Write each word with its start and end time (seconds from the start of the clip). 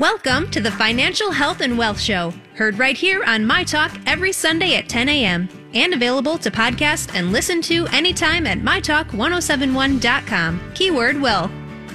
Welcome 0.00 0.50
to 0.52 0.62
the 0.62 0.70
Financial 0.70 1.30
Health 1.30 1.60
and 1.60 1.76
Wealth 1.76 2.00
Show, 2.00 2.32
heard 2.54 2.78
right 2.78 2.96
here 2.96 3.22
on 3.22 3.44
My 3.44 3.64
Talk 3.64 3.94
every 4.06 4.32
Sunday 4.32 4.76
at 4.76 4.88
10 4.88 5.10
a.m. 5.10 5.46
and 5.74 5.92
available 5.92 6.38
to 6.38 6.50
podcast 6.50 7.14
and 7.14 7.32
listen 7.32 7.60
to 7.60 7.86
anytime 7.88 8.46
at 8.46 8.60
mytalk1071.com. 8.60 10.72
Keyword 10.72 11.20
will. 11.20 11.50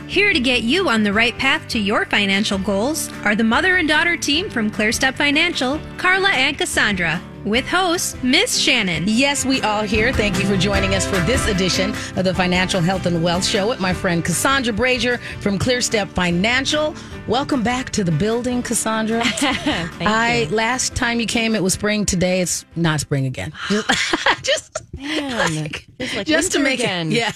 Here 0.05 0.33
to 0.33 0.39
get 0.39 0.61
you 0.61 0.87
on 0.87 1.01
the 1.01 1.13
right 1.13 1.35
path 1.39 1.67
to 1.69 1.79
your 1.79 2.05
financial 2.05 2.59
goals 2.59 3.11
are 3.23 3.35
the 3.35 3.43
mother 3.43 3.77
and 3.77 3.87
daughter 3.87 4.15
team 4.15 4.51
from 4.51 4.69
ClearStep 4.69 5.15
Financial, 5.15 5.81
Carla 5.97 6.29
and 6.29 6.55
Cassandra, 6.55 7.19
with 7.45 7.67
host 7.67 8.21
Miss 8.23 8.57
Shannon. 8.57 9.03
Yes, 9.07 9.45
we 9.45 9.61
all 9.61 9.83
here. 9.83 10.11
Thank 10.11 10.39
you 10.39 10.45
for 10.47 10.57
joining 10.57 10.95
us 10.95 11.05
for 11.05 11.17
this 11.25 11.47
edition 11.47 11.91
of 12.17 12.23
the 12.25 12.33
Financial 12.33 12.81
Health 12.81 13.05
and 13.05 13.23
Wealth 13.23 13.45
Show 13.45 13.69
with 13.69 13.79
my 13.79 13.93
friend 13.93 14.25
Cassandra 14.25 14.73
Brashier 14.73 15.19
from 15.39 15.57
ClearStep 15.59 16.09
Financial. 16.09 16.95
Welcome 17.27 17.63
back 17.63 17.89
to 17.91 18.03
the 18.03 18.11
building, 18.11 18.61
Cassandra. 18.63 19.21
I 19.23 20.47
you. 20.49 20.55
last 20.55 20.95
time 20.95 21.19
you 21.19 21.25
came, 21.27 21.55
it 21.55 21.63
was 21.63 21.73
spring. 21.73 22.05
Today, 22.05 22.41
it's 22.41 22.65
not 22.75 22.99
spring 22.99 23.25
again. 23.25 23.53
Just, 23.69 24.41
just, 24.43 24.71
Man, 24.97 25.67
it's 25.99 26.15
like 26.15 26.27
just 26.27 26.51
to 26.53 26.59
make 26.59 26.79
again. 26.79 27.11
it. 27.11 27.15
Yeah. 27.15 27.31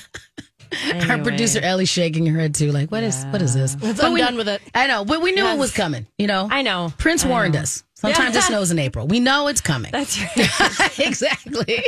Our 1.10 1.18
producer 1.24 1.60
Ellie 1.62 1.86
shaking 1.86 2.26
her 2.28 2.40
head 2.40 2.54
too, 2.54 2.72
like, 2.72 2.92
what 2.92 3.02
is 3.04 3.26
what 3.26 3.42
is 3.42 3.54
this? 3.56 3.76
I'm 4.04 4.14
we- 4.14 4.20
done 4.22 4.38
with 4.38 4.48
it. 4.48 4.62
I 4.76 4.86
know, 4.88 5.04
but 5.04 5.22
we 5.22 5.32
knew 5.32 5.46
it 5.46 5.58
was 5.58 5.72
coming. 5.74 6.06
You 6.18 6.28
know, 6.28 6.48
I 6.52 6.62
know. 6.62 6.94
Prince 6.98 7.26
I 7.26 7.30
warned 7.30 7.56
know. 7.56 7.62
us. 7.62 7.84
Sometimes 8.00 8.36
it 8.36 8.44
snows 8.44 8.72
in 8.72 8.80
April. 8.80 9.08
We 9.08 9.20
know 9.20 9.48
it's 9.48 9.60
coming. 9.62 9.92
That's 9.92 10.18
right. 10.22 11.00
exactly. 11.06 11.84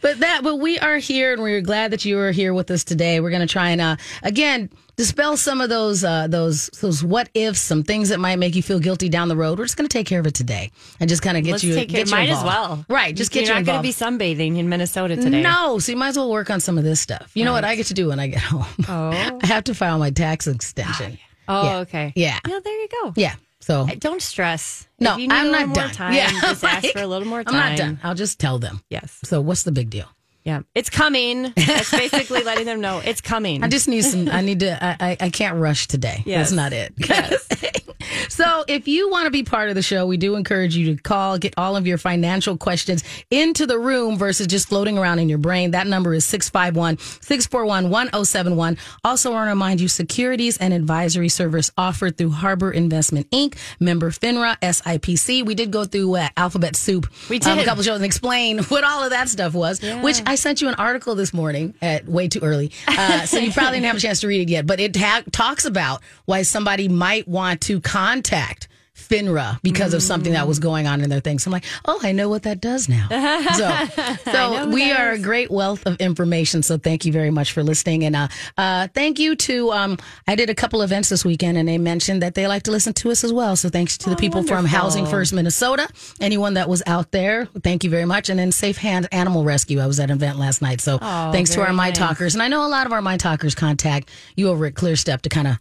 but 0.00 0.20
that, 0.20 0.40
but 0.42 0.56
we 0.56 0.78
are 0.78 0.96
here, 0.96 1.34
and 1.34 1.42
we're 1.42 1.60
glad 1.60 1.90
that 1.90 2.04
you 2.06 2.18
are 2.18 2.30
here 2.32 2.54
with 2.54 2.70
us 2.70 2.82
today. 2.82 3.20
We're 3.20 3.28
going 3.30 3.42
to 3.46 3.46
try 3.46 3.70
and 3.70 3.80
uh, 3.80 3.96
again 4.22 4.70
dispel 4.96 5.36
some 5.36 5.60
of 5.60 5.68
those 5.68 6.02
uh, 6.02 6.28
those 6.28 6.68
those 6.80 7.04
what 7.04 7.28
ifs, 7.34 7.60
some 7.60 7.82
things 7.82 8.08
that 8.08 8.18
might 8.20 8.36
make 8.36 8.56
you 8.56 8.62
feel 8.62 8.78
guilty 8.80 9.08
down 9.10 9.28
the 9.28 9.36
road. 9.36 9.58
We're 9.58 9.66
just 9.66 9.76
going 9.76 9.86
to 9.88 9.92
take 9.92 10.06
care 10.06 10.18
of 10.20 10.26
it 10.26 10.34
today 10.34 10.70
and 10.98 11.08
just 11.10 11.20
kind 11.22 11.36
of 11.36 11.44
get 11.44 11.52
Let's 11.52 11.64
you 11.64 11.74
take 11.74 11.90
care. 11.90 11.98
get 12.04 12.06
you 12.08 12.16
Might 12.16 12.30
as 12.30 12.42
well. 12.42 12.84
right? 12.88 13.14
Just 13.14 13.34
You're 13.34 13.42
get 13.42 13.48
you 13.48 13.54
not 13.54 13.64
going 13.66 13.78
to 13.78 13.82
be 13.82 13.92
sunbathing 13.92 14.56
in 14.56 14.68
Minnesota 14.70 15.16
today. 15.16 15.42
No, 15.42 15.78
so 15.78 15.92
you 15.92 15.98
might 15.98 16.08
as 16.08 16.16
well 16.16 16.30
work 16.30 16.48
on 16.50 16.60
some 16.60 16.78
of 16.78 16.84
this 16.84 17.00
stuff. 17.00 17.30
You 17.34 17.44
know 17.44 17.52
what 17.52 17.64
I 17.64 17.74
get 17.76 17.86
to 17.88 17.94
do 17.94 18.08
when 18.08 18.18
I 18.18 18.28
get 18.28 18.40
home? 18.42 18.64
Oh. 18.88 19.38
I 19.42 19.46
have 19.46 19.64
to 19.64 19.74
file 19.74 19.98
my 19.98 20.10
tax 20.10 20.46
extension. 20.46 21.18
Oh, 21.46 21.64
Yeah. 21.64 21.76
okay. 21.80 22.12
Yeah. 22.16 22.38
Yeah, 22.46 22.58
there 22.64 22.80
you 22.80 22.88
go. 23.02 23.12
Yeah. 23.16 23.34
So 23.60 23.86
Don't 23.98 24.22
stress. 24.22 24.88
no, 25.00 25.14
if 25.14 25.18
you 25.18 25.28
need 25.28 25.34
I'm 25.34 25.50
not 25.50 25.66
more 25.68 25.74
done. 25.74 25.90
Time, 25.90 26.14
yeah, 26.14 26.30
just 26.40 26.64
ask 26.64 26.86
for 26.88 27.00
a 27.00 27.06
little 27.06 27.26
more 27.28 27.42
time. 27.44 27.54
I'm 27.54 27.68
not 27.70 27.78
done. 27.78 28.00
I'll 28.02 28.14
just 28.14 28.38
tell 28.38 28.58
them. 28.58 28.80
Yes. 28.88 29.18
So 29.24 29.40
what's 29.40 29.64
the 29.64 29.72
big 29.72 29.90
deal? 29.90 30.06
Yeah. 30.44 30.62
It's 30.74 30.88
coming. 30.88 31.52
That's 31.56 31.90
basically 31.90 32.42
letting 32.42 32.64
them 32.64 32.80
know 32.80 33.02
it's 33.04 33.20
coming. 33.20 33.62
I 33.64 33.68
just 33.68 33.88
need 33.88 34.02
some. 34.02 34.28
I 34.28 34.40
need 34.40 34.60
to. 34.60 34.82
I, 34.82 34.96
I, 35.10 35.16
I 35.20 35.30
can't 35.30 35.56
rush 35.58 35.88
today. 35.88 36.22
Yes. 36.24 36.50
That's 36.50 36.56
not 36.56 36.72
it. 36.72 37.84
so, 38.28 38.64
if 38.68 38.88
you 38.88 39.10
want 39.10 39.26
to 39.26 39.30
be 39.30 39.42
part 39.42 39.68
of 39.68 39.74
the 39.74 39.82
show, 39.82 40.06
we 40.06 40.16
do 40.16 40.36
encourage 40.36 40.76
you 40.76 40.94
to 40.94 41.02
call, 41.02 41.38
get 41.38 41.54
all 41.56 41.76
of 41.76 41.86
your 41.86 41.98
financial 41.98 42.56
questions 42.56 43.04
into 43.30 43.66
the 43.66 43.78
room 43.78 44.16
versus 44.16 44.46
just 44.46 44.68
floating 44.68 44.98
around 44.98 45.18
in 45.18 45.28
your 45.28 45.38
brain. 45.38 45.72
That 45.72 45.86
number 45.86 46.14
is 46.14 46.24
651 46.24 46.98
641 46.98 47.90
1071. 47.90 48.78
Also, 49.04 49.32
want 49.32 49.46
to 49.46 49.50
remind 49.50 49.80
you 49.80 49.88
securities 49.88 50.58
and 50.58 50.72
advisory 50.72 51.28
service 51.28 51.70
offered 51.76 52.16
through 52.16 52.30
Harbor 52.30 52.70
Investment 52.70 53.30
Inc., 53.30 53.56
member 53.80 54.10
FINRA, 54.10 54.58
SIPC. 54.60 55.44
We 55.44 55.54
did 55.54 55.70
go 55.70 55.84
through 55.84 56.16
uh, 56.16 56.28
alphabet 56.36 56.76
soup 56.76 57.06
We 57.28 57.40
um, 57.40 57.58
a 57.58 57.64
couple 57.64 57.82
shows 57.82 57.96
and 57.96 58.04
explain 58.04 58.58
what 58.64 58.84
all 58.84 59.02
of 59.02 59.10
that 59.10 59.28
stuff 59.28 59.54
was, 59.54 59.82
which 60.02 60.20
I 60.26 60.34
sent 60.34 60.60
you 60.60 60.68
an 60.68 60.74
article 60.74 61.14
this 61.14 61.32
morning 61.32 61.74
at 61.82 62.06
way 62.06 62.28
too 62.28 62.40
early. 62.42 62.72
Uh, 62.86 63.26
so 63.26 63.38
you 63.38 63.52
probably 63.52 63.78
didn't 63.78 63.86
have 63.86 63.96
a 63.96 64.00
chance 64.00 64.20
to 64.20 64.28
read 64.28 64.40
it 64.42 64.50
yet, 64.50 64.66
but 64.66 64.80
it 64.80 64.96
ha- 64.96 65.22
talks 65.32 65.64
about 65.64 66.02
why 66.24 66.42
somebody 66.42 66.88
might 66.88 67.26
want 67.28 67.60
to 67.62 67.80
contact 67.88 68.68
FINRA 68.98 69.60
because 69.62 69.94
of 69.94 70.02
something 70.02 70.32
that 70.32 70.48
was 70.48 70.58
going 70.58 70.86
on 70.86 71.00
in 71.00 71.08
their 71.08 71.20
thing. 71.20 71.38
So 71.38 71.48
I'm 71.48 71.52
like, 71.52 71.64
oh, 71.86 72.00
I 72.02 72.12
know 72.12 72.28
what 72.28 72.42
that 72.42 72.60
does 72.60 72.88
now. 72.88 73.08
So, 73.58 74.20
so 74.30 74.68
we 74.68 74.92
are 74.92 75.12
a 75.12 75.18
great 75.18 75.50
wealth 75.50 75.86
of 75.86 75.96
information. 76.00 76.62
So 76.62 76.76
thank 76.76 77.04
you 77.04 77.12
very 77.12 77.30
much 77.30 77.52
for 77.52 77.62
listening. 77.62 78.04
And 78.04 78.14
uh, 78.14 78.28
uh, 78.56 78.88
thank 78.88 79.18
you 79.18 79.36
to, 79.36 79.72
um, 79.72 79.98
I 80.26 80.34
did 80.34 80.50
a 80.50 80.54
couple 80.54 80.82
events 80.82 81.08
this 81.08 81.24
weekend 81.24 81.56
and 81.56 81.68
they 81.68 81.78
mentioned 81.78 82.22
that 82.22 82.34
they 82.34 82.46
like 82.46 82.64
to 82.64 82.70
listen 82.70 82.92
to 82.94 83.10
us 83.10 83.24
as 83.24 83.32
well. 83.32 83.56
So 83.56 83.68
thanks 83.68 83.96
to 83.98 84.10
the 84.10 84.16
people 84.16 84.42
from. 84.42 84.66
Housing 84.66 85.06
First 85.06 85.32
Minnesota, 85.32 85.88
anyone 86.20 86.54
that 86.54 86.68
was 86.68 86.82
out 86.86 87.10
there, 87.10 87.46
thank 87.62 87.84
you 87.84 87.90
very 87.90 88.04
much. 88.04 88.28
And 88.28 88.38
then 88.38 88.52
Safe 88.52 88.76
Hand 88.76 89.08
Animal 89.12 89.44
Rescue. 89.44 89.80
I 89.80 89.86
was 89.86 89.98
at 89.98 90.10
an 90.10 90.16
event 90.16 90.38
last 90.38 90.60
night. 90.60 90.80
So 90.80 90.98
thanks 90.98 91.50
to 91.50 91.60
our 91.60 91.66
very 91.66 91.76
My 91.76 91.88
nice. 91.88 91.98
Talkers. 91.98 92.34
And 92.34 92.42
I 92.42 92.48
know 92.48 92.66
a 92.66 92.68
lot 92.68 92.86
of 92.86 92.92
our 92.92 93.02
My 93.02 93.16
Talkers 93.16 93.54
contact 93.54 94.10
you 94.36 94.48
over 94.48 94.66
at 94.66 94.74
ClearStep 94.74 95.22
to 95.22 95.28
kind 95.28 95.48
of 95.48 95.58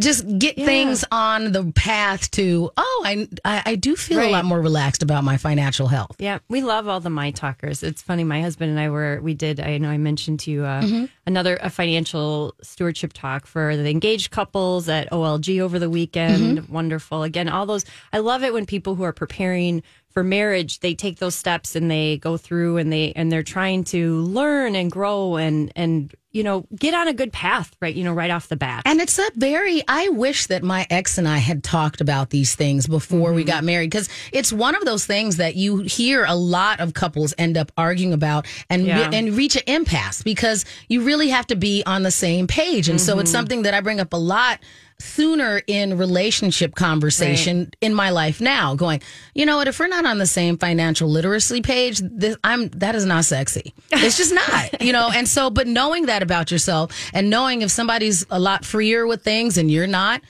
just 0.00 0.26
get 0.38 0.56
things 0.56 1.04
on 1.12 1.52
the 1.52 1.72
path 1.72 2.30
to, 2.32 2.70
oh, 2.76 3.02
I, 3.06 3.28
I, 3.44 3.62
I 3.64 3.74
do 3.76 3.94
feel 3.96 4.20
a 4.20 4.30
lot 4.30 4.44
more 4.44 4.60
relaxed 4.60 5.02
about 5.02 5.22
my 5.24 5.36
financial 5.36 5.86
health. 5.86 6.16
Yeah, 6.18 6.38
we 6.48 6.62
love 6.62 6.88
all 6.88 7.00
the 7.00 7.10
my 7.10 7.30
talkers. 7.30 7.82
It's 7.82 8.02
funny. 8.02 8.24
My 8.24 8.40
husband 8.40 8.70
and 8.70 8.80
I 8.80 8.90
were 8.90 9.20
we 9.22 9.34
did. 9.34 9.60
I 9.60 9.78
know 9.78 9.90
I 9.90 9.98
mentioned 9.98 10.40
to 10.40 10.50
you 10.50 10.64
uh, 10.64 10.82
Mm-hmm. 10.82 11.04
Another 11.26 11.58
a 11.62 11.70
financial 11.70 12.54
stewardship 12.62 13.12
talk 13.12 13.46
for 13.46 13.76
the 13.76 13.88
engaged 13.90 14.30
couples 14.30 14.88
at 14.88 15.10
OLG 15.10 15.60
over 15.60 15.78
the 15.78 15.90
weekend. 15.90 16.58
Mm-hmm. 16.58 16.72
Wonderful. 16.72 17.22
Again, 17.22 17.48
all 17.48 17.66
those. 17.66 17.84
I 18.12 18.18
love 18.18 18.42
it 18.42 18.52
when 18.52 18.66
people 18.66 18.94
who 18.94 19.02
are 19.04 19.12
preparing 19.12 19.82
for 20.10 20.22
marriage 20.22 20.78
they 20.78 20.94
take 20.94 21.18
those 21.18 21.34
steps 21.34 21.74
and 21.74 21.90
they 21.90 22.18
go 22.18 22.36
through 22.36 22.76
and 22.76 22.92
they 22.92 23.12
and 23.16 23.32
they're 23.32 23.42
trying 23.42 23.82
to 23.82 24.18
learn 24.20 24.76
and 24.76 24.88
grow 24.92 25.34
and 25.34 25.72
and 25.74 26.14
you 26.30 26.44
know 26.44 26.64
get 26.76 26.94
on 26.94 27.08
a 27.08 27.12
good 27.12 27.32
path 27.32 27.74
right 27.82 27.96
you 27.96 28.04
know 28.04 28.12
right 28.12 28.30
off 28.30 28.46
the 28.46 28.54
bat. 28.54 28.82
And 28.86 29.00
it's 29.00 29.18
a 29.18 29.28
very, 29.34 29.82
I 29.88 30.10
wish 30.10 30.46
that 30.46 30.62
my 30.62 30.86
ex 30.88 31.18
and 31.18 31.26
I 31.26 31.38
had 31.38 31.64
talked 31.64 32.00
about 32.00 32.30
these 32.30 32.54
things 32.54 32.86
before 32.86 33.32
we 33.32 33.42
got 33.42 33.64
married 33.64 33.90
because 33.90 34.08
it's 34.32 34.52
one 34.52 34.76
of 34.76 34.84
those 34.84 35.04
things 35.04 35.38
that 35.38 35.56
you 35.56 35.78
hear 35.78 36.24
a 36.24 36.36
lot 36.36 36.78
of 36.78 36.94
couples 36.94 37.34
end 37.36 37.56
up 37.56 37.72
arguing 37.76 38.12
about 38.12 38.46
and, 38.70 38.86
Yeah. 38.86 39.10
and 39.12 39.36
reach 39.36 39.56
an 39.56 39.62
impasse 39.66 40.22
because 40.22 40.64
you 40.88 41.02
really 41.02 41.13
have 41.22 41.46
to 41.48 41.56
be 41.56 41.82
on 41.86 42.02
the 42.02 42.10
same 42.10 42.46
page. 42.46 42.88
And 42.88 43.00
so 43.00 43.18
it's 43.18 43.30
mm-hmm. 43.30 43.36
something 43.36 43.62
that 43.62 43.74
I 43.74 43.80
bring 43.80 44.00
up 44.00 44.12
a 44.12 44.18
lot 44.18 44.60
sooner 44.98 45.60
in 45.66 45.98
relationship 45.98 46.74
conversation 46.74 47.70
in 47.80 47.92
my 47.92 48.10
life 48.10 48.40
now 48.40 48.74
going 48.74 49.02
you 49.34 49.44
know 49.44 49.56
what? 49.56 49.66
If 49.66 49.80
we're 49.80 49.88
not 49.88 50.06
on 50.06 50.18
the 50.18 50.26
same 50.26 50.56
financial 50.56 51.08
literacy 51.08 51.62
page 51.62 51.98
this, 51.98 52.36
i'm 52.44 52.68
that 52.68 52.94
is 52.94 53.04
not 53.04 53.24
sexy. 53.24 53.74
It's 53.90 54.16
just 54.16 54.32
not 54.32 54.80
you 54.82 54.92
know? 54.92 55.10
And 55.12 55.28
so 55.28 55.50
but 55.50 55.66
knowing 55.66 56.06
that 56.06 56.22
about 56.22 56.50
yourself 56.50 56.92
and 57.12 57.28
knowing 57.28 57.62
if 57.62 57.70
somebody's 57.70 58.24
a 58.30 58.38
lot 58.38 58.64
freer 58.64 59.06
with 59.06 59.22
things 59.22 59.58
and 59.58 59.70
you're 59.70 59.86
not 59.86 60.20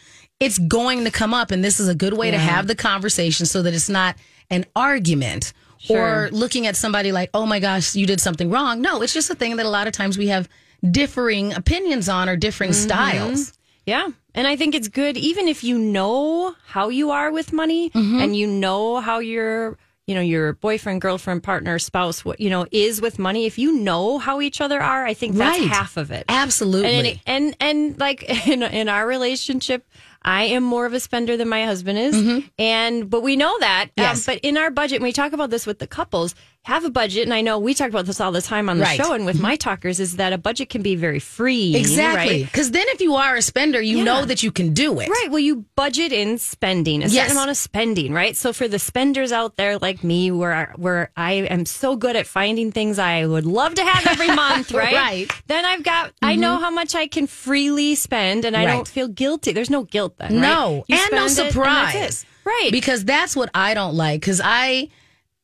it's 0.41 0.59
going 0.59 1.05
to 1.05 1.11
come 1.11 1.35
up 1.35 1.51
and 1.51 1.63
this 1.63 1.79
is 1.79 1.89
a 1.89 1.95
good 1.95 2.15
way 2.15 2.31
to 2.31 2.39
have 2.39 2.67
the 2.67 2.75
conversation 2.75 3.47
so 3.47 3.63
that 3.63 3.75
it's 3.75 3.89
not 3.89 4.17
an 4.51 4.65
argument 4.75 5.53
Sure. 5.79 6.25
or 6.25 6.31
looking 6.31 6.67
at 6.67 6.77
somebody 6.77 7.13
like 7.13 7.29
oh 7.35 7.45
my 7.45 7.61
gosh 7.61 7.95
you 7.95 8.07
did 8.07 8.19
something 8.19 8.49
wrong. 8.49 8.81
No 8.81 9.03
it's 9.03 9.13
just 9.13 9.29
a 9.29 9.35
thing 9.35 9.57
that 9.57 9.67
a 9.67 9.69
lot 9.69 9.87
of 9.87 9.93
times 9.93 10.17
we 10.17 10.29
have 10.29 10.49
differing 10.91 11.53
opinions 11.53 12.09
on 12.09 12.29
or 12.29 12.37
differing 12.37 12.73
styles 12.73 13.53
Yeah. 13.87 14.09
And 14.35 14.47
I 14.49 14.57
think 14.57 14.75
it's 14.75 14.89
good, 14.89 15.17
even 15.17 15.47
if 15.47 15.63
you 15.63 15.79
know 15.79 16.55
how 16.67 16.89
you 16.89 17.11
are 17.11 17.31
with 17.31 17.53
money 17.53 17.91
Mm-hmm. 17.91 18.21
and 18.21 18.35
you 18.37 18.47
know 18.47 19.01
how 19.01 19.19
your, 19.21 19.79
you 20.07 20.15
know, 20.15 20.21
your 20.21 20.55
boyfriend, 20.55 21.01
girlfriend, 21.01 21.43
partner, 21.43 21.79
spouse, 21.79 22.25
what, 22.25 22.41
you 22.41 22.51
know, 22.51 22.67
is 22.73 23.01
with 23.01 23.19
money. 23.19 23.47
If 23.47 23.59
you 23.59 23.73
know 23.73 24.19
how 24.19 24.41
each 24.41 24.61
other 24.61 24.81
are, 24.83 25.05
I 25.07 25.15
think 25.15 25.37
that's 25.37 25.59
Right. 25.61 25.69
half 25.69 25.97
of 25.97 26.11
it. 26.11 26.25
absolutely 26.29 27.21
And, 27.27 27.57
and, 27.57 27.57
and 27.61 27.99
like 28.01 28.23
in, 28.49 28.63
in 28.63 28.89
our 28.89 29.07
relationship, 29.07 29.87
I 30.23 30.45
am 30.45 30.63
more 30.65 30.87
of 30.87 30.95
a 30.95 31.01
spender 31.01 31.37
than 31.37 31.49
my 31.49 31.65
husband 31.65 31.99
is. 31.99 32.43
And, 32.59 33.09
but 33.11 33.23
we 33.23 33.37
know 33.37 33.57
that. 33.61 33.87
Mm-hmm. 33.91 34.01
Yes. 34.03 34.27
but 34.27 34.39
in 34.43 34.57
our 34.57 34.71
budget, 34.71 35.01
when 35.01 35.09
we 35.09 35.13
talk 35.13 35.33
about 35.33 35.51
this 35.51 35.67
with 35.67 35.79
the 35.79 35.87
couples, 35.87 36.35
have 36.65 36.85
a 36.85 36.91
budget. 36.91 37.25
And 37.25 37.33
I 37.35 37.41
know 37.43 37.59
we 37.59 37.75
talk 37.75 37.89
about 37.91 38.07
this 38.07 38.21
all 38.21 38.33
the 38.33 38.41
time 38.43 38.69
on 38.71 38.79
the 38.79 38.85
Right. 38.85 38.99
Mm-hmm. 38.99 39.07
show 39.09 39.13
and 39.15 39.27
with 39.27 39.39
my 39.41 39.55
talkers 39.55 40.01
is 40.01 40.17
that 40.17 40.33
a 40.33 40.39
budget 40.39 40.71
can 40.71 40.81
be 40.83 40.97
very 40.97 41.19
free. 41.19 41.77
Exactly. 41.77 42.43
Right? 42.43 42.45
Because 42.47 42.71
then 42.71 42.87
if 42.89 43.01
you 43.03 43.15
are 43.17 43.37
a 43.37 43.43
spender, 43.43 43.81
you 43.83 43.99
Yeah. 43.99 44.05
know 44.05 44.25
that 44.25 44.43
you 44.43 44.51
can 44.51 44.73
do 44.73 44.99
it. 45.01 45.09
Right. 45.11 45.29
Well, 45.31 45.41
you 45.41 45.67
budget 45.77 46.11
in 46.13 46.39
spending, 46.39 47.03
a 47.03 47.07
Yes. 47.07 47.15
certain 47.25 47.37
amount 47.37 47.51
of 47.51 47.57
spending, 47.59 48.13
right? 48.15 48.35
So 48.37 48.53
for 48.55 48.67
the 48.67 48.79
spenders 48.79 49.31
out 49.31 49.57
there 49.57 49.79
like 49.79 50.03
me, 50.03 50.31
where 50.31 50.73
where 50.77 51.11
I 51.17 51.33
am 51.33 51.67
so 51.67 51.97
good 51.97 52.17
at 52.17 52.27
finding 52.27 52.73
things 52.73 52.99
I 52.99 53.27
would 53.27 53.45
love 53.47 53.75
to 53.75 53.85
have 53.85 54.07
every 54.07 54.29
month, 54.45 54.73
right? 54.73 54.95
Right. 54.95 55.29
Mm-hmm. 55.29 55.41
Then 55.49 55.65
I've 55.67 55.83
got 55.83 56.13
I 56.23 56.35
know 56.37 56.57
how 56.57 56.71
much 56.71 56.95
I 56.95 57.07
can 57.07 57.27
freely 57.27 57.95
spend, 57.95 58.45
and 58.47 58.57
I 58.57 58.65
Right. 58.65 58.73
don't 58.73 58.89
feel 58.89 59.09
guilty. 59.09 59.53
There's 59.53 59.71
no 59.71 59.83
guilt 59.85 60.15
then. 60.19 60.41
No. 60.41 60.85
right? 60.89 60.99
And 61.01 61.13
no 61.13 61.29
spend 61.29 61.39
it, 61.39 61.45
and 61.45 61.53
surprise. 61.55 62.25
Right. 62.47 62.71
Because 62.73 63.05
that's 63.05 63.37
what 63.37 63.51
I 63.55 63.75
don't 63.75 63.95
like. 63.95 64.21
Because 64.21 64.41
I 64.43 64.89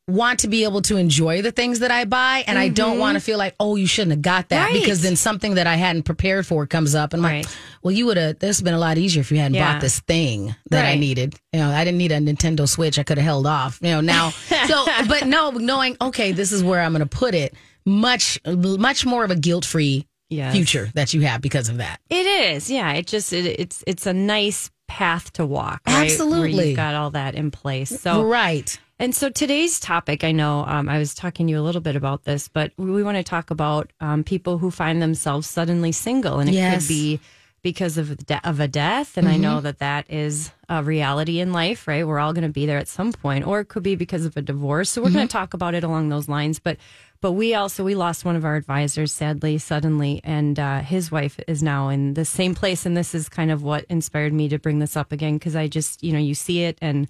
want 0.07 0.39
to 0.39 0.47
be 0.47 0.63
able 0.63 0.81
to 0.81 0.97
enjoy 0.97 1.41
the 1.41 1.51
things 1.51 1.79
that 1.79 1.91
I 1.91 2.05
buy, 2.05 2.43
and 2.47 2.57
I 2.57 2.67
don't 2.69 2.97
want 2.99 3.15
to 3.15 3.19
feel 3.21 3.37
like, 3.37 3.55
oh, 3.59 3.75
you 3.75 3.87
shouldn't 3.87 4.11
have 4.11 4.21
got 4.21 4.49
that 4.49 4.65
Mm-hmm. 4.67 4.73
Right. 4.75 4.81
because 4.83 5.01
then 5.01 5.15
something 5.15 5.53
that 5.55 5.67
I 5.67 5.75
hadn't 5.75 6.03
prepared 6.03 6.45
for 6.45 6.65
comes 6.67 6.95
up, 6.95 7.13
and 7.13 7.25
I'm 7.25 7.31
Right. 7.31 7.45
like, 7.45 7.55
well, 7.83 7.91
you 7.93 8.05
would 8.07 8.17
have. 8.17 8.39
This 8.39 8.57
has 8.57 8.61
been 8.61 8.73
a 8.73 8.79
lot 8.79 8.97
easier 8.97 9.21
if 9.21 9.31
you 9.31 9.37
hadn't 9.37 9.53
Yeah. 9.55 9.73
bought 9.73 9.81
this 9.81 9.99
thing 10.01 10.55
that 10.69 10.85
I 10.85 10.95
needed. 10.95 11.35
You 11.53 11.59
know, 11.61 11.69
I 11.71 11.83
didn't 11.85 11.97
need 11.99 12.11
a 12.11 12.17
Nintendo 12.17 12.67
Switch. 12.67 12.99
I 12.99 13.03
could 13.03 13.17
have 13.17 13.25
held 13.25 13.47
off. 13.47 13.79
You 13.81 13.91
know, 13.91 14.01
now. 14.01 14.29
so, 14.67 14.85
but 15.07 15.27
no, 15.27 15.51
knowing 15.51 15.95
okay, 16.01 16.31
this 16.31 16.51
is 16.51 16.63
where 16.63 16.81
I'm 16.81 16.91
going 16.93 16.99
to 16.99 17.05
put 17.05 17.33
it. 17.35 17.53
Much, 17.85 18.39
much 18.45 19.05
more 19.05 19.23
of 19.23 19.31
a 19.31 19.35
guilt 19.35 19.65
free 19.65 20.07
Yes. 20.29 20.53
future 20.55 20.89
that 20.93 21.13
you 21.13 21.21
have 21.21 21.41
because 21.41 21.67
of 21.67 21.77
that. 21.77 21.99
It 22.09 22.25
is, 22.25 22.69
yeah. 22.71 22.93
It 22.93 23.05
just 23.07 23.33
it, 23.33 23.45
it's 23.45 23.83
it's 23.85 24.05
a 24.05 24.13
nice 24.13 24.71
path 24.87 25.33
to 25.33 25.45
walk. 25.45 25.81
Right? 25.85 25.93
Where 25.95 26.03
Absolutely. 26.05 26.67
you've 26.69 26.75
got 26.77 26.95
all 26.95 27.11
that 27.11 27.35
in 27.35 27.51
place. 27.51 27.99
So 28.01 28.23
right. 28.23 28.79
And 29.01 29.15
so 29.15 29.29
today's 29.29 29.79
topic, 29.79 30.23
I 30.23 30.31
know 30.31 30.63
um, 30.65 30.87
I 30.87 30.99
was 30.99 31.15
talking 31.15 31.47
to 31.47 31.51
you 31.51 31.59
a 31.59 31.61
little 31.63 31.81
bit 31.81 31.95
about 31.95 32.23
this, 32.23 32.47
but 32.47 32.71
we 32.77 33.03
want 33.03 33.17
to 33.17 33.23
talk 33.23 33.49
about 33.49 33.91
um, 33.99 34.23
people 34.23 34.59
who 34.59 34.69
find 34.69 35.01
themselves 35.01 35.49
suddenly 35.49 35.91
single, 35.91 36.39
and 36.39 36.47
it 36.49 36.53
Yes. 36.53 36.83
could 36.83 36.87
be 36.87 37.19
because 37.63 37.97
of 37.97 38.15
de- 38.25 38.47
of 38.47 38.59
a 38.59 38.67
death, 38.67 39.17
and 39.17 39.27
I 39.27 39.37
know 39.37 39.61
that 39.61 39.79
that 39.79 40.05
is 40.09 40.51
a 40.69 40.83
reality 40.83 41.39
in 41.39 41.51
life, 41.51 41.87
right? 41.87 42.07
We're 42.07 42.19
all 42.19 42.33
going 42.33 42.47
to 42.47 42.49
be 42.49 42.65
there 42.65 42.79
at 42.79 42.87
some 42.87 43.11
point, 43.11 43.45
or 43.45 43.59
it 43.59 43.65
could 43.65 43.83
be 43.83 43.95
because 43.95 44.25
of 44.25 44.35
a 44.37 44.41
divorce. 44.41 44.89
So 44.91 45.01
we're 45.01 45.11
going 45.11 45.27
to 45.27 45.31
talk 45.31 45.53
about 45.53 45.73
it 45.75 45.83
along 45.83 46.09
those 46.09 46.29
lines, 46.29 46.59
but. 46.59 46.77
But 47.21 47.33
we 47.33 47.53
also 47.53 47.83
we 47.83 47.93
lost 47.93 48.25
one 48.25 48.35
of 48.35 48.45
our 48.45 48.55
advisors 48.55 49.11
sadly 49.11 49.59
suddenly, 49.59 50.21
and 50.23 50.57
uh, 50.57 50.79
his 50.79 51.11
wife 51.11 51.39
is 51.47 51.61
now 51.61 51.89
in 51.89 52.15
the 52.15 52.25
same 52.25 52.55
place. 52.55 52.83
And 52.83 52.97
this 52.97 53.13
is 53.13 53.29
kind 53.29 53.51
of 53.51 53.61
what 53.61 53.85
inspired 53.89 54.33
me 54.33 54.49
to 54.49 54.57
bring 54.57 54.79
this 54.79 54.97
up 54.97 55.11
again 55.11 55.35
because 55.37 55.55
I 55.55 55.67
just 55.67 56.01
you 56.01 56.13
know 56.13 56.17
you 56.17 56.33
see 56.33 56.63
it 56.63 56.79
and 56.81 57.07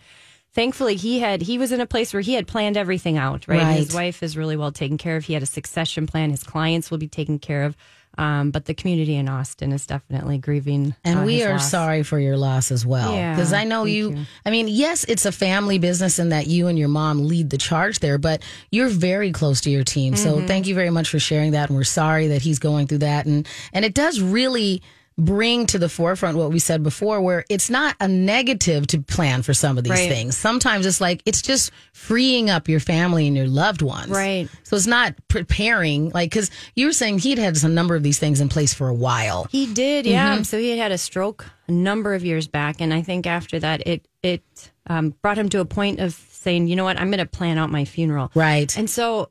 thankfully 0.53 0.95
he 0.95 1.19
had 1.19 1.41
he 1.41 1.57
was 1.57 1.71
in 1.71 1.81
a 1.81 1.85
place 1.85 2.13
where 2.13 2.21
he 2.21 2.33
had 2.33 2.47
planned 2.47 2.77
everything 2.77 3.17
out 3.17 3.47
right, 3.47 3.61
Right. 3.61 3.77
his 3.77 3.93
wife 3.93 4.21
is 4.23 4.35
really 4.37 4.57
well 4.57 4.71
taken 4.71 4.97
care 4.97 5.15
of 5.17 5.25
he 5.25 5.33
had 5.33 5.43
a 5.43 5.47
succession 5.47 6.07
plan 6.07 6.29
his 6.29 6.43
clients 6.43 6.91
will 6.91 6.97
be 6.97 7.07
taken 7.07 7.39
care 7.39 7.63
of 7.63 7.75
um, 8.17 8.51
but 8.51 8.65
the 8.65 8.73
community 8.73 9.15
in 9.15 9.29
austin 9.29 9.71
is 9.71 9.87
definitely 9.87 10.37
grieving 10.37 10.93
And 11.05 11.19
uh, 11.19 11.23
we 11.23 11.43
are 11.43 11.53
loss. 11.53 11.71
sorry 11.71 12.03
for 12.03 12.19
your 12.19 12.35
loss 12.35 12.69
as 12.69 12.85
well. 12.85 13.13
Yeah, 13.15 13.33
Because 13.33 13.53
I 13.53 13.63
know 13.63 13.85
you, 13.85 14.09
you. 14.11 14.25
I 14.45 14.49
mean, 14.51 14.67
yes, 14.67 15.05
it's 15.05 15.25
a 15.25 15.31
family 15.31 15.79
business 15.79 16.19
and 16.19 16.29
that 16.33 16.45
you 16.47 16.67
and 16.67 16.77
your 16.77 16.89
mom 16.89 17.25
lead 17.25 17.49
the 17.51 17.57
charge 17.57 17.99
there, 17.99 18.17
but 18.17 18.43
you're 18.69 18.89
very 18.89 19.31
close 19.31 19.61
to 19.61 19.69
your 19.69 19.85
team. 19.85 20.13
Mm-hmm. 20.13 20.41
So 20.41 20.45
thank 20.45 20.67
you 20.67 20.75
very 20.75 20.89
much 20.89 21.07
for 21.07 21.19
sharing 21.19 21.51
that. 21.53 21.69
And 21.69 21.77
we're 21.77 21.85
sorry 21.85 22.27
that 22.27 22.41
he's 22.41 22.59
going 22.59 22.87
through 22.87 22.97
that. 22.97 23.25
And, 23.27 23.47
and 23.71 23.85
it 23.85 23.93
does 23.93 24.19
really 24.19 24.81
bring 25.17 25.65
to 25.67 25.77
the 25.77 25.89
forefront 25.89 26.37
what 26.37 26.51
we 26.51 26.57
said 26.59 26.81
before, 26.83 27.21
where 27.21 27.43
it's 27.49 27.69
not 27.69 27.95
a 27.99 28.07
negative 28.07 28.87
to 28.87 29.01
plan 29.01 29.43
for 29.43 29.53
some 29.53 29.77
of 29.77 29.83
these 29.83 29.91
Right. 29.91 30.09
things. 30.09 30.35
Sometimes 30.37 30.85
it's 30.85 31.01
like, 31.01 31.21
it's 31.25 31.41
just 31.41 31.71
freeing 31.93 32.49
up 32.49 32.67
your 32.69 32.79
family 32.79 33.27
and 33.27 33.35
your 33.35 33.47
loved 33.47 33.81
ones. 33.81 34.09
Right. 34.09 34.47
So 34.63 34.75
it's 34.75 34.87
not 34.87 35.13
preparing, 35.27 36.09
like, 36.11 36.29
because 36.31 36.49
you 36.75 36.87
were 36.87 36.93
saying 36.93 37.19
he'd 37.19 37.37
had 37.37 37.61
a 37.63 37.67
number 37.67 37.95
of 37.95 38.03
these 38.03 38.17
things 38.19 38.39
in 38.39 38.49
place 38.49 38.73
for 38.73 38.87
a 38.87 38.93
while. 38.93 39.47
he 39.51 39.71
did 39.73 40.05
yeah 40.05 40.35
Mm-hmm. 40.35 40.43
so 40.43 40.57
he 40.57 40.69
had 40.69 40.79
had 40.79 40.91
a 40.91 40.97
stroke 40.97 41.45
a 41.67 41.71
number 41.71 42.13
of 42.13 42.23
years 42.23 42.47
back 42.47 42.79
and 42.81 42.93
i 42.93 43.01
think 43.01 43.27
after 43.27 43.59
that 43.59 43.85
it 43.85 44.07
it 44.23 44.43
um, 44.87 45.13
brought 45.21 45.37
him 45.37 45.49
to 45.49 45.59
a 45.59 45.65
point 45.65 45.99
of 45.99 46.13
saying 46.13 46.67
you 46.67 46.75
know 46.75 46.83
what 46.83 46.99
i'm 46.99 47.09
going 47.09 47.19
to 47.19 47.25
plan 47.25 47.57
out 47.57 47.69
my 47.69 47.85
funeral 47.85 48.31
Right. 48.33 48.75
And 48.77 48.89
so 48.89 49.29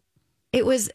it 0.52 0.64
was 0.66 0.90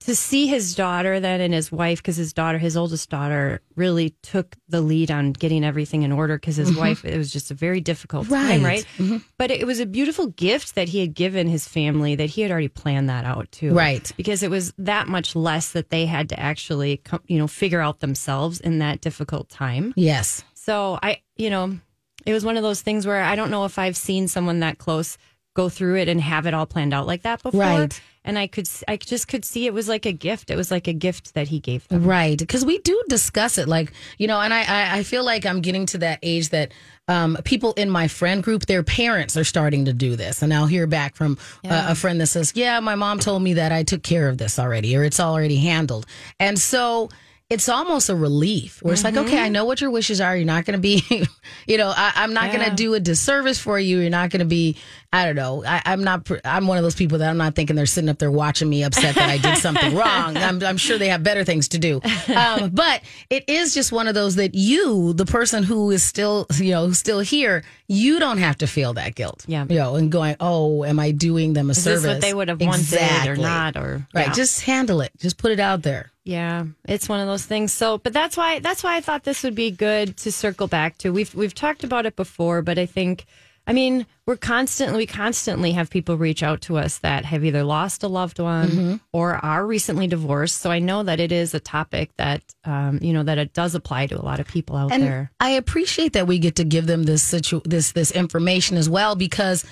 to 0.00 0.16
see 0.16 0.46
his 0.46 0.74
daughter 0.74 1.20
then 1.20 1.40
and 1.40 1.52
his 1.52 1.70
wife, 1.70 1.98
because 1.98 2.16
his 2.16 2.32
daughter, 2.32 2.56
his 2.56 2.76
oldest 2.76 3.10
daughter, 3.10 3.60
really 3.76 4.16
took 4.22 4.56
the 4.68 4.80
lead 4.80 5.10
on 5.10 5.32
getting 5.32 5.62
everything 5.62 6.02
in 6.02 6.10
order 6.10 6.36
because 6.36 6.56
his 6.56 6.70
mm-hmm. 6.70 6.80
wife, 6.80 7.04
it 7.04 7.18
was 7.18 7.30
just 7.30 7.50
a 7.50 7.54
very 7.54 7.80
difficult 7.80 8.28
time, 8.28 8.62
Right. 8.62 8.62
right? 8.62 8.86
Mm-hmm. 8.96 9.18
But 9.36 9.50
it 9.50 9.66
was 9.66 9.78
a 9.78 9.86
beautiful 9.86 10.28
gift 10.28 10.74
that 10.74 10.88
he 10.88 11.00
had 11.00 11.14
given 11.14 11.48
his 11.48 11.68
family 11.68 12.14
that 12.16 12.30
he 12.30 12.40
had 12.40 12.50
already 12.50 12.68
planned 12.68 13.10
that 13.10 13.26
out 13.26 13.52
too. 13.52 13.74
Right. 13.74 14.10
Because 14.16 14.42
it 14.42 14.50
was 14.50 14.72
that 14.78 15.06
much 15.06 15.36
less 15.36 15.72
that 15.72 15.90
they 15.90 16.06
had 16.06 16.30
to 16.30 16.40
actually, 16.40 17.02
you 17.26 17.38
know, 17.38 17.46
figure 17.46 17.80
out 17.80 18.00
themselves 18.00 18.58
in 18.58 18.78
that 18.78 19.02
difficult 19.02 19.50
time. 19.50 19.92
Yes. 19.96 20.42
So 20.54 20.98
I, 21.02 21.20
you 21.36 21.50
know, 21.50 21.78
it 22.24 22.32
was 22.32 22.44
one 22.44 22.56
of 22.56 22.62
those 22.62 22.80
things 22.80 23.06
where 23.06 23.22
I 23.22 23.36
don't 23.36 23.50
know 23.50 23.66
if 23.66 23.78
I've 23.78 23.96
seen 23.96 24.28
someone 24.28 24.60
that 24.60 24.78
close 24.78 25.18
go 25.54 25.68
through 25.68 25.96
it 25.96 26.08
and 26.08 26.20
have 26.20 26.46
it 26.46 26.54
all 26.54 26.66
planned 26.66 26.94
out 26.94 27.06
like 27.06 27.22
that 27.22 27.42
before. 27.42 27.60
Right. 27.60 28.00
And 28.24 28.38
I 28.38 28.46
could, 28.46 28.68
I 28.86 28.96
just 28.98 29.28
could 29.28 29.44
see 29.44 29.66
it 29.66 29.72
was 29.72 29.88
like 29.88 30.04
a 30.04 30.12
gift. 30.12 30.50
It 30.50 30.56
was 30.56 30.70
like 30.70 30.86
a 30.86 30.92
gift 30.92 31.34
that 31.34 31.48
he 31.48 31.58
gave 31.58 31.88
them. 31.88 32.04
Right. 32.04 32.38
Because 32.38 32.64
we 32.64 32.78
do 32.78 33.02
discuss 33.08 33.56
it. 33.56 33.66
Like, 33.66 33.92
you 34.18 34.26
know, 34.26 34.40
and 34.40 34.52
I, 34.52 34.98
I, 34.98 35.02
feel 35.04 35.24
like 35.24 35.46
I'm 35.46 35.62
getting 35.62 35.86
to 35.86 35.98
that 35.98 36.18
age 36.22 36.50
that 36.50 36.72
um, 37.08 37.38
people 37.44 37.72
in 37.74 37.88
my 37.88 38.08
friend 38.08 38.42
group, 38.42 38.66
their 38.66 38.82
parents 38.82 39.38
are 39.38 39.44
starting 39.44 39.86
to 39.86 39.94
do 39.94 40.16
this. 40.16 40.42
And 40.42 40.52
I'll 40.52 40.66
hear 40.66 40.86
back 40.86 41.16
from 41.16 41.38
uh, 41.64 41.86
a 41.88 41.94
friend 41.94 42.20
that 42.20 42.26
says, 42.26 42.52
Yeah, 42.54 42.78
my 42.80 42.94
mom 42.94 43.20
told 43.20 43.42
me 43.42 43.54
that 43.54 43.72
I 43.72 43.84
took 43.84 44.02
care 44.02 44.28
of 44.28 44.36
this 44.36 44.58
already 44.58 44.94
or 44.96 45.02
it's 45.02 45.20
already 45.20 45.56
handled. 45.56 46.04
And 46.38 46.58
so, 46.58 47.08
it's 47.50 47.68
almost 47.68 48.08
a 48.08 48.14
relief 48.14 48.80
where 48.80 48.94
it's 48.94 49.02
like, 49.02 49.16
okay, 49.16 49.40
I 49.40 49.48
know 49.48 49.64
what 49.64 49.80
your 49.80 49.90
wishes 49.90 50.20
are. 50.20 50.36
You're 50.36 50.46
not 50.46 50.64
going 50.64 50.78
to 50.78 50.80
be, 50.80 51.02
you 51.66 51.78
know, 51.78 51.92
I, 51.94 52.12
I'm 52.14 52.32
not 52.32 52.52
going 52.52 52.70
to 52.70 52.74
do 52.74 52.94
a 52.94 53.00
disservice 53.00 53.58
for 53.58 53.76
you. 53.76 53.98
You're 53.98 54.08
not 54.08 54.30
going 54.30 54.38
to 54.38 54.46
be, 54.46 54.76
I 55.12 55.24
don't 55.26 55.34
know. 55.34 55.64
I, 55.64 55.82
I'm 55.86 56.04
not, 56.04 56.30
I'm 56.44 56.68
one 56.68 56.78
of 56.78 56.84
those 56.84 56.94
people 56.94 57.18
that 57.18 57.28
I'm 57.28 57.36
not 57.36 57.56
thinking 57.56 57.74
they're 57.74 57.84
sitting 57.86 58.08
up 58.08 58.18
there 58.18 58.30
watching 58.30 58.70
me 58.70 58.84
upset 58.84 59.16
that 59.16 59.28
I 59.28 59.38
did 59.38 59.58
something 59.62 59.94
wrong. 59.96 60.36
I'm, 60.36 60.62
I'm 60.62 60.76
sure 60.76 60.98
they 60.98 61.08
have 61.08 61.24
better 61.24 61.42
things 61.42 61.66
to 61.68 61.78
do. 61.78 62.00
Um, 62.32 62.70
but 62.72 63.02
it 63.28 63.48
is 63.48 63.74
just 63.74 63.90
one 63.90 64.06
of 64.06 64.14
those 64.14 64.36
that 64.36 64.54
you, 64.54 65.12
the 65.14 65.26
person 65.26 65.64
who 65.64 65.90
is 65.90 66.04
still, 66.04 66.46
you 66.54 66.70
know, 66.70 66.92
still 66.92 67.18
here, 67.18 67.64
you 67.88 68.20
don't 68.20 68.38
have 68.38 68.58
to 68.58 68.68
feel 68.68 68.92
that 68.94 69.16
guilt. 69.16 69.44
Yeah. 69.48 69.66
You 69.68 69.78
know, 69.78 69.96
and 69.96 70.12
going, 70.12 70.36
oh, 70.38 70.84
am 70.84 71.00
I 71.00 71.10
doing 71.10 71.54
them 71.54 71.70
a 71.70 71.72
Is 71.72 71.82
service? 71.82 72.02
this 72.02 72.14
what 72.14 72.20
they 72.20 72.32
would 72.32 72.48
have 72.48 72.60
wanted 72.60 73.26
or 73.26 73.36
not? 73.36 73.76
Or 73.76 74.06
Right. 74.14 74.28
yeah. 74.28 74.32
Just 74.32 74.60
handle 74.62 75.00
it. 75.00 75.10
Just 75.18 75.38
put 75.38 75.50
it 75.50 75.58
out 75.58 75.82
there. 75.82 76.12
Yeah, 76.22 76.66
it's 76.86 77.08
one 77.08 77.18
of 77.18 77.26
those 77.26 77.44
things. 77.44 77.72
So, 77.72 77.98
but 77.98 78.12
that's 78.12 78.36
why 78.36 78.60
that's 78.60 78.84
why 78.84 78.94
I 78.96 79.00
thought 79.00 79.24
this 79.24 79.42
would 79.42 79.54
be 79.56 79.70
good 79.72 80.16
to 80.18 80.30
circle 80.30 80.68
back 80.68 80.98
to. 80.98 81.10
We've 81.10 81.34
we've 81.34 81.54
talked 81.54 81.82
about 81.82 82.06
it 82.06 82.14
before, 82.14 82.62
but 82.62 82.78
I 82.78 82.86
think 82.86 83.24
I 83.70 83.72
mean, 83.72 84.04
we're 84.26 84.36
constantly 84.36 84.98
we 84.98 85.06
constantly 85.06 85.70
have 85.72 85.90
people 85.90 86.16
reach 86.16 86.42
out 86.42 86.60
to 86.62 86.76
us 86.76 86.98
that 86.98 87.24
have 87.24 87.44
either 87.44 87.62
lost 87.62 88.02
a 88.02 88.08
loved 88.08 88.40
one 88.40 88.68
Mm-hmm. 88.68 88.94
or 89.12 89.34
are 89.36 89.64
recently 89.64 90.08
divorced. 90.08 90.58
So 90.58 90.72
I 90.72 90.80
know 90.80 91.04
that 91.04 91.20
it 91.20 91.30
is 91.30 91.54
a 91.54 91.60
topic 91.60 92.10
that 92.16 92.42
um, 92.64 92.98
you 93.00 93.12
know 93.12 93.22
that 93.22 93.38
it 93.38 93.52
does 93.52 93.76
apply 93.76 94.08
to 94.08 94.20
a 94.20 94.24
lot 94.24 94.40
of 94.40 94.48
people 94.48 94.74
out 94.76 94.90
and 94.90 95.02
there. 95.04 95.30
I 95.38 95.50
appreciate 95.50 96.14
that 96.14 96.26
we 96.26 96.40
get 96.40 96.56
to 96.56 96.64
give 96.64 96.88
them 96.88 97.04
this 97.04 97.22
situ- 97.22 97.62
this 97.64 97.92
this 97.92 98.10
information 98.10 98.76
as 98.76 98.90
well 98.90 99.14
because 99.14 99.64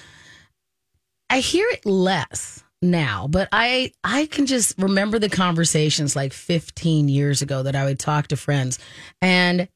I 1.29 1.41
hear 1.41 1.67
it 1.71 1.85
less 1.85 2.63
now, 2.81 3.27
but 3.29 3.49
I 3.51 3.91
I 4.05 4.27
can 4.27 4.47
just 4.47 4.79
remember 4.79 5.19
the 5.19 5.29
conversations 5.29 6.15
like 6.15 6.33
15 6.33 7.09
years 7.09 7.43
ago 7.43 7.65
that 7.65 7.75
I 7.75 7.85
would 7.85 7.99
talk 7.99 8.29
to 8.29 8.37
friends 8.37 8.79
and 9.21 9.67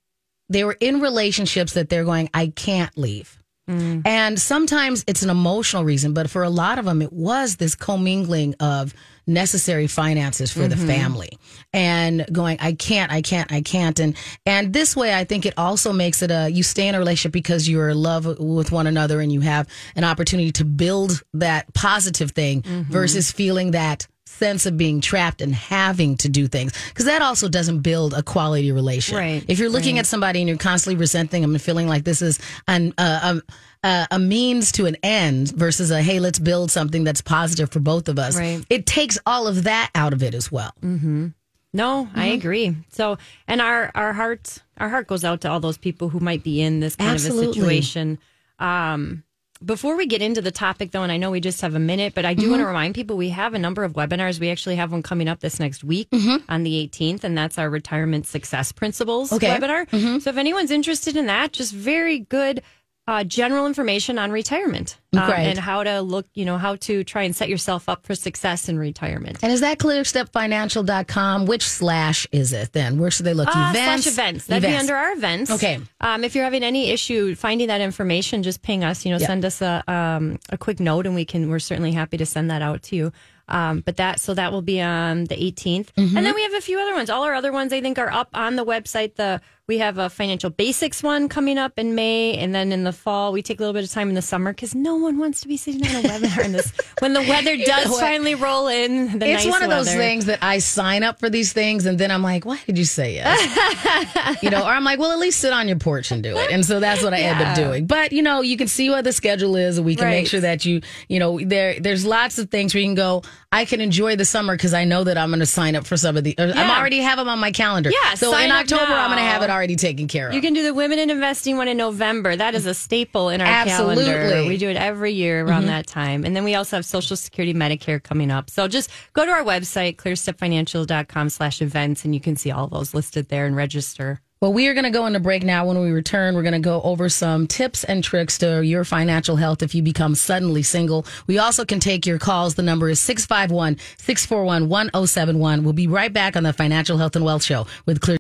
they 0.49 0.63
were 0.63 0.77
in 0.79 1.01
relationships 1.01 1.73
that 1.73 1.89
they're 1.89 2.05
going 2.05 2.31
I 2.33 2.53
can't 2.55 2.97
leave. 2.97 3.42
Mm. 3.69 4.03
And 4.05 4.41
sometimes 4.41 5.05
it's 5.07 5.23
an 5.23 5.31
emotional 5.31 5.85
reason, 5.85 6.15
but 6.15 6.29
for 6.29 6.43
a 6.43 6.51
lot 6.51 6.79
of 6.79 6.85
them, 6.85 7.01
it 7.01 7.13
was 7.13 7.57
this 7.57 7.75
commingling 7.75 8.55
of 8.59 8.93
necessary 9.27 9.87
finances 9.87 10.51
for 10.51 10.67
the 10.67 10.75
mm-hmm. 10.75 10.87
family 10.87 11.39
and 11.73 12.27
going, 12.33 12.59
I 12.61 12.73
can't, 12.73 13.13
I 13.13 13.23
can't, 13.23 13.53
I 13.53 13.61
can't. 13.61 13.99
And, 14.01 14.17
and 14.45 14.73
this 14.73 14.97
way, 14.97 15.15
I 15.15 15.23
think 15.23 15.47
it 15.47 15.55
also 15.57 15.93
makes 15.93 16.23
it 16.23 16.33
a, 16.33 16.51
you 16.51 16.65
stay 16.65 16.89
in 16.89 16.97
a 16.97 16.99
relationship 16.99 17.33
because 17.33 17.69
you're 17.69 17.91
in 17.91 17.99
love 17.99 18.27
with 18.27 18.73
one 18.73 18.89
another 18.89 19.21
and 19.21 19.33
you 19.33 19.41
have 19.43 19.69
an 19.95 20.03
opportunity 20.03 20.51
to 20.53 20.65
build 20.65 21.23
that 21.35 21.73
positive 21.73 22.33
thing 22.33 22.63
mm-hmm. 22.63 22.93
versus 22.93 23.31
feeling 23.31 23.73
that 23.73 24.09
sense 24.43 24.67
of 24.67 24.77
being 24.77 25.01
trapped 25.01 25.41
and 25.41 25.55
having 25.55 26.17
to 26.17 26.29
do 26.29 26.49
things 26.49 26.73
because 26.89 27.05
that 27.05 27.23
also 27.23 27.49
doesn't 27.49 27.81
build 27.81 28.13
a 28.15 28.23
quality 28.23 28.73
relation. 28.73 29.17
Right, 29.17 29.45
If 29.47 29.59
you're 29.61 29.71
looking 29.71 29.99
at 30.01 30.07
somebody 30.07 30.41
and 30.41 30.49
you're 30.49 30.59
constantly 30.59 30.99
resenting 30.99 31.43
them 31.43 31.53
and 31.55 31.63
feeling 31.63 31.87
like 31.87 32.03
this 32.05 32.23
is 32.23 32.41
an 32.67 32.93
uh, 32.99 33.41
a, 33.85 33.87
a, 33.89 34.07
a 34.13 34.19
means 34.19 34.73
to 34.73 34.87
an 34.87 34.97
end 35.03 35.53
versus 35.53 35.91
a 35.93 36.03
hey, 36.03 36.19
let's 36.21 36.39
build 36.41 36.71
something 36.73 37.05
that's 37.05 37.21
positive 37.21 37.71
for 37.71 37.81
both 37.81 38.09
of 38.09 38.19
us. 38.19 38.37
Right. 38.37 38.65
It 38.69 38.87
takes 38.87 39.17
all 39.27 39.47
of 39.47 39.63
that 39.65 39.91
out 39.95 40.13
of 40.13 40.23
it 40.23 40.35
as 40.35 40.51
well. 40.51 40.73
No, 40.83 42.09
I 42.15 42.27
Mm-hmm. 42.29 42.35
agree. 42.35 42.77
So, 42.91 43.17
and 43.49 43.61
our 43.61 43.91
our 43.95 44.13
heart 44.13 44.59
our 44.79 44.89
heart 44.89 45.07
goes 45.07 45.25
out 45.25 45.41
to 45.43 45.51
all 45.51 45.61
those 45.61 45.79
people 45.79 46.09
who 46.09 46.21
might 46.21 46.43
be 46.43 46.61
in 46.61 46.81
this 46.81 46.97
kind 46.97 47.11
of 47.17 47.25
a 47.25 47.31
situation. 47.31 48.19
Um, 48.59 49.23
before 49.65 49.97
we 49.97 50.07
get 50.07 50.21
into 50.23 50.43
the 50.43 50.51
topic, 50.51 50.91
though, 50.91 51.03
and 51.03 51.11
I 51.13 51.17
know 51.17 51.31
we 51.31 51.41
just 51.41 51.61
have 51.63 51.75
a 51.75 51.79
minute, 51.79 52.15
but 52.15 52.25
I 52.25 52.35
do 52.35 52.51
want 52.51 52.61
Mm-hmm. 52.61 52.63
to 52.65 52.67
remind 52.67 52.95
people 52.95 53.17
we 53.17 53.31
have 53.31 53.55
a 53.55 53.59
number 53.59 53.85
of 53.85 53.93
webinars. 53.95 54.39
We 54.41 54.51
actually 54.51 54.77
have 54.77 54.93
one 54.93 55.03
coming 55.03 55.29
up 55.29 55.41
this 55.41 55.59
next 55.61 55.83
week 55.85 56.09
Mm-hmm. 56.11 56.51
on 56.51 56.63
the 56.63 56.89
18th, 56.89 57.25
and 57.25 57.37
that's 57.39 57.59
our 57.59 57.71
retirement 57.71 58.27
success 58.27 58.73
principles 58.73 59.33
Okay. 59.33 59.49
Mm-hmm. 59.49 59.65
webinar. 59.97 60.21
So, 60.23 60.31
if 60.31 60.37
anyone's 60.37 60.71
interested 60.71 61.17
in 61.17 61.27
that, 61.27 61.53
just 61.53 61.73
very 61.73 62.19
good. 62.19 62.63
Uh, 63.09 63.25
general 63.25 63.67
information 63.67 64.17
on 64.17 64.31
retirement 64.31 64.97
um, 65.13 65.29
and 65.33 65.59
how 65.59 65.83
to 65.83 66.01
look, 66.03 66.25
you 66.35 66.45
know, 66.45 66.57
how 66.57 66.77
to 66.77 67.03
try 67.03 67.25
and 67.25 67.35
set 67.35 67.49
yourself 67.49 67.89
up 67.89 68.07
for 68.07 68.15
success 68.15 68.69
in 68.69 68.79
retirement. 68.79 69.39
And 69.43 69.53
is 69.53 69.61
that 69.61 69.79
clearstepfinancial.com? 69.79 71.47
Which 71.47 71.63
slash 71.69 72.27
is 72.33 72.53
it 72.53 72.73
then? 72.73 72.99
Where 72.99 73.11
should 73.11 73.27
they 73.27 73.35
look? 73.35 73.49
Uh, 73.49 73.73
slash 73.73 74.07
events. 74.07 74.47
That'd 74.47 74.69
be 74.69 74.77
under 74.77 74.95
our 74.95 75.13
events. 75.15 75.51
Okay. 75.51 75.81
Um, 76.01 76.23
if 76.25 76.35
you're 76.35 76.45
having 76.45 76.63
any 76.63 76.91
issue 76.91 77.35
finding 77.35 77.69
that 77.69 77.81
information, 77.81 78.43
just 78.45 78.63
ping 78.63 78.85
us. 78.85 79.05
You 79.05 79.13
know, 79.13 79.19
Yeah. 79.19 79.27
send 79.27 79.45
us 79.45 79.61
a 79.61 79.83
um, 79.89 80.39
a 80.51 80.57
quick 80.59 80.79
note, 80.81 81.05
and 81.07 81.15
we 81.15 81.25
can. 81.25 81.49
We're 81.51 81.59
certainly 81.59 81.93
happy 81.93 82.17
to 82.19 82.27
send 82.27 82.51
that 82.51 82.63
out 82.63 82.83
to 82.85 82.97
you. 82.97 83.13
Um, 83.49 83.81
but 83.81 83.97
that 83.97 84.21
so 84.21 84.35
that 84.35 84.53
will 84.53 84.63
be 84.63 84.81
on 84.81 85.25
the 85.25 85.35
18th, 85.35 85.93
Mm-hmm. 85.95 86.17
and 86.17 86.25
then 86.25 86.35
we 86.35 86.43
have 86.45 86.55
a 86.55 86.61
few 86.61 86.79
other 86.79 86.95
ones. 86.95 87.11
All 87.11 87.25
our 87.25 87.35
other 87.35 87.51
ones, 87.53 87.73
I 87.73 87.81
think, 87.81 87.99
are 87.99 88.11
up 88.11 88.31
on 88.35 88.55
the 88.57 88.65
website. 88.65 89.17
The 89.17 89.41
we 89.69 89.79
have 89.79 89.97
a 89.99 90.11
financial 90.11 90.51
basics 90.51 91.03
one 91.05 91.29
coming 91.29 91.57
up 91.57 91.79
in 91.79 91.95
May, 91.95 92.37
and 92.37 92.53
then 92.53 92.73
in 92.73 92.83
the 92.83 92.93
fall 92.93 93.33
we 93.33 93.43
take 93.43 93.61
a 93.61 93.63
little 93.63 93.73
bit 93.73 93.85
of 93.85 93.91
time 93.91 94.09
in 94.09 94.15
the 94.17 94.23
summer 94.23 94.53
because 94.53 94.75
no 94.75 94.97
one 94.97 95.19
wants 95.19 95.41
to 95.43 95.49
be 95.49 95.57
sitting 95.57 95.87
on 95.87 96.05
a 96.05 96.09
webinar 96.09 96.45
in 96.45 96.53
this 96.53 96.73
when 96.99 97.13
the 97.13 97.21
weather 97.21 97.57
does 97.57 97.99
finally 98.01 98.35
roll 98.35 98.67
in. 98.67 99.19
The 99.19 99.27
it's 99.27 99.45
nice 99.45 99.53
one 99.53 99.63
of 99.63 99.71
those 99.71 99.93
things 99.95 100.27
that 100.27 100.41
I 100.43 100.59
sign 100.59 101.05
up 101.05 101.21
for 101.21 101.31
these 101.31 101.53
things 101.53 101.87
and 101.87 101.97
then 101.97 102.11
I'm 102.11 102.23
like, 102.23 102.45
why 102.45 102.61
did 102.67 102.77
you 102.77 102.85
say 102.85 103.15
yes? 103.15 104.43
you 104.43 104.51
know, 104.51 104.63
or 104.63 104.71
I'm 104.71 104.85
like, 104.85 104.99
well, 104.99 105.13
at 105.13 105.19
least 105.19 105.39
sit 105.39 105.53
on 105.53 105.69
your 105.69 105.79
porch 105.79 106.11
and 106.11 106.23
do 106.23 106.37
it. 106.37 106.51
And 106.51 106.67
so 106.67 106.81
that's 106.81 107.03
what 107.03 107.15
I 107.15 107.21
end 107.21 107.41
up 107.41 107.55
doing. 107.55 107.87
But 107.87 108.13
you 108.13 108.23
know, 108.23 108.41
you 108.41 108.57
can 108.57 108.67
see 108.67 108.91
what 108.91 109.05
the 109.05 109.13
schedule 109.13 109.55
is 109.55 109.79
and 109.79 109.87
we 109.87 109.95
can 109.95 110.09
make 110.09 110.27
sure 110.27 110.41
that 110.41 110.65
you, 110.65 110.81
you 111.09 111.21
know, 111.21 111.39
there 111.39 111.79
there's 111.79 112.05
lots 112.05 112.39
of 112.39 112.51
things 112.51 112.75
where 112.75 112.81
you 112.81 112.89
can 112.89 112.97
go, 112.97 113.23
I 113.53 113.67
can 113.67 113.83
enjoy 113.83 114.17
the 114.17 114.25
summer 114.25 114.55
because 114.55 114.73
I 114.73 114.85
know 114.85 115.05
that 115.05 115.19
I'm 115.19 115.29
going 115.29 115.41
to 115.41 115.47
sign 115.47 115.77
up 115.77 115.87
for 115.87 115.99
some 115.99 116.17
of 116.17 116.25
the, 116.25 116.35
or 116.39 116.51
I'm 116.55 116.71
already 116.71 117.01
have 117.01 117.19
them 117.19 117.29
on 117.29 117.39
my 117.39 117.53
calendar. 117.53 117.91
Yeah, 117.91 118.15
So 118.15 118.35
in 118.37 118.51
October, 118.51 118.93
I'm 118.93 119.09
going 119.09 119.19
to 119.19 119.25
have 119.25 119.43
it 119.43 119.51
already 119.51 119.77
taken 119.77 120.09
care 120.09 120.29
of. 120.29 120.35
You 120.35 120.41
can 120.41 120.55
do 120.55 120.63
the 120.63 120.73
Women 120.73 120.99
in 120.99 121.11
Investing 121.11 121.59
one 121.59 121.69
in 121.69 121.77
November. 121.77 122.35
That 122.35 122.55
is 122.55 122.65
a 122.65 122.73
staple 122.73 123.29
in 123.29 123.43
our 123.43 123.47
Absolutely. 123.47 124.07
calendar. 124.07 124.49
We 124.49 124.57
do 124.57 124.71
it 124.71 124.77
every 124.77 125.13
year 125.13 125.45
around 125.45 125.63
mm-hmm. 125.63 125.69
that 125.69 125.87
time. 125.87 126.25
And 126.25 126.35
then 126.35 126.45
we 126.45 126.55
also 126.55 126.77
have 126.77 126.87
Social 126.87 127.15
Security, 127.15 127.53
Medicare 127.53 128.03
coming 128.03 128.31
up. 128.31 128.49
So 128.49 128.69
just 128.69 128.91
go 129.13 129.27
to 129.27 129.31
our 129.31 129.45
website, 129.45 129.97
clearstepfinancial.com 129.97 131.29
slash 131.29 131.61
events, 131.61 132.05
and 132.07 132.15
you 132.15 132.21
can 132.21 132.37
see 132.37 132.51
all 132.51 132.69
those 132.69 132.95
listed 132.95 133.29
there 133.29 133.45
and 133.45 133.55
register. 133.55 134.21
Well, 134.43 134.53
we 134.53 134.67
are 134.67 134.75
going 134.75 134.83
to 134.83 134.91
go 134.91 135.07
into 135.07 135.21
break 135.21 135.45
now. 135.45 135.67
When 135.67 135.81
we 135.81 135.93
return, 135.93 136.35
we're 136.35 136.43
going 136.43 136.53
to 136.53 136.59
go 136.59 136.83
over 136.83 137.09
some 137.09 137.47
tips 137.47 137.85
and 137.85 138.03
tricks 138.03 138.39
to 138.39 138.61
your 138.61 138.83
financial 138.83 139.37
health 139.37 139.63
if 139.63 139.73
you 139.73 139.85
become 139.85 140.17
suddenly 140.17 140.65
single. 140.65 141.07
We 141.29 141.39
also 141.39 141.65
can 141.65 141.79
take 141.79 142.07
your 142.07 142.19
calls. 142.19 142.57
The 142.57 142.63
number 142.63 142.89
is 142.89 142.99
651 142.99 143.79
641 143.99 144.69
1071. 144.69 145.63
We'll 145.63 145.73
be 145.75 145.87
right 145.87 146.13
back 146.13 146.37
on 146.37 146.43
the 146.43 146.53
Financial 146.53 146.99
Health 146.99 147.15
and 147.15 147.25
Wealth 147.25 147.45
Show 147.45 147.69
with 147.87 148.01
Clear. 148.01 148.19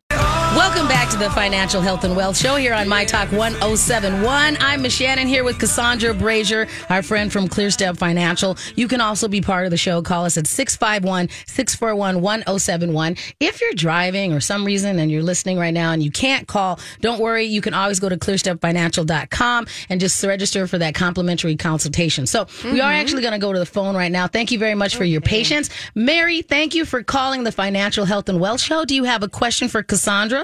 Welcome 0.54 0.86
back 0.86 1.08
to 1.08 1.16
the 1.16 1.30
Financial 1.30 1.80
Health 1.80 2.04
and 2.04 2.14
Wealth 2.14 2.36
Show 2.36 2.56
here 2.56 2.74
on 2.74 2.86
My 2.86 3.06
Talk 3.06 3.32
1071. 3.32 4.58
I'm 4.60 4.82
Miss 4.82 4.92
Shannon 4.92 5.26
here 5.26 5.44
with 5.44 5.58
Cassandra 5.58 6.12
Brashier, 6.12 6.68
our 6.90 7.02
friend 7.02 7.32
from 7.32 7.48
ClearStep 7.48 7.96
Financial. 7.96 8.58
You 8.76 8.86
can 8.86 9.00
also 9.00 9.28
be 9.28 9.40
part 9.40 9.64
of 9.64 9.70
the 9.70 9.78
show. 9.78 10.02
Call 10.02 10.26
us 10.26 10.36
at 10.36 10.46
651 10.46 11.30
641 11.46 12.20
1071. 12.20 13.16
If 13.40 13.62
you're 13.62 13.72
driving 13.72 14.34
or 14.34 14.40
some 14.40 14.66
reason 14.66 14.98
and 14.98 15.10
you're 15.10 15.22
listening 15.22 15.56
right 15.58 15.72
now 15.72 15.92
and 15.92 16.02
you 16.02 16.10
can't 16.10 16.46
call, 16.46 16.78
don't 17.00 17.18
worry. 17.18 17.44
You 17.44 17.62
can 17.62 17.72
always 17.72 17.98
go 17.98 18.10
to 18.10 18.18
clearstepfinancial.com 18.18 19.66
and 19.88 20.00
just 20.00 20.22
register 20.22 20.66
for 20.66 20.76
that 20.76 20.94
complimentary 20.94 21.56
consultation. 21.56 22.26
So 22.26 22.46
we 22.62 22.72
are 22.72 22.74
mm-hmm. 22.74 22.80
actually 22.82 23.22
going 23.22 23.32
to 23.32 23.38
go 23.38 23.54
to 23.54 23.58
the 23.58 23.64
phone 23.64 23.96
right 23.96 24.12
now. 24.12 24.26
Thank 24.26 24.50
you 24.50 24.58
very 24.58 24.74
much 24.74 24.96
for 24.96 25.04
your 25.04 25.22
patience. 25.22 25.70
Mary, 25.94 26.42
thank 26.42 26.74
you 26.74 26.84
for 26.84 27.02
calling 27.02 27.44
the 27.44 27.52
Financial 27.52 28.04
Health 28.04 28.28
and 28.28 28.38
Wealth 28.38 28.60
Show. 28.60 28.84
Do 28.84 28.94
you 28.94 29.04
have 29.04 29.22
a 29.22 29.28
question 29.28 29.68
for 29.68 29.82
Cassandra? 29.82 30.41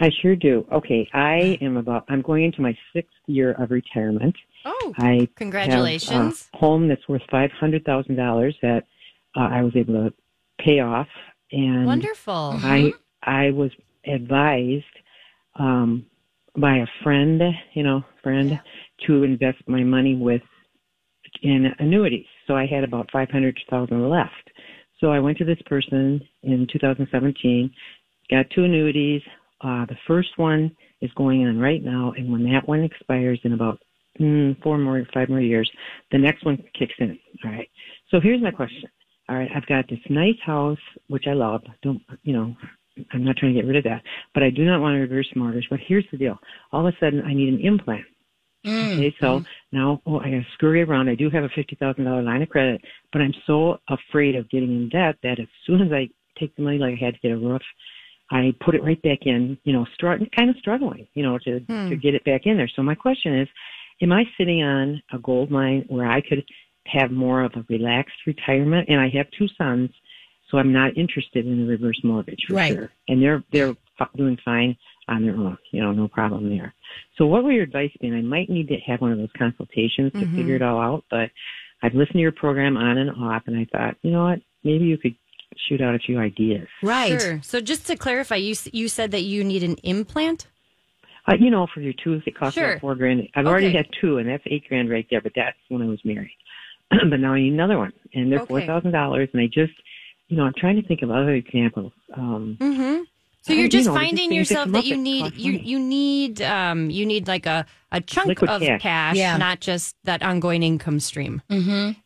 I 0.00 0.10
sure 0.20 0.34
do. 0.34 0.66
Okay, 0.72 1.08
I 1.12 1.58
am 1.60 1.76
about. 1.76 2.04
I'm 2.08 2.22
going 2.22 2.44
into 2.44 2.60
my 2.60 2.76
sixth 2.94 3.12
year 3.26 3.52
of 3.52 3.70
retirement. 3.70 4.34
Oh, 4.64 4.94
I 4.98 5.28
congratulations. 5.36 6.10
have 6.10 6.48
a 6.54 6.56
home 6.56 6.88
that's 6.88 7.06
worth 7.08 7.22
five 7.30 7.50
hundred 7.52 7.84
thousand 7.84 8.16
dollars 8.16 8.56
that 8.62 8.84
uh, 9.36 9.48
I 9.50 9.62
was 9.62 9.72
able 9.76 9.94
to 9.94 10.14
pay 10.64 10.80
off, 10.80 11.08
and 11.50 11.86
Wonderful. 11.86 12.58
I 12.62 12.92
I 13.22 13.50
was 13.50 13.70
advised 14.06 14.84
um, 15.58 16.06
by 16.56 16.78
a 16.78 16.86
friend, 17.02 17.40
you 17.74 17.82
know, 17.82 18.02
friend, 18.22 18.60
to 19.06 19.22
invest 19.22 19.58
my 19.66 19.82
money 19.82 20.16
with 20.16 20.42
in 21.42 21.66
annuities. 21.78 22.26
So 22.46 22.56
I 22.56 22.66
had 22.66 22.84
about 22.84 23.10
five 23.12 23.30
hundred 23.30 23.58
thousand 23.70 24.08
left. 24.08 24.50
So 25.00 25.10
I 25.10 25.18
went 25.18 25.36
to 25.38 25.44
this 25.44 25.58
person 25.66 26.20
in 26.44 26.66
2017, 26.72 27.72
got 28.30 28.46
two 28.54 28.62
annuities. 28.64 29.20
Uh, 29.62 29.86
the 29.86 29.96
first 30.06 30.30
one 30.36 30.74
is 31.00 31.10
going 31.16 31.46
on 31.46 31.58
right 31.58 31.82
now, 31.82 32.12
and 32.16 32.30
when 32.32 32.44
that 32.52 32.66
one 32.66 32.82
expires 32.82 33.40
in 33.44 33.52
about 33.52 33.78
mm, 34.20 34.60
four 34.62 34.78
more, 34.78 35.02
five 35.14 35.28
more 35.28 35.40
years, 35.40 35.70
the 36.10 36.18
next 36.18 36.44
one 36.44 36.56
kicks 36.78 36.94
in. 36.98 37.18
All 37.44 37.50
right. 37.50 37.68
So 38.10 38.18
here's 38.20 38.42
my 38.42 38.50
question. 38.50 38.84
All 39.28 39.36
right, 39.36 39.50
I've 39.54 39.66
got 39.66 39.88
this 39.88 40.00
nice 40.10 40.38
house 40.44 40.78
which 41.08 41.24
I 41.26 41.32
love. 41.32 41.62
Don't 41.82 42.02
you 42.22 42.32
know? 42.32 42.54
I'm 43.12 43.24
not 43.24 43.36
trying 43.36 43.54
to 43.54 43.60
get 43.60 43.66
rid 43.66 43.76
of 43.76 43.84
that, 43.84 44.02
but 44.34 44.42
I 44.42 44.50
do 44.50 44.64
not 44.66 44.80
want 44.80 44.96
a 44.96 45.00
reverse 45.00 45.28
mortgage. 45.34 45.66
But 45.70 45.80
here's 45.86 46.04
the 46.10 46.18
deal: 46.18 46.38
all 46.72 46.86
of 46.86 46.92
a 46.92 46.96
sudden, 46.98 47.22
I 47.22 47.32
need 47.32 47.48
an 47.48 47.60
implant. 47.60 48.04
Okay, 48.64 49.14
so 49.20 49.42
now 49.72 50.00
oh, 50.06 50.18
I 50.18 50.24
got 50.24 50.36
to 50.36 50.46
scurry 50.54 50.82
around. 50.82 51.08
I 51.08 51.14
do 51.14 51.30
have 51.30 51.44
a 51.44 51.48
fifty 51.54 51.76
thousand 51.76 52.04
dollar 52.04 52.22
line 52.22 52.42
of 52.42 52.48
credit, 52.48 52.80
but 53.12 53.22
I'm 53.22 53.34
so 53.46 53.78
afraid 53.88 54.36
of 54.36 54.50
getting 54.50 54.70
in 54.70 54.88
debt 54.88 55.16
that 55.22 55.40
as 55.40 55.48
soon 55.66 55.80
as 55.80 55.92
I 55.92 56.08
take 56.38 56.54
the 56.56 56.62
money, 56.62 56.78
like 56.78 56.94
I 57.00 57.04
had 57.04 57.14
to 57.14 57.20
get 57.20 57.32
a 57.32 57.36
roof, 57.36 57.62
I 58.30 58.54
put 58.64 58.74
it 58.74 58.82
right 58.82 59.00
back 59.02 59.20
in. 59.22 59.58
You 59.64 59.72
know, 59.72 59.86
start 59.94 60.20
kind 60.36 60.50
of 60.50 60.56
struggling, 60.58 61.06
you 61.14 61.22
know, 61.22 61.38
to 61.38 61.60
hmm. 61.60 61.90
to 61.90 61.96
get 61.96 62.14
it 62.14 62.24
back 62.24 62.42
in 62.44 62.56
there. 62.56 62.70
So 62.74 62.82
my 62.82 62.94
question 62.94 63.38
is, 63.38 63.48
am 64.00 64.12
I 64.12 64.24
sitting 64.38 64.62
on 64.62 65.02
a 65.12 65.18
gold 65.18 65.50
mine 65.50 65.84
where 65.88 66.10
I 66.10 66.20
could 66.20 66.44
have 66.86 67.10
more 67.10 67.42
of 67.42 67.52
a 67.54 67.64
relaxed 67.68 68.16
retirement? 68.26 68.88
And 68.88 69.00
I 69.00 69.08
have 69.16 69.26
two 69.36 69.48
sons, 69.58 69.90
so 70.50 70.58
I'm 70.58 70.72
not 70.72 70.96
interested 70.96 71.46
in 71.46 71.62
a 71.62 71.66
reverse 71.66 72.00
mortgage 72.02 72.44
for 72.46 72.54
Right. 72.54 72.72
sure. 72.72 72.90
And 73.08 73.22
they're 73.22 73.42
they're 73.52 73.76
doing 74.16 74.38
fine 74.44 74.76
on 75.08 75.24
their 75.24 75.34
own, 75.34 75.58
you 75.72 75.82
know, 75.82 75.92
no 75.92 76.08
problem 76.08 76.48
there. 76.48 76.74
So 77.16 77.26
what 77.26 77.44
would 77.44 77.54
your 77.54 77.64
advice 77.64 77.90
be? 78.00 78.08
And 78.08 78.16
I 78.16 78.22
might 78.22 78.48
need 78.48 78.68
to 78.68 78.76
have 78.86 79.00
one 79.00 79.12
of 79.12 79.18
those 79.18 79.32
consultations 79.36 80.12
to 80.12 80.18
mm-hmm. 80.18 80.36
figure 80.36 80.56
it 80.56 80.62
all 80.62 80.80
out, 80.80 81.04
but 81.10 81.30
I've 81.82 81.94
listened 81.94 82.14
to 82.14 82.20
your 82.20 82.32
program 82.32 82.76
on 82.76 82.98
and 82.98 83.10
off 83.10 83.42
and 83.46 83.56
I 83.56 83.66
thought, 83.72 83.96
you 84.02 84.12
know 84.12 84.24
what, 84.24 84.40
maybe 84.62 84.84
you 84.84 84.98
could 84.98 85.16
shoot 85.68 85.80
out 85.80 85.94
a 85.94 85.98
few 85.98 86.18
ideas. 86.18 86.66
Right. 86.82 87.20
Sure. 87.20 87.40
So 87.42 87.60
just 87.60 87.86
to 87.88 87.96
clarify, 87.96 88.36
you 88.36 88.54
you 88.72 88.88
said 88.88 89.10
that 89.12 89.22
you 89.22 89.44
need 89.44 89.62
an 89.62 89.76
implant. 89.82 90.46
Uh, 91.28 91.34
you 91.38 91.50
know, 91.50 91.68
for 91.72 91.80
your 91.80 91.92
tooth, 92.02 92.24
it 92.26 92.36
costs 92.36 92.54
Sure. 92.54 92.70
about 92.72 92.80
four 92.80 92.94
grand. 92.96 93.28
I've 93.36 93.46
already 93.46 93.72
had 93.72 93.86
two, 94.00 94.18
and 94.18 94.28
that's 94.28 94.42
eight 94.46 94.64
grand 94.68 94.90
right 94.90 95.06
there. 95.10 95.20
But 95.20 95.32
that's 95.36 95.56
when 95.68 95.80
I 95.82 95.86
was 95.86 96.00
married. 96.04 96.36
but 96.90 97.20
now 97.20 97.32
I 97.34 97.40
need 97.40 97.52
another 97.52 97.78
one, 97.78 97.92
and 98.14 98.30
they're 98.32 98.40
Okay. 98.40 98.48
four 98.48 98.60
thousand 98.62 98.90
dollars. 98.92 99.28
And 99.32 99.40
I 99.40 99.46
just, 99.46 99.72
you 100.28 100.36
know, 100.36 100.44
I'm 100.44 100.52
trying 100.56 100.80
to 100.82 100.86
think 100.86 101.02
of 101.02 101.10
other 101.10 101.32
examples. 101.34 101.92
Um, 102.14 102.56
Mm-hmm. 102.60 103.02
So 103.44 103.52
you're 103.54 103.64
you 103.64 103.68
just 103.70 103.88
know, 103.88 103.94
finding 103.94 104.28
things 104.30 104.48
that 104.50 104.54
yourself 104.54 104.70
that 104.70 104.84
you 104.84 104.96
need 104.96 105.34
you 105.36 105.52
money. 105.54 105.64
you 105.64 105.78
need 105.80 106.42
um 106.42 106.90
you 106.90 107.04
need 107.04 107.26
like 107.26 107.44
a 107.46 107.66
a 107.90 108.00
chunk 108.00 108.28
Liquid 108.28 108.48
of 108.50 108.60
cash. 108.62 108.80
cash, 108.82 109.16
Yeah. 109.16 109.36
not 109.36 109.58
just 109.58 109.96
that 110.04 110.22
ongoing 110.22 110.62
income 110.62 111.00
stream. 111.00 111.42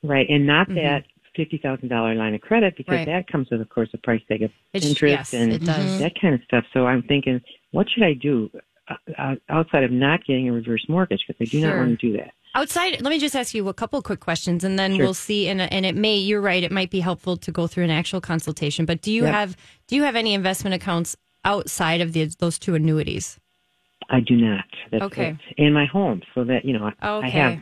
right, 0.03 0.27
and 0.31 0.47
not 0.47 0.69
that 0.69 1.05
fifty 1.37 1.59
thousand 1.59 1.89
dollar 1.89 2.15
line 2.15 2.35
of 2.35 2.41
credit 2.41 2.77
because. 2.77 2.97
Right. 2.97 3.07
that 3.07 3.29
comes 3.31 3.49
with, 3.51 3.61
of 3.61 3.69
course, 3.69 3.89
a 3.95 3.99
price 3.99 4.23
tag 4.29 4.43
of 4.43 4.51
It's- 4.73 4.89
interest 4.89 5.33
yes, 5.33 5.35
and 5.35 5.53
that 6.01 6.13
kind 6.21 6.35
of 6.35 6.41
stuff. 6.45 6.65
So 6.73 6.87
I'm 6.87 7.03
thinking, 7.03 7.41
what 7.73 7.87
should 7.91 8.03
I 8.03 8.15
do 8.15 8.51
uh, 8.89 8.95
uh, 9.19 9.35
outside 9.49 9.85
of 9.85 9.91
not 9.91 10.25
getting 10.25 10.49
a 10.49 10.53
reverse 10.53 10.85
mortgage? 10.89 11.23
Because 11.27 11.41
I 11.41 11.51
do 11.51 11.61
not 11.61 11.77
want 11.77 11.99
to 12.01 12.07
do 12.11 12.17
that. 12.17 12.33
Outside, 12.55 13.03
let 13.03 13.11
me 13.11 13.19
just 13.19 13.37
ask 13.37 13.55
you 13.55 13.69
a 13.69 13.75
couple 13.75 14.01
quick 14.01 14.21
questions, 14.21 14.65
and 14.65 14.79
then 14.79 14.93
Sure. 14.97 15.05
we'll 15.05 15.15
see. 15.15 15.47
And 15.49 15.61
and 15.61 15.85
it 15.85 15.95
may 15.95 16.17
you're 16.17 16.41
right. 16.41 16.63
It 16.63 16.73
might 16.73 16.91
be 16.91 17.01
helpful 17.01 17.37
to 17.37 17.53
go 17.53 17.67
through 17.67 17.85
an 17.85 17.91
actual 17.91 18.21
consultation. 18.21 18.87
But 18.87 19.03
do 19.03 19.13
you 19.13 19.25
Yep. 19.25 19.35
have 19.35 19.57
do 19.89 19.97
you 19.97 20.03
have 20.05 20.17
any 20.17 20.33
investment 20.35 20.75
accounts 20.75 21.17
outside 21.45 22.01
of 22.01 22.13
the, 22.15 22.25
those 22.39 22.59
two 22.59 22.75
annuities? 22.75 23.39
I 24.09 24.21
do 24.21 24.37
not. 24.37 24.65
That's 24.91 25.03
Okay. 25.05 25.29
it. 25.57 25.63
And 25.65 25.75
my 25.75 25.85
home, 25.87 26.23
so 26.35 26.45
that 26.45 26.65
you 26.65 26.73
know, 26.79 26.91
I, 27.01 27.19
I 27.19 27.29
have 27.29 27.59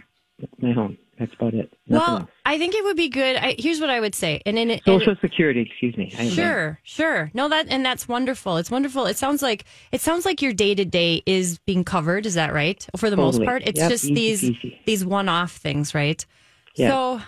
my 0.60 0.72
home. 0.72 0.96
That's 1.18 1.32
about 1.34 1.54
it. 1.54 1.72
Nothing 1.86 2.06
well, 2.12 2.20
else. 2.22 2.30
I 2.44 2.58
think 2.58 2.74
it 2.74 2.84
would 2.84 2.96
be 2.96 3.08
good. 3.08 3.36
I, 3.36 3.54
here's 3.58 3.80
what 3.80 3.90
I 3.90 4.00
would 4.00 4.14
say, 4.14 4.42
and 4.44 4.58
in 4.58 4.70
and- 4.70 4.80
Social 4.84 5.14
Security, 5.20 5.60
excuse 5.62 5.96
me. 5.96 6.12
I, 6.18 6.28
Sure, 6.28 6.80
sure. 6.82 7.30
No, 7.34 7.48
that 7.48 7.66
and 7.68 7.84
that's 7.84 8.08
wonderful. 8.08 8.56
It's 8.56 8.70
wonderful. 8.70 9.06
It 9.06 9.16
sounds 9.16 9.42
like 9.42 9.64
it 9.92 10.00
sounds 10.00 10.24
like 10.24 10.42
your 10.42 10.52
day 10.52 10.74
to 10.74 10.84
day 10.84 11.22
is 11.26 11.58
being 11.60 11.84
covered. 11.84 12.26
Is 12.26 12.34
that 12.34 12.52
right? 12.52 12.84
For 12.96 13.10
the 13.10 13.16
most 13.16 13.42
part, 13.44 13.62
it's 13.64 13.78
Yep, 13.78 13.90
just 13.90 14.04
easy 14.04 14.14
these 14.14 14.56
peasy. 14.56 14.78
these 14.84 15.04
one 15.04 15.28
off 15.28 15.52
things, 15.52 15.94
right? 15.94 16.24
Yeah. 16.74 16.88
So, 16.88 17.20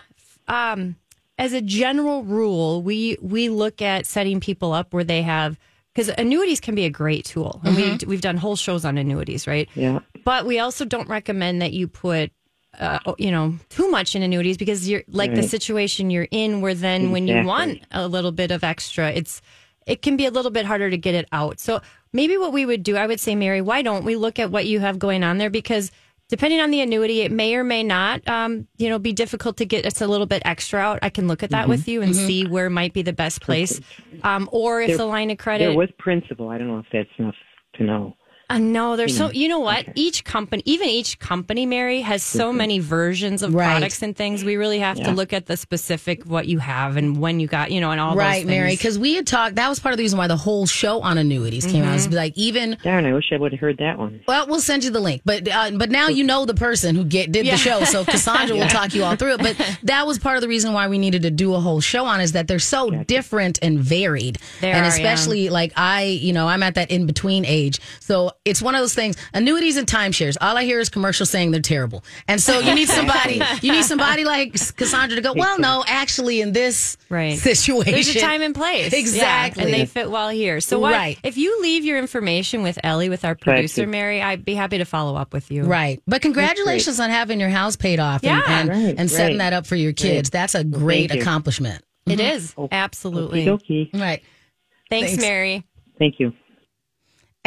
um, 0.53 0.95
as 1.39 1.53
a 1.53 1.61
general 1.61 2.23
rule, 2.23 2.81
we 2.81 3.17
we 3.21 3.49
look 3.49 3.81
at 3.81 4.05
setting 4.05 4.39
people 4.39 4.73
up 4.73 4.93
where 4.93 5.03
they 5.03 5.21
have 5.21 5.57
because 5.93 6.09
annuities 6.17 6.59
can 6.59 6.75
be 6.75 6.85
a 6.85 6.89
great 6.89 7.25
tool, 7.25 7.61
and 7.63 7.75
we 7.75 7.97
we've 8.07 8.21
done 8.21 8.37
whole 8.37 8.55
shows 8.55 8.85
on 8.85 8.97
annuities, 8.97 9.47
right? 9.47 9.69
Yeah. 9.75 9.99
But 10.25 10.45
we 10.45 10.59
also 10.59 10.83
don't 10.85 11.07
recommend 11.07 11.61
that 11.61 11.73
you 11.73 11.87
put, 11.87 12.31
uh, 12.79 12.99
you 13.17 13.31
know, 13.31 13.55
too 13.69 13.89
much 13.89 14.15
in 14.15 14.23
annuities 14.23 14.57
because 14.57 14.87
you're 14.89 15.03
like 15.07 15.33
the 15.33 15.43
situation 15.43 16.09
you're 16.09 16.27
in, 16.31 16.61
where 16.61 16.73
then 16.75 17.11
when 17.11 17.27
you 17.27 17.43
want 17.43 17.79
a 17.91 18.07
little 18.07 18.31
bit 18.31 18.51
of 18.51 18.63
extra, 18.63 19.09
it's 19.11 19.41
it 19.85 20.01
can 20.01 20.17
be 20.17 20.25
a 20.25 20.31
little 20.31 20.51
bit 20.51 20.65
harder 20.65 20.89
to 20.89 20.97
get 20.97 21.15
it 21.15 21.27
out. 21.31 21.59
So 21.59 21.81
maybe 22.13 22.37
what 22.37 22.51
we 22.53 22.65
would 22.65 22.83
do, 22.83 22.97
I 22.97 23.07
would 23.07 23.19
say, 23.19 23.35
Mary, 23.35 23.61
why 23.61 23.81
don't 23.81 24.03
we 24.03 24.15
look 24.15 24.37
at 24.37 24.51
what 24.51 24.65
you 24.65 24.79
have 24.79 24.99
going 24.99 25.23
on 25.23 25.37
there 25.37 25.49
because. 25.49 25.91
Depending 26.29 26.59
on 26.59 26.71
the 26.71 26.81
annuity, 26.81 27.21
it 27.21 27.31
may 27.31 27.55
or 27.55 27.63
may 27.63 27.83
not, 27.83 28.27
um, 28.27 28.67
you 28.75 28.89
know, 28.89 28.99
be 28.99 29.13
difficult 29.13 29.55
to 29.55 29.65
get 29.65 29.85
us 29.85 30.01
a 30.01 30.07
little 30.07 30.25
bit 30.25 30.41
extra 30.43 30.77
out. 30.77 30.99
I 31.01 31.09
can 31.09 31.25
look 31.25 31.41
at 31.41 31.51
that 31.51 31.61
Mm-hmm. 31.61 31.69
with 31.69 31.87
you 31.87 32.01
and 32.01 32.13
see 32.13 32.45
where 32.45 32.69
might 32.69 32.91
be 32.91 33.01
the 33.01 33.13
best 33.13 33.39
place, 33.41 33.79
um, 34.23 34.49
or 34.51 34.81
if 34.81 34.89
There- 34.89 34.97
the 34.97 35.05
line 35.05 35.31
of 35.31 35.37
There 35.37 35.43
credit. 35.43 35.73
was 35.77 35.87
principal. 35.97 36.49
I 36.49 36.57
don't 36.57 36.67
know 36.67 36.79
if 36.79 36.85
that's 36.91 37.07
enough 37.17 37.33
to 37.75 37.83
know. 37.85 38.17
Uh, 38.49 38.57
no, 38.59 38.95
there's 38.95 39.17
so 39.17 39.29
you 39.29 39.49
know 39.49 39.59
what? 39.59 39.85
Each 39.95 40.23
company, 40.23 40.63
even 40.65 40.87
each 40.87 41.19
company, 41.19 41.65
Mary 41.65 41.99
has 41.99 42.23
so 42.23 42.53
many 42.53 42.79
versions 42.79 43.43
of 43.43 43.53
Right. 43.53 43.65
products 43.71 44.01
and 44.01 44.15
things. 44.15 44.45
We 44.45 44.55
really 44.55 44.79
have 44.79 44.95
to 45.03 45.11
look 45.11 45.33
at 45.33 45.47
the 45.47 45.57
specific 45.57 46.23
what 46.23 46.47
you 46.47 46.59
have 46.59 46.95
and 46.95 47.17
when 47.19 47.41
you 47.41 47.47
got, 47.47 47.71
you 47.71 47.81
know, 47.81 47.91
and 47.91 47.99
all 47.99 48.15
right, 48.15 48.43
those 48.43 48.49
Mary, 48.49 48.71
because 48.71 48.97
we 48.97 49.15
had 49.15 49.27
talked. 49.27 49.55
That 49.55 49.67
was 49.67 49.79
part 49.79 49.91
of 49.91 49.97
the 49.97 50.03
reason 50.03 50.17
why 50.17 50.27
the 50.27 50.37
whole 50.37 50.65
show 50.65 51.01
on 51.01 51.17
annuities 51.17 51.65
came 51.65 51.83
out. 51.83 51.87
Mm-hmm. 51.97 52.05
It's 52.07 52.13
like 52.13 52.37
even 52.37 52.77
Darn, 52.83 53.05
I 53.05 53.13
wish 53.13 53.25
I 53.33 53.37
would 53.37 53.51
have 53.51 53.59
heard 53.59 53.79
that 53.79 53.97
one. 53.97 54.21
Well, 54.29 54.47
we'll 54.47 54.61
send 54.61 54.85
you 54.85 54.91
the 54.91 55.01
link, 55.01 55.23
but 55.25 55.45
uh, 55.49 55.71
but 55.71 55.89
now 55.89 56.07
you 56.07 56.23
know 56.23 56.45
the 56.45 56.53
person 56.53 56.95
who 56.95 57.03
get 57.03 57.33
did 57.33 57.45
Yeah. 57.45 57.51
the 57.53 57.57
show, 57.57 57.83
so 57.83 58.05
Cassandra 58.11 58.55
will 58.55 58.67
talk 58.69 58.93
you 58.95 59.03
all 59.03 59.17
through 59.17 59.33
it. 59.33 59.39
But 59.39 59.77
that 59.83 60.07
was 60.07 60.19
part 60.19 60.37
of 60.37 60.41
the 60.41 60.47
reason 60.47 60.71
why 60.71 60.87
we 60.87 60.97
needed 60.97 61.23
to 61.23 61.31
do 61.31 61.53
a 61.53 61.59
whole 61.59 61.81
show 61.81 62.05
on 62.05 62.21
is 62.21 62.31
that 62.31 62.47
they're 62.47 62.59
so 62.59 62.91
different 62.91 63.59
and 63.61 63.77
varied, 63.77 64.37
They 64.61 64.71
and 64.71 64.85
are, 64.85 64.89
especially 64.89 65.49
like 65.49 65.73
I, 65.75 66.03
you 66.03 66.31
know, 66.31 66.47
I'm 66.47 66.63
at 66.63 66.75
that 66.75 66.91
in 66.91 67.05
between 67.07 67.43
age, 67.43 67.81
so 67.99 68.31
it's 68.47 68.61
one 68.61 68.75
of 68.75 68.81
those 68.81 68.93
things. 68.93 69.15
Annuities 69.33 69.77
and 69.77 69.87
timeshares. 69.87 70.37
All 70.41 70.57
I 70.57 70.63
hear 70.63 70.79
is 70.79 70.89
commercials 70.89 71.29
saying 71.29 71.51
they're 71.51 71.61
terrible, 71.61 72.03
and 72.27 72.41
so 72.41 72.59
you 72.59 72.73
need 72.73 72.87
somebody, 72.89 73.41
you 73.61 73.71
need 73.71 73.83
somebody 73.83 74.23
like 74.25 74.53
Cassandra 74.53 75.15
to 75.15 75.21
go. 75.21 75.33
Well, 75.33 75.59
no, 75.59 75.83
actually, 75.87 76.41
in 76.41 76.51
this 76.53 76.97
Right. 77.09 77.37
situation, 77.37 77.93
There's 77.93 78.15
a 78.15 78.19
time 78.19 78.41
and 78.41 78.53
place. 78.53 78.91
Yeah, 78.91 78.99
Exactly. 78.99 79.63
and 79.63 79.73
they 79.73 79.85
fit 79.85 80.09
well 80.11 80.29
here. 80.29 80.59
So 80.59 80.79
what, 80.79 80.93
Right. 80.93 81.17
if 81.23 81.37
you 81.37 81.61
leave 81.61 81.85
your 81.85 81.97
information 81.97 82.63
with 82.63 82.79
Ellie, 82.83 83.09
with 83.09 83.23
our 83.25 83.35
producer. 83.35 83.87
Mary, 83.87 84.21
I'd 84.21 84.43
be 84.43 84.55
happy 84.55 84.77
to 84.79 84.85
follow 84.85 85.15
up 85.15 85.33
with 85.33 85.51
you. 85.51 85.63
Right. 85.63 86.01
But 86.07 86.21
congratulations 86.21 86.99
on 86.99 87.09
having 87.09 87.39
your 87.39 87.49
house 87.49 87.75
paid 87.75 87.99
off 87.99 88.23
and, 88.23 88.43
Yeah. 88.47 88.59
and, 88.59 88.69
Right, 88.69 88.95
and 88.97 89.09
setting 89.09 89.37
right. 89.37 89.51
that 89.51 89.53
up 89.53 89.65
for 89.67 89.75
your 89.75 89.93
kids. 89.93 90.29
That's 90.29 90.55
a 90.55 90.63
great 90.63 91.09
thank 91.09 91.17
you. 91.17 91.21
accomplishment. 91.21 91.83
It 92.05 92.19
mm-hmm. 92.19 92.35
is. 92.35 92.55
Absolutely. 92.71 93.45
Okie 93.45 93.91
dokie. 93.93 93.99
Right. 94.01 94.21
Thanks, 94.89 95.09
Thanks. 95.09 95.21
Mary. 95.21 95.63
Thank 95.99 96.15
you. 96.19 96.33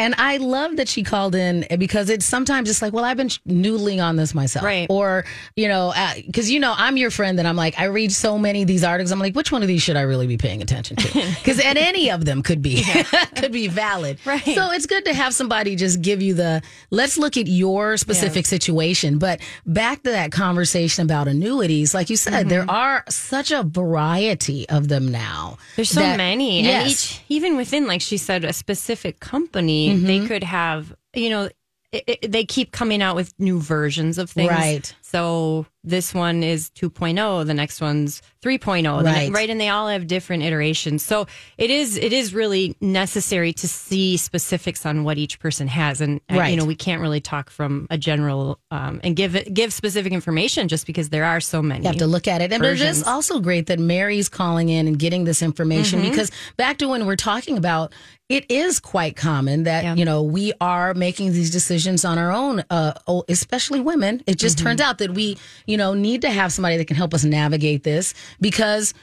And 0.01 0.15
I 0.17 0.37
love 0.37 0.77
that 0.77 0.89
she 0.89 1.03
called 1.03 1.35
in 1.35 1.67
because 1.77 2.09
it's 2.09 2.25
sometimes 2.25 2.71
it's 2.71 2.81
like, 2.81 2.91
well, 2.91 3.05
I've 3.05 3.17
been 3.17 3.27
noodling 3.27 4.03
on 4.03 4.15
this 4.15 4.33
myself. 4.33 4.65
Right. 4.65 4.87
Or, 4.89 5.25
you 5.55 5.67
know, 5.67 5.93
because, 6.25 6.49
you 6.49 6.59
know, 6.59 6.73
I'm 6.75 6.97
your 6.97 7.11
friend 7.11 7.37
and 7.37 7.47
I'm 7.47 7.55
like, 7.55 7.79
I 7.79 7.85
read 7.85 8.11
so 8.11 8.39
many 8.39 8.63
of 8.63 8.67
these 8.67 8.83
articles. 8.83 9.11
I'm 9.11 9.19
like, 9.19 9.35
which 9.35 9.51
one 9.51 9.61
of 9.61 9.67
these 9.67 9.83
should 9.83 9.97
I 9.97 10.01
really 10.01 10.25
be 10.25 10.37
paying 10.37 10.61
attention 10.61 10.97
to? 10.97 11.11
Because 11.41 11.59
and 11.59 11.77
any 11.77 12.09
of 12.09 12.25
them 12.25 12.41
could 12.41 12.61
be, 12.61 12.83
could 13.35 13.51
be 13.51 13.67
valid. 13.67 14.19
Right. 14.25 14.41
So 14.43 14.71
it's 14.71 14.85
good 14.85 15.05
to 15.05 15.13
have 15.13 15.33
somebody 15.33 15.75
just 15.75 16.01
give 16.01 16.21
you 16.21 16.33
the, 16.33 16.61
let's 16.89 17.17
look 17.17 17.37
at 17.37 17.47
your 17.47 17.97
specific 17.97 18.45
situation. 18.45 19.17
But 19.19 19.39
back 19.65 20.03
to 20.03 20.09
that 20.11 20.31
conversation 20.31 21.03
about 21.03 21.27
annuities, 21.27 21.93
like 21.93 22.09
you 22.09 22.15
said, 22.15 22.49
there 22.49 22.69
are 22.69 23.03
such 23.09 23.51
a 23.51 23.63
variety 23.63 24.67
of 24.69 24.87
them 24.87 25.07
now. 25.07 25.57
Mm-hmm. 25.57 25.71
There's 25.75 25.89
so 25.89 26.01
that- 26.01 26.17
many, 26.17 26.67
and 26.67 26.89
each, 26.89 27.21
even 27.29 27.55
within, 27.55 27.85
like 27.87 28.01
she 28.01 28.17
said, 28.17 28.43
a 28.43 28.53
specific 28.53 29.19
company, 29.19 29.90
Mm-hmm. 29.97 30.07
they 30.07 30.27
could 30.27 30.43
have, 30.43 30.95
you 31.13 31.29
know, 31.29 31.49
it, 31.91 32.03
it, 32.07 32.31
they 32.31 32.45
keep 32.45 32.71
coming 32.71 33.01
out 33.01 33.15
with 33.15 33.33
new 33.37 33.59
versions 33.59 34.17
of 34.17 34.29
things. 34.29 34.49
Right. 34.49 34.95
So 35.11 35.65
this 35.83 36.13
one 36.13 36.43
is 36.43 36.69
2.0, 36.75 37.45
the 37.45 37.53
next 37.55 37.81
one's 37.81 38.21
3.0, 38.43 39.01
the 39.03 39.11
ne- 39.11 39.11
Right. 39.11 39.31
right? 39.31 39.49
And 39.49 39.59
they 39.59 39.67
all 39.67 39.87
have 39.87 40.05
different 40.07 40.43
iterations. 40.43 41.03
So 41.03 41.25
it 41.57 41.69
is 41.71 41.97
it 41.97 42.13
is 42.13 42.33
really 42.33 42.75
necessary 42.81 43.51
to 43.53 43.67
see 43.67 44.15
specifics 44.17 44.85
on 44.85 45.03
what 45.03 45.17
each 45.17 45.39
person 45.39 45.67
has, 45.67 45.99
and 45.99 46.21
Right. 46.31 46.49
you 46.51 46.55
know 46.57 46.65
we 46.65 46.75
can't 46.75 47.01
really 47.01 47.19
talk 47.19 47.49
from 47.49 47.87
a 47.89 47.97
general 47.97 48.59
um, 48.69 49.01
and 49.03 49.15
give 49.15 49.35
it, 49.35 49.53
give 49.53 49.73
specific 49.73 50.13
information 50.13 50.67
just 50.67 50.85
because 50.87 51.09
there 51.09 51.25
are 51.25 51.41
so 51.41 51.61
many. 51.61 51.81
You 51.83 51.87
have 51.87 51.97
to 51.97 52.07
look 52.07 52.27
at 52.27 52.41
it. 52.41 52.53
And 52.53 52.63
it 52.63 52.79
is 52.79 53.03
also 53.03 53.39
great 53.39 53.65
that 53.67 53.79
Mary's 53.79 54.29
calling 54.29 54.69
in 54.69 54.87
and 54.87 54.97
getting 54.97 55.25
this 55.25 55.41
information 55.41 55.99
Mm-hmm. 56.01 56.09
because 56.11 56.31
back 56.57 56.77
to 56.77 56.87
when 56.87 57.05
we're 57.05 57.15
talking 57.17 57.57
about 57.57 57.91
it 58.29 58.45
is 58.49 58.79
quite 58.79 59.17
common 59.17 59.63
that, 59.63 59.83
Yeah. 59.83 59.95
you 59.95 60.05
know, 60.05 60.23
we 60.23 60.53
are 60.61 60.93
making 60.93 61.33
these 61.33 61.51
decisions 61.51 62.05
on 62.05 62.17
our 62.17 62.31
own, 62.31 62.63
uh, 62.69 62.93
especially 63.27 63.81
women. 63.81 64.21
It 64.25 64.37
just 64.37 64.57
Mm-hmm. 64.57 64.67
turns 64.67 64.81
out 64.81 64.99
that 65.01 65.13
we, 65.13 65.37
you 65.67 65.75
know, 65.77 65.93
need 65.93 66.21
to 66.21 66.29
have 66.31 66.51
somebody 66.53 66.77
that 66.77 66.85
can 66.85 66.95
help 66.95 67.13
us 67.13 67.23
navigate 67.23 67.83
this 67.83 68.13
because 68.39 68.93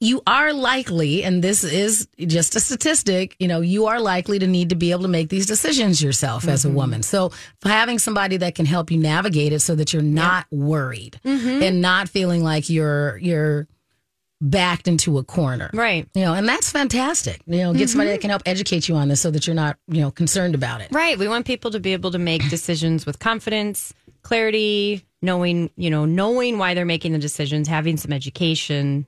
you 0.00 0.22
are 0.28 0.52
likely, 0.52 1.24
and 1.24 1.42
this 1.42 1.64
is 1.64 2.06
just 2.20 2.54
a 2.54 2.60
statistic, 2.60 3.34
you 3.40 3.48
know, 3.48 3.60
you 3.60 3.86
are 3.86 3.98
likely 4.00 4.38
to 4.38 4.46
need 4.46 4.68
to 4.68 4.76
be 4.76 4.92
able 4.92 5.02
to 5.02 5.08
make 5.08 5.28
these 5.28 5.44
decisions 5.44 6.00
yourself 6.00 6.46
as 6.46 6.62
Mm-hmm. 6.62 6.70
a 6.72 6.76
woman. 6.76 7.02
So 7.02 7.32
having 7.64 7.98
somebody 7.98 8.36
that 8.36 8.54
can 8.54 8.64
help 8.64 8.92
you 8.92 8.98
navigate 8.98 9.52
it 9.52 9.58
so 9.58 9.74
that 9.74 9.92
you're 9.92 10.00
not 10.02 10.46
worried 10.52 11.18
Mm-hmm. 11.24 11.62
and 11.64 11.80
not 11.82 12.08
feeling 12.08 12.44
like 12.44 12.70
you're 12.70 13.16
you're 13.18 13.66
backed 14.40 14.86
into 14.86 15.18
a 15.18 15.24
corner. 15.24 15.68
Right. 15.72 16.06
You 16.14 16.22
know, 16.22 16.32
and 16.34 16.48
that's 16.48 16.70
fantastic. 16.70 17.42
You 17.48 17.58
know, 17.58 17.74
get 17.74 17.90
somebody 17.90 18.10
that 18.10 18.20
can 18.20 18.30
help 18.30 18.42
educate 18.46 18.88
you 18.88 18.94
on 18.94 19.08
this 19.08 19.20
so 19.20 19.32
that 19.32 19.48
you're 19.48 19.56
not, 19.56 19.78
you 19.88 20.00
know, 20.00 20.12
concerned 20.12 20.54
about 20.54 20.80
it. 20.80 20.90
Right. 20.92 21.18
We 21.18 21.26
want 21.26 21.44
people 21.44 21.72
to 21.72 21.80
be 21.80 21.92
able 21.92 22.12
to 22.12 22.20
make 22.20 22.48
decisions 22.48 23.04
with 23.04 23.18
confidence, 23.18 23.92
clarity, 24.22 25.04
knowing, 25.22 25.70
you 25.76 25.90
know, 25.90 26.04
knowing 26.04 26.58
why 26.58 26.74
they're 26.74 26.84
making 26.84 27.12
the 27.12 27.18
decisions, 27.18 27.68
having 27.68 27.96
some 27.96 28.12
education. 28.12 29.06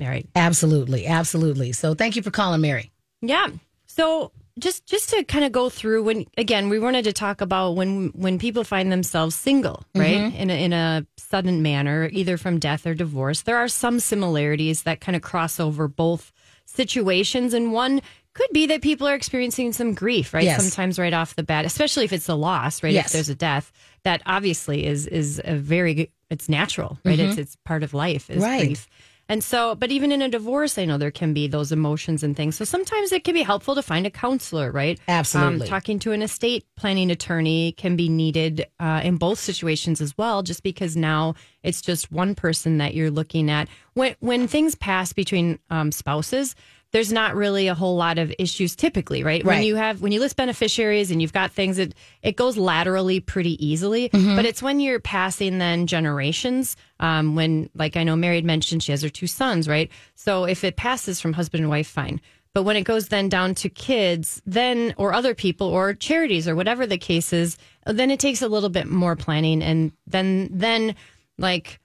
All 0.00 0.08
right. 0.08 0.26
Absolutely. 0.34 1.06
Absolutely. 1.06 1.72
So 1.72 1.94
thank 1.94 2.16
you 2.16 2.22
for 2.22 2.30
calling 2.30 2.60
Mary. 2.60 2.90
Yeah. 3.20 3.48
So 3.86 4.32
just 4.58 4.86
just 4.86 5.10
to 5.10 5.24
kind 5.24 5.44
of 5.44 5.52
go 5.52 5.68
through 5.68 6.02
when 6.02 6.26
again 6.36 6.68
we 6.68 6.78
wanted 6.78 7.04
to 7.04 7.12
talk 7.12 7.40
about 7.40 7.72
when 7.76 8.08
when 8.08 8.38
people 8.38 8.64
find 8.64 8.92
themselves 8.92 9.34
single, 9.34 9.84
right? 9.94 10.16
Mm-hmm. 10.16 10.36
In 10.36 10.50
a, 10.50 10.64
in 10.64 10.72
a 10.72 11.06
sudden 11.16 11.62
manner, 11.62 12.08
either 12.12 12.36
from 12.36 12.58
death 12.58 12.86
or 12.86 12.94
divorce. 12.94 13.42
There 13.42 13.56
are 13.56 13.68
some 13.68 14.00
similarities 14.00 14.82
that 14.82 15.00
kind 15.00 15.16
of 15.16 15.22
cross 15.22 15.60
over 15.60 15.88
both 15.88 16.32
situations 16.64 17.52
and 17.52 17.72
one 17.72 18.00
could 18.34 18.50
be 18.52 18.66
that 18.66 18.80
people 18.82 19.08
are 19.08 19.14
experiencing 19.14 19.72
some 19.72 19.92
grief, 19.94 20.32
right? 20.32 20.44
Yes. 20.44 20.62
Sometimes 20.62 20.98
right 20.98 21.12
off 21.12 21.34
the 21.36 21.42
bat, 21.42 21.64
especially 21.64 22.04
if 22.04 22.12
it's 22.12 22.28
a 22.28 22.34
loss, 22.34 22.82
right? 22.82 22.92
Yes. 22.92 23.06
If 23.06 23.12
there's 23.12 23.28
a 23.28 23.34
death, 23.34 23.72
that 24.04 24.22
obviously 24.26 24.86
is 24.86 25.06
is 25.06 25.40
a 25.44 25.56
very 25.56 25.94
good- 25.94 26.08
it's 26.30 26.48
natural, 26.48 26.98
right? 27.04 27.18
It's 27.18 27.36
it's 27.38 27.56
part 27.64 27.82
of 27.82 27.92
life 27.92 28.30
is 28.30 28.42
Right. 28.42 28.66
grief. 28.66 28.86
And 29.28 29.44
so, 29.44 29.76
but 29.76 29.92
even 29.92 30.10
in 30.10 30.22
a 30.22 30.28
divorce, 30.28 30.76
I 30.76 30.84
know 30.86 30.98
there 30.98 31.12
can 31.12 31.32
be 31.32 31.46
those 31.46 31.70
emotions 31.70 32.24
and 32.24 32.36
things. 32.36 32.56
So 32.56 32.64
sometimes 32.64 33.12
it 33.12 33.22
can 33.22 33.32
be 33.34 33.42
helpful 33.42 33.76
to 33.76 33.82
find 33.82 34.04
a 34.04 34.10
counselor, 34.10 34.72
right? 34.72 34.98
Absolutely. 35.06 35.66
Um, 35.66 35.68
talking 35.68 36.00
to 36.00 36.10
an 36.10 36.20
estate 36.20 36.64
planning 36.76 37.12
attorney 37.12 37.70
can 37.76 37.94
be 37.94 38.08
needed 38.08 38.66
uh, 38.80 39.00
in 39.04 39.18
both 39.18 39.38
situations 39.38 40.00
as 40.00 40.18
well, 40.18 40.42
just 40.42 40.64
because 40.64 40.96
now 40.96 41.34
it's 41.62 41.80
just 41.80 42.10
one 42.10 42.34
person 42.34 42.78
that 42.78 42.94
you're 42.94 43.10
looking 43.10 43.48
at. 43.50 43.68
When 43.94 44.16
when 44.18 44.48
things 44.48 44.74
pass 44.74 45.12
between 45.12 45.60
um, 45.70 45.92
spouses, 45.92 46.56
there's 46.92 47.12
not 47.12 47.36
really 47.36 47.68
a 47.68 47.74
whole 47.74 47.96
lot 47.96 48.18
of 48.18 48.32
issues 48.38 48.74
typically, 48.76 49.22
right? 49.22 49.44
When 49.44 49.62
you 49.62 49.76
have 49.76 50.00
when 50.02 50.12
you 50.12 50.20
list 50.20 50.36
beneficiaries 50.36 51.10
and 51.10 51.20
you've 51.22 51.32
got 51.32 51.52
things 51.52 51.76
that 51.76 51.94
it 52.22 52.36
goes 52.36 52.56
laterally 52.56 53.20
pretty 53.20 53.64
easily, 53.64 54.08
Mm-hmm. 54.10 54.36
but 54.36 54.44
it's 54.44 54.62
when 54.62 54.80
you're 54.80 55.00
passing 55.00 55.58
then 55.58 55.86
generations. 55.86 56.76
Um, 56.98 57.34
when 57.34 57.70
like 57.74 57.96
I 57.96 58.04
know 58.04 58.16
Mary 58.16 58.36
had 58.36 58.44
mentioned 58.44 58.82
she 58.82 58.92
has 58.92 59.02
her 59.02 59.08
two 59.08 59.26
sons, 59.26 59.68
right? 59.68 59.90
So 60.14 60.44
if 60.44 60.64
it 60.64 60.76
passes 60.76 61.20
from 61.20 61.32
husband 61.32 61.62
and 61.62 61.70
wife, 61.70 61.88
fine. 61.88 62.20
But 62.52 62.64
when 62.64 62.76
it 62.76 62.82
goes 62.82 63.08
then 63.08 63.28
down 63.28 63.54
to 63.56 63.68
kids, 63.68 64.42
then 64.44 64.92
or 64.96 65.12
other 65.12 65.34
people 65.34 65.68
or 65.68 65.94
charities 65.94 66.48
or 66.48 66.56
whatever 66.56 66.84
the 66.86 66.98
case 66.98 67.32
is, 67.32 67.56
then 67.86 68.10
it 68.10 68.18
takes 68.20 68.42
a 68.42 68.48
little 68.48 68.68
bit 68.68 68.88
more 68.88 69.14
planning, 69.16 69.62
and 69.62 69.92
then 70.06 70.48
then 70.52 70.94
like 71.38 71.79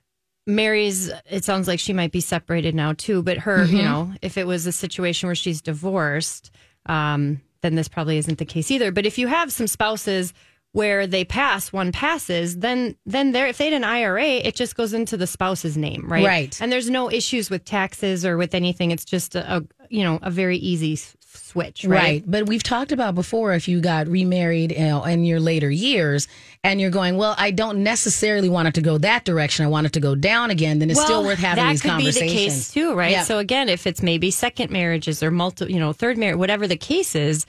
Mary's, 0.47 1.11
it 1.29 1.43
sounds 1.43 1.67
like 1.67 1.79
she 1.79 1.93
might 1.93 2.11
be 2.11 2.21
separated 2.21 2.75
now 2.75 2.93
too, 2.93 3.23
but 3.23 3.37
her, 3.39 3.63
you 3.65 3.81
know, 3.81 4.13
if 4.21 4.37
it 4.37 4.45
was 4.45 4.67
a 4.67 4.71
situation 4.71 5.27
where 5.27 5.35
she's 5.35 5.61
divorced, 5.61 6.51
um, 6.85 7.41
then 7.61 7.75
this 7.75 7.87
probably 7.87 8.17
isn't 8.17 8.37
the 8.37 8.45
case 8.45 8.69
either. 8.69 8.91
But 8.91 9.05
if 9.05 9.17
you 9.17 9.27
have 9.27 9.51
some 9.51 9.67
spouses 9.67 10.33
where 10.71 11.07
they 11.07 11.23
pass, 11.23 11.71
one 11.71 11.91
passes, 11.91 12.59
then 12.59 12.95
then 13.05 13.31
there, 13.31 13.47
if 13.47 13.57
they 13.57 13.65
had 13.65 13.73
an 13.73 13.85
IRA, 13.85 14.25
it 14.25 14.55
just 14.55 14.75
goes 14.75 14.93
into 14.93 15.15
the 15.15 15.25
spouse's 15.25 15.77
name, 15.77 16.05
right? 16.07 16.25
Right. 16.25 16.61
And 16.61 16.69
there's 16.69 16.89
no 16.89 17.09
issues 17.09 17.49
with 17.49 17.63
taxes 17.63 18.25
or 18.25 18.35
with 18.35 18.53
anything. 18.53 18.91
It's 18.91 19.05
just 19.05 19.35
a, 19.35 19.57
a 19.57 19.63
you 19.89 20.03
know 20.03 20.19
a 20.21 20.29
very 20.29 20.57
easy 20.57 20.97
switch, 21.35 21.85
right? 21.85 22.01
Right. 22.01 22.23
But 22.25 22.47
we've 22.47 22.63
talked 22.63 22.91
about 22.91 23.15
before 23.15 23.53
if 23.53 23.67
you 23.67 23.81
got 23.81 24.07
remarried 24.07 24.71
you 24.71 24.79
know, 24.79 25.03
in 25.03 25.25
your 25.25 25.39
later 25.39 25.69
years 25.69 26.27
and 26.63 26.81
you're 26.81 26.91
going, 26.91 27.17
well, 27.17 27.35
I 27.37 27.51
don't 27.51 27.83
necessarily 27.83 28.49
want 28.49 28.67
it 28.67 28.73
to 28.75 28.81
go 28.81 28.97
that 28.99 29.25
direction. 29.25 29.65
I 29.65 29.69
want 29.69 29.85
it 29.87 29.93
to 29.93 29.99
go 29.99 30.15
down 30.15 30.51
again, 30.51 30.79
then 30.79 30.89
it's 30.89 31.01
still 31.01 31.23
worth 31.23 31.39
having 31.39 31.63
that 31.63 31.71
these 31.71 31.81
could 31.81 31.91
conversations. 31.91 32.21
be 32.21 32.27
the 32.27 32.33
case 32.33 32.73
too, 32.73 32.93
right? 32.93 33.11
Yeah. 33.11 33.23
So 33.23 33.37
again, 33.37 33.69
if 33.69 33.85
it's 33.85 34.01
maybe 34.01 34.31
second 34.31 34.71
marriages 34.71 35.21
or 35.21 35.31
multi, 35.31 35.71
you 35.71 35.79
know, 35.79 35.93
third 35.93 36.17
marriage, 36.17 36.37
whatever 36.37 36.67
the 36.67 36.77
case 36.77 37.15
is, 37.15 37.45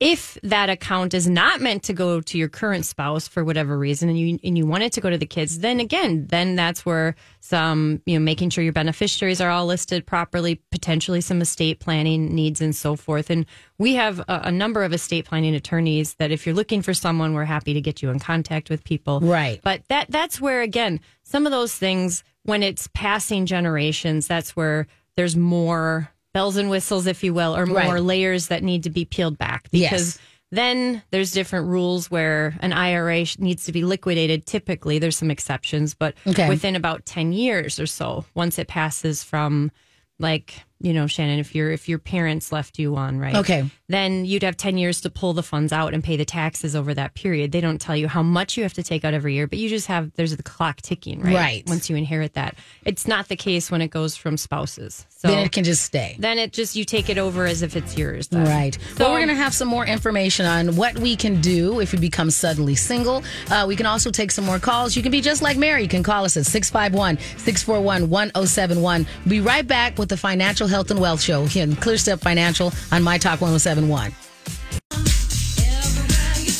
if 0.00 0.38
that 0.44 0.70
account 0.70 1.12
is 1.12 1.28
not 1.28 1.60
meant 1.60 1.82
to 1.84 1.92
go 1.92 2.20
to 2.20 2.38
your 2.38 2.48
current 2.48 2.86
spouse 2.86 3.26
for 3.26 3.44
whatever 3.44 3.76
reason, 3.76 4.08
and 4.08 4.18
you 4.18 4.38
and 4.44 4.56
you 4.56 4.64
want 4.64 4.84
it 4.84 4.92
to 4.92 5.00
go 5.00 5.10
to 5.10 5.18
the 5.18 5.26
kids, 5.26 5.58
then 5.58 5.80
again, 5.80 6.26
then 6.28 6.54
that's 6.54 6.86
where 6.86 7.16
some 7.40 8.00
you 8.06 8.18
know 8.18 8.24
making 8.24 8.50
sure 8.50 8.62
your 8.62 8.72
beneficiaries 8.72 9.40
are 9.40 9.50
all 9.50 9.66
listed 9.66 10.06
properly, 10.06 10.62
potentially 10.70 11.20
some 11.20 11.40
estate 11.40 11.80
planning 11.80 12.32
needs 12.34 12.60
and 12.60 12.76
so 12.76 12.94
forth. 12.94 13.28
And 13.28 13.44
we 13.78 13.94
have 13.94 14.20
a, 14.20 14.42
a 14.44 14.52
number 14.52 14.84
of 14.84 14.92
estate 14.92 15.24
planning 15.24 15.54
attorneys 15.54 16.14
that 16.14 16.30
if 16.30 16.46
you're 16.46 16.54
looking 16.54 16.82
for 16.82 16.94
someone, 16.94 17.34
we're 17.34 17.44
happy 17.44 17.74
to 17.74 17.80
get 17.80 18.00
you 18.00 18.10
in 18.10 18.20
contact 18.20 18.70
with 18.70 18.84
people. 18.84 19.18
Right. 19.20 19.60
But 19.64 19.82
that 19.88 20.10
that's 20.10 20.40
where 20.40 20.62
again, 20.62 21.00
some 21.24 21.44
of 21.44 21.50
those 21.50 21.74
things 21.74 22.22
when 22.44 22.62
it's 22.62 22.88
passing 22.94 23.46
generations, 23.46 24.28
that's 24.28 24.54
where 24.54 24.86
there's 25.16 25.36
more 25.36 26.10
bells 26.34 26.56
and 26.56 26.70
whistles, 26.70 27.06
if 27.06 27.22
you 27.24 27.32
will, 27.34 27.56
or 27.56 27.66
more 27.66 27.76
Right. 27.94 28.02
layers 28.02 28.48
that 28.48 28.62
need 28.62 28.82
to 28.84 28.90
be 28.90 29.04
peeled 29.04 29.38
back 29.38 29.70
because 29.70 30.16
Yes. 30.16 30.18
Then 30.50 31.02
there's 31.10 31.32
different 31.32 31.66
rules 31.68 32.10
where 32.10 32.56
an 32.60 32.72
IRA 32.72 33.26
needs 33.38 33.64
to 33.64 33.72
be 33.72 33.84
liquidated. 33.84 34.46
Typically, 34.46 34.98
there's 34.98 35.18
some 35.18 35.30
exceptions, 35.30 35.92
but 35.92 36.14
Okay. 36.26 36.48
within 36.48 36.74
about 36.74 37.04
10 37.04 37.34
years 37.34 37.78
or 37.78 37.84
so, 37.86 38.24
once 38.34 38.58
it 38.58 38.66
passes 38.66 39.22
from 39.22 39.70
like, 40.18 40.54
you 40.80 40.92
know, 40.92 41.06
Shannon, 41.06 41.38
if 41.38 41.54
your 41.54 41.70
if 41.72 41.88
your 41.88 41.98
parents 41.98 42.52
left 42.52 42.78
you 42.78 42.94
on, 42.96 43.18
right? 43.18 43.34
Okay. 43.34 43.68
Then 43.88 44.26
you'd 44.26 44.42
have 44.42 44.56
10 44.56 44.76
years 44.76 45.00
to 45.00 45.10
pull 45.10 45.32
the 45.32 45.42
funds 45.42 45.72
out 45.72 45.94
and 45.94 46.04
pay 46.04 46.16
the 46.16 46.24
taxes 46.26 46.76
over 46.76 46.92
that 46.92 47.14
period. 47.14 47.52
They 47.52 47.62
don't 47.62 47.80
tell 47.80 47.96
you 47.96 48.06
how 48.06 48.22
much 48.22 48.56
you 48.56 48.62
have 48.62 48.74
to 48.74 48.82
take 48.82 49.02
out 49.02 49.14
every 49.14 49.34
year, 49.34 49.46
but 49.46 49.58
you 49.58 49.68
just 49.68 49.86
have 49.86 50.12
there's 50.14 50.36
the 50.36 50.42
clock 50.42 50.82
ticking, 50.82 51.20
right? 51.20 51.34
Right. 51.34 51.62
Once 51.66 51.88
you 51.88 51.96
inherit 51.96 52.34
that. 52.34 52.56
It's 52.84 53.08
not 53.08 53.28
the 53.28 53.36
case 53.36 53.70
when 53.70 53.80
it 53.80 53.88
goes 53.88 54.14
from 54.14 54.36
spouses. 54.36 55.06
So 55.08 55.28
then 55.28 55.44
it 55.44 55.50
can 55.50 55.64
just 55.64 55.82
stay. 55.82 56.16
then 56.20 56.38
it 56.38 56.52
just 56.52 56.76
you 56.76 56.84
take 56.84 57.08
it 57.08 57.18
over 57.18 57.44
as 57.44 57.62
if 57.62 57.74
it's 57.74 57.96
yours. 57.98 58.28
then. 58.28 58.44
Right. 58.44 58.78
So 58.94 59.04
well, 59.04 59.12
we're 59.14 59.18
going 59.18 59.28
to 59.28 59.34
have 59.34 59.52
some 59.54 59.66
more 59.68 59.84
information 59.84 60.46
on 60.46 60.76
what 60.76 60.96
we 60.98 61.16
can 61.16 61.40
do 61.40 61.80
if 61.80 61.92
you 61.92 61.98
become 61.98 62.30
suddenly 62.30 62.76
single. 62.76 63.24
Uh, 63.50 63.64
we 63.66 63.74
can 63.74 63.86
also 63.86 64.10
take 64.10 64.30
some 64.30 64.44
more 64.44 64.60
calls. 64.60 64.94
You 64.94 65.02
can 65.02 65.10
be 65.10 65.20
just 65.20 65.42
like 65.42 65.56
Mary. 65.56 65.82
You 65.82 65.88
can 65.88 66.04
call 66.04 66.24
us 66.24 66.36
at 66.36 66.46
651 66.46 67.18
641 67.38 68.08
1071. 68.08 69.06
Be 69.26 69.40
right 69.40 69.66
back 69.66 69.98
with 69.98 70.08
the 70.08 70.16
Financial 70.16 70.67
Health 70.68 70.90
and 70.90 71.00
Wealth 71.00 71.20
Show 71.20 71.44
here 71.46 71.64
in 71.64 71.74
Clear 71.76 71.96
Step 71.98 72.20
Financial 72.20 72.72
on 72.92 73.02
My 73.02 73.18
Talk 73.18 73.40
1071. 73.40 74.12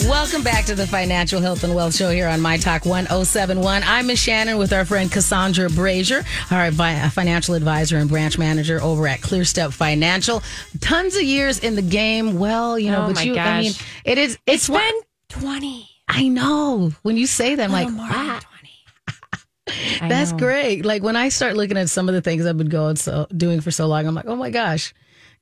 Welcome 0.08 0.42
back 0.42 0.64
to 0.66 0.74
the 0.74 0.86
Financial 0.86 1.40
Health 1.40 1.64
and 1.64 1.74
Wealth 1.74 1.94
Show 1.94 2.10
here 2.10 2.28
on 2.28 2.40
My 2.40 2.56
Talk 2.56 2.86
1071. 2.86 3.82
I'm 3.84 4.06
Miss 4.06 4.18
Shannon 4.18 4.56
with 4.56 4.72
our 4.72 4.84
friend 4.86 5.10
Cassandra 5.12 5.68
Brashier, 5.68 6.24
our 6.50 6.66
uh, 6.66 7.10
financial 7.10 7.54
advisor 7.54 7.98
and 7.98 8.08
branch 8.08 8.38
manager 8.38 8.80
over 8.80 9.06
at 9.06 9.20
ClearStep 9.20 9.72
Financial. 9.72 10.42
Tons 10.80 11.14
of 11.14 11.22
years 11.22 11.58
in 11.58 11.74
the 11.74 11.82
game. 11.82 12.38
Well, 12.38 12.78
you 12.78 12.90
know, 12.90 13.06
Oh, 13.08 13.12
but 13.12 13.24
you, 13.24 13.36
I 13.36 13.60
mean, 13.60 13.72
it 14.04 14.16
is, 14.18 14.38
it's, 14.46 14.68
it's 14.68 14.70
been 14.70 15.00
20. 15.28 15.88
I 16.08 16.28
know. 16.28 16.92
When 17.02 17.16
you 17.18 17.26
say 17.26 17.54
that, 17.56 17.64
I'm 17.64 17.72
like, 17.72 17.88
wow. 17.88 18.40
Than 19.78 19.98
20. 19.98 20.00
I 20.04 20.08
That's 20.08 20.32
know. 20.32 20.38
great. 20.38 20.84
Like 20.84 21.02
when 21.02 21.16
I 21.16 21.28
start 21.28 21.56
looking 21.56 21.76
at 21.76 21.88
some 21.90 22.08
of 22.08 22.14
the 22.14 22.20
things 22.22 22.44
I've 22.46 22.58
been 22.58 22.68
going 22.68 22.96
so 22.96 23.26
doing 23.36 23.60
for 23.60 23.70
so 23.70 23.86
long, 23.86 24.06
I'm 24.06 24.14
like, 24.14 24.26
oh 24.26 24.36
my 24.36 24.50
gosh, 24.50 24.92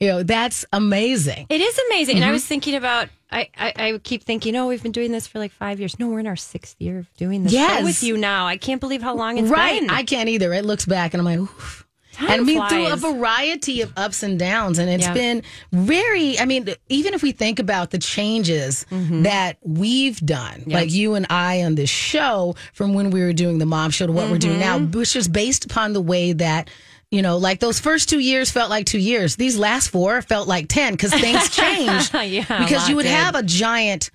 you 0.00 0.08
know, 0.08 0.22
that's 0.22 0.64
amazing. 0.72 1.46
It 1.48 1.60
is 1.60 1.80
amazing. 1.90 2.16
And 2.16 2.22
Mm-hmm. 2.22 2.28
I 2.30 2.32
was 2.32 2.44
thinking 2.46 2.74
about, 2.74 3.08
I, 3.32 3.48
I, 3.56 3.72
I 3.76 3.98
keep 4.02 4.22
thinking, 4.24 4.54
oh, 4.56 4.68
we've 4.68 4.82
been 4.82 4.92
doing 4.92 5.10
this 5.10 5.26
for 5.26 5.38
like 5.38 5.52
five 5.52 5.78
years. 5.80 5.98
No, 5.98 6.08
we're 6.08 6.20
in 6.20 6.26
our 6.26 6.36
sixth 6.36 6.76
year 6.78 6.98
of 6.98 7.14
doing 7.16 7.44
this 7.44 7.52
Yes. 7.52 7.82
with 7.82 8.02
you 8.02 8.16
now. 8.16 8.46
I 8.46 8.56
can't 8.56 8.80
believe 8.80 9.02
how 9.02 9.14
long 9.14 9.38
it's 9.38 9.48
right. 9.48 9.80
been. 9.80 9.88
Right. 9.88 9.98
I 9.98 10.02
can't 10.04 10.28
either. 10.28 10.52
It 10.52 10.64
looks 10.64 10.84
back 10.86 11.14
and 11.14 11.20
I'm 11.20 11.24
like, 11.24 11.38
Oof. 11.38 11.85
Time 12.16 12.30
and 12.30 12.46
mean, 12.46 12.66
through 12.68 12.86
a 12.92 12.96
variety 12.96 13.82
of 13.82 13.92
ups 13.96 14.22
and 14.22 14.38
downs. 14.38 14.78
And 14.78 14.88
it's 14.90 15.04
Yeah. 15.04 15.12
been 15.14 15.42
very, 15.72 16.38
I 16.38 16.44
mean, 16.46 16.68
even 16.88 17.14
if 17.14 17.22
we 17.22 17.32
think 17.32 17.58
about 17.58 17.90
the 17.90 17.98
changes 17.98 18.86
Mm-hmm. 18.90 19.22
that 19.24 19.58
we've 19.62 20.18
done, 20.20 20.64
like 20.66 20.90
you 20.90 21.14
and 21.14 21.26
I 21.30 21.62
on 21.62 21.74
this 21.74 21.90
show 21.90 22.56
from 22.72 22.94
when 22.94 23.10
we 23.10 23.20
were 23.20 23.32
doing 23.32 23.58
the 23.58 23.66
mom 23.66 23.90
show 23.90 24.06
to 24.06 24.12
what 24.12 24.30
we're 24.30 24.38
doing 24.38 24.58
now, 24.58 24.78
Mm-hmm. 24.78 24.98
which 24.98 25.14
is 25.16 25.28
based 25.28 25.64
upon 25.66 25.92
the 25.92 26.00
way 26.00 26.32
that, 26.32 26.70
you 27.10 27.22
know, 27.22 27.36
like 27.36 27.60
those 27.60 27.78
first 27.78 28.08
two 28.08 28.18
years 28.18 28.50
felt 28.50 28.70
like 28.70 28.86
two 28.86 28.98
years. 28.98 29.36
These 29.36 29.56
last 29.58 29.88
four 29.88 30.22
felt 30.22 30.48
like 30.48 30.68
10 30.68 30.94
because 30.94 31.12
things 31.14 31.50
changed. 31.56 32.14
Yeah, 32.14 32.44
because 32.64 32.88
you 32.88 32.96
would 32.96 33.02
did. 33.04 33.12
have 33.12 33.34
a 33.34 33.42
giant 33.42 34.10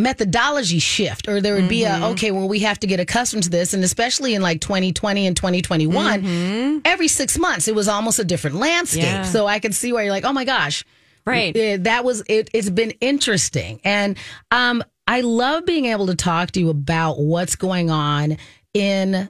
methodology 0.00 0.78
shift 0.78 1.28
or 1.28 1.40
there 1.40 1.54
would 1.54 1.68
be 1.68 1.80
Mm-hmm. 1.82 2.02
a 2.02 2.10
okay 2.10 2.30
well 2.30 2.48
we 2.48 2.60
have 2.60 2.78
to 2.80 2.86
get 2.86 3.00
accustomed 3.00 3.42
to 3.44 3.50
this 3.50 3.74
and 3.74 3.84
especially 3.84 4.34
in 4.34 4.42
like 4.42 4.60
2020 4.60 5.26
and 5.26 5.36
2021 5.36 6.82
every 6.84 7.08
six 7.08 7.38
months 7.38 7.68
it 7.68 7.74
was 7.74 7.88
almost 7.88 8.18
a 8.18 8.24
different 8.24 8.56
landscape 8.56 9.04
Mm-hmm. 9.04 9.14
Yeah. 9.14 9.22
so 9.24 9.46
i 9.46 9.58
can 9.60 9.72
see 9.72 9.92
where 9.92 10.02
you're 10.04 10.12
like 10.12 10.24
oh 10.24 10.32
my 10.32 10.44
gosh 10.44 10.84
Right. 11.26 11.54
Eh, 11.56 11.76
that 11.82 12.04
was 12.04 12.22
it 12.28 12.48
it's 12.54 12.70
been 12.70 12.92
interesting 13.00 13.80
and 13.84 14.16
um 14.50 14.82
i 15.06 15.20
love 15.20 15.64
being 15.66 15.84
able 15.84 16.06
to 16.06 16.14
talk 16.14 16.50
to 16.52 16.60
you 16.60 16.70
about 16.70 17.18
what's 17.20 17.56
going 17.56 17.90
on 17.90 18.36
in 18.74 19.28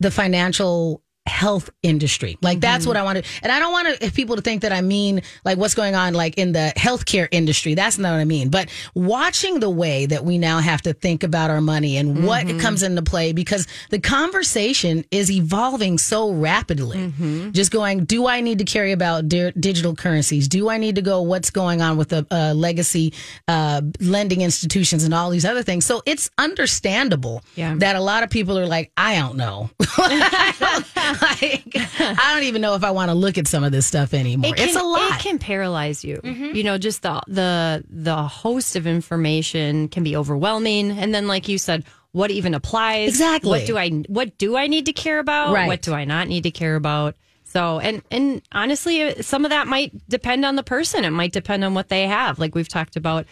the 0.00 0.10
financial 0.10 1.02
health 1.26 1.70
industry. 1.82 2.38
Like 2.42 2.60
that's 2.60 2.76
Mm-hmm. 2.84 2.88
what 2.88 2.96
I 2.96 3.02
want 3.02 3.24
to, 3.24 3.30
and 3.42 3.50
I 3.52 3.58
don't 3.58 3.72
want 3.72 4.14
people 4.14 4.36
to 4.36 4.42
think 4.42 4.62
that 4.62 4.72
I 4.72 4.80
mean 4.80 5.22
like 5.44 5.58
what's 5.58 5.74
going 5.74 5.94
on 5.94 6.14
like 6.14 6.38
in 6.38 6.52
the 6.52 6.72
healthcare 6.76 7.26
industry. 7.30 7.74
That's 7.74 7.98
not 7.98 8.12
what 8.12 8.20
I 8.20 8.24
mean. 8.24 8.48
But 8.50 8.68
watching 8.94 9.60
the 9.60 9.70
way 9.70 10.06
that 10.06 10.24
we 10.24 10.38
now 10.38 10.58
have 10.60 10.82
to 10.82 10.92
think 10.92 11.22
about 11.24 11.50
our 11.50 11.60
money 11.60 11.96
and 11.96 12.24
what 12.26 12.46
Mm-hmm. 12.46 12.58
comes 12.58 12.82
into 12.82 13.02
play 13.02 13.32
because 13.32 13.66
the 13.90 13.98
conversation 13.98 15.04
is 15.10 15.30
evolving 15.30 15.98
so 15.98 16.30
rapidly. 16.32 16.98
Mm-hmm. 16.98 17.50
Just 17.52 17.72
going, 17.72 18.04
do 18.04 18.26
I 18.26 18.40
need 18.40 18.58
to 18.58 18.64
carry 18.64 18.92
about 18.92 19.28
di- 19.28 19.52
digital 19.52 19.94
currencies? 19.96 20.46
Do 20.48 20.68
I 20.68 20.76
need 20.78 20.94
to 20.96 21.02
go? 21.02 21.22
What's 21.22 21.50
going 21.50 21.80
on 21.82 21.96
with 21.96 22.10
the 22.10 22.26
uh, 22.30 22.52
legacy 22.54 23.14
uh, 23.48 23.80
lending 24.00 24.42
institutions 24.42 25.02
and 25.04 25.12
all 25.14 25.30
these 25.30 25.44
other 25.44 25.62
things? 25.62 25.84
So 25.86 26.02
it's 26.06 26.30
understandable 26.38 27.42
Yeah. 27.56 27.74
that 27.78 27.96
a 27.96 28.00
lot 28.00 28.22
of 28.22 28.30
people 28.30 28.58
are 28.58 28.66
like, 28.66 28.92
I 28.96 29.16
don't 29.16 29.36
know. 29.36 29.70
like, 31.22 31.76
I 32.00 32.32
don't 32.34 32.44
even 32.44 32.62
know 32.62 32.74
if 32.74 32.84
I 32.84 32.90
want 32.90 33.10
to 33.10 33.14
look 33.14 33.38
at 33.38 33.46
some 33.48 33.64
of 33.64 33.72
this 33.72 33.86
stuff 33.86 34.14
anymore. 34.14 34.50
It 34.50 34.56
can, 34.56 34.68
it's 34.68 34.76
a 34.76 34.82
lot. 34.82 35.20
It 35.20 35.22
can 35.22 35.38
paralyze 35.38 36.04
you. 36.04 36.16
Mm-hmm. 36.16 36.54
You 36.54 36.64
know, 36.64 36.78
just 36.78 37.02
the 37.02 37.20
the 37.26 37.84
the 37.88 38.16
host 38.16 38.76
of 38.76 38.86
information 38.86 39.88
can 39.88 40.02
be 40.02 40.16
overwhelming. 40.16 40.90
And 40.90 41.14
then, 41.14 41.26
like 41.26 41.48
you 41.48 41.58
said, 41.58 41.84
what 42.12 42.30
even 42.30 42.54
applies? 42.54 43.10
Exactly. 43.10 43.50
What 43.50 43.66
do 43.66 43.76
I 43.76 43.90
what 44.08 44.38
do 44.38 44.56
I 44.56 44.66
need 44.66 44.86
to 44.86 44.92
care 44.92 45.18
about? 45.18 45.52
Right. 45.52 45.66
What 45.66 45.82
do 45.82 45.92
I 45.92 46.04
not 46.04 46.28
need 46.28 46.44
to 46.44 46.50
care 46.50 46.76
about? 46.76 47.14
So, 47.44 47.78
and 47.78 48.02
and 48.10 48.42
honestly, 48.52 49.02
uh, 49.02 49.22
some 49.22 49.44
of 49.44 49.50
that 49.50 49.66
might 49.66 49.92
depend 50.08 50.44
on 50.44 50.56
the 50.56 50.62
person. 50.62 51.04
It 51.04 51.10
might 51.10 51.32
depend 51.32 51.64
on 51.64 51.74
what 51.74 51.88
they 51.88 52.06
have. 52.06 52.38
Like 52.38 52.54
we've 52.54 52.68
talked 52.68 52.96
about. 52.96 53.26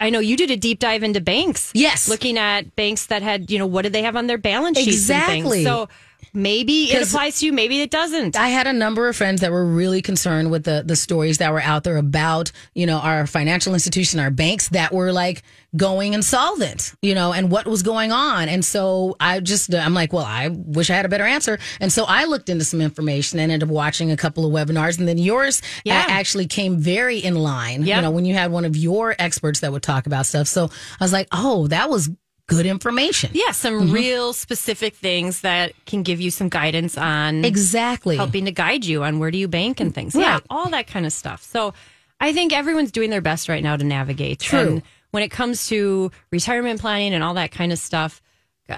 I 0.00 0.10
know 0.10 0.20
you 0.20 0.36
did 0.36 0.52
a 0.52 0.56
deep 0.56 0.78
dive 0.78 1.02
into 1.02 1.20
banks. 1.20 1.72
Yes. 1.74 2.08
looking 2.08 2.38
at 2.38 2.76
banks 2.76 3.06
that 3.06 3.22
had, 3.22 3.50
you 3.50 3.58
know, 3.58 3.66
what 3.66 3.82
did 3.82 3.92
they 3.92 4.02
have 4.02 4.14
on 4.14 4.28
their 4.28 4.38
balance 4.38 4.78
sheets? 4.78 5.10
and 5.10 5.24
things. 5.24 5.46
Exactly. 5.46 5.64
So 5.64 5.88
maybe 6.32 6.84
it 6.92 7.06
applies 7.06 7.40
to 7.40 7.46
you. 7.46 7.52
Maybe 7.52 7.80
it 7.82 7.90
doesn't. 7.90 8.36
I 8.36 8.48
had 8.48 8.66
a 8.66 8.72
number 8.72 9.08
of 9.08 9.16
friends 9.16 9.40
that 9.42 9.52
were 9.52 9.64
really 9.64 10.02
concerned 10.02 10.50
with 10.50 10.64
the 10.64 10.82
the 10.86 10.96
stories 10.96 11.38
that 11.38 11.52
were 11.52 11.60
out 11.60 11.84
there 11.84 11.96
about, 11.96 12.52
you 12.74 12.86
know, 12.86 12.98
our 12.98 13.26
financial 13.26 13.74
institution, 13.74 14.20
our 14.20 14.30
banks 14.30 14.68
that 14.70 14.92
were 14.92 15.12
like 15.12 15.42
going 15.76 16.12
insolvent, 16.14 16.94
you 17.02 17.14
know, 17.16 17.32
and 17.32 17.50
what 17.50 17.66
was 17.66 17.82
going 17.82 18.12
on. 18.12 18.48
And 18.48 18.64
so 18.64 19.16
I 19.18 19.40
just 19.40 19.74
I'm 19.74 19.94
like, 19.94 20.12
well, 20.12 20.24
I 20.24 20.48
wish 20.48 20.88
I 20.90 20.94
had 20.94 21.04
a 21.04 21.08
better 21.08 21.24
answer. 21.24 21.58
And 21.80 21.92
so 21.92 22.04
I 22.06 22.24
looked 22.24 22.48
into 22.48 22.64
some 22.64 22.80
information 22.80 23.38
and 23.40 23.50
ended 23.50 23.68
up 23.68 23.72
watching 23.74 24.12
a 24.12 24.16
couple 24.16 24.46
of 24.46 24.52
webinars 24.52 24.98
and 24.98 25.08
then 25.08 25.18
yours 25.18 25.62
Yeah. 25.84 26.04
actually 26.08 26.46
came 26.46 26.76
very 26.78 27.18
in 27.18 27.34
line, 27.34 27.84
you 27.84 28.00
know, 28.00 28.10
when 28.10 28.24
you 28.24 28.34
had 28.34 28.52
one 28.52 28.64
of 28.64 28.76
your 28.76 29.14
experts 29.18 29.60
that 29.60 29.72
would 29.72 29.82
talk 29.82 30.06
about 30.06 30.26
stuff. 30.26 30.46
So 30.46 30.70
I 31.00 31.04
was 31.04 31.12
like, 31.12 31.26
"Oh, 31.32 31.66
that 31.68 31.90
was 31.90 32.08
good 32.46 32.66
information." 32.66 33.30
Yeah, 33.34 33.52
some 33.52 33.74
Mm-hmm. 33.80 33.92
real 33.92 34.32
specific 34.32 34.94
things 34.94 35.40
that 35.40 35.72
can 35.86 36.02
give 36.02 36.20
you 36.20 36.30
some 36.30 36.48
guidance 36.48 36.96
on 36.98 37.44
Exactly. 37.44 38.16
helping 38.16 38.44
to 38.44 38.52
guide 38.52 38.84
you 38.84 39.02
on 39.04 39.18
where 39.18 39.30
do 39.30 39.38
you 39.38 39.48
bank 39.48 39.80
and 39.80 39.94
things. 39.94 40.14
Yeah, 40.14 40.40
all 40.50 40.68
that 40.70 40.86
kind 40.86 41.06
of 41.06 41.12
stuff. 41.12 41.42
So 41.42 41.74
I 42.20 42.32
think 42.32 42.52
everyone's 42.52 42.92
doing 42.92 43.10
their 43.10 43.20
best 43.20 43.48
right 43.48 43.62
now 43.62 43.76
to 43.76 43.84
navigate. 43.84 44.40
True. 44.40 44.58
And 44.58 44.82
when 45.10 45.22
it 45.22 45.30
comes 45.30 45.68
to 45.68 46.10
retirement 46.30 46.80
planning 46.80 47.14
and 47.14 47.22
all 47.22 47.34
that 47.34 47.50
kind 47.50 47.72
of 47.72 47.78
stuff, 47.78 48.20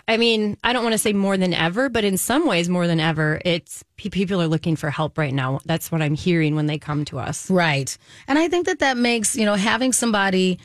I 0.08 0.16
mean, 0.16 0.56
I 0.64 0.72
don't 0.72 0.82
want 0.82 0.94
to 0.94 0.98
say 0.98 1.12
more 1.12 1.36
than 1.36 1.54
ever, 1.54 1.88
but 1.88 2.02
in 2.02 2.16
some 2.18 2.46
ways 2.46 2.68
more 2.68 2.88
than 2.88 2.98
ever, 2.98 3.40
it's 3.44 3.84
people 3.96 4.42
are 4.42 4.48
looking 4.48 4.74
for 4.74 4.90
help 4.90 5.16
right 5.16 5.32
now. 5.32 5.60
That's 5.64 5.92
what 5.92 6.02
I'm 6.02 6.14
hearing 6.16 6.56
when 6.56 6.66
they 6.66 6.76
come 6.78 7.04
to 7.06 7.20
us. 7.20 7.48
Right. 7.48 7.96
And 8.26 8.36
I 8.36 8.48
think 8.48 8.66
that 8.66 8.80
that 8.80 8.96
makes, 8.96 9.36
you 9.36 9.44
know, 9.44 9.54
having 9.54 9.92
somebody 9.92 10.58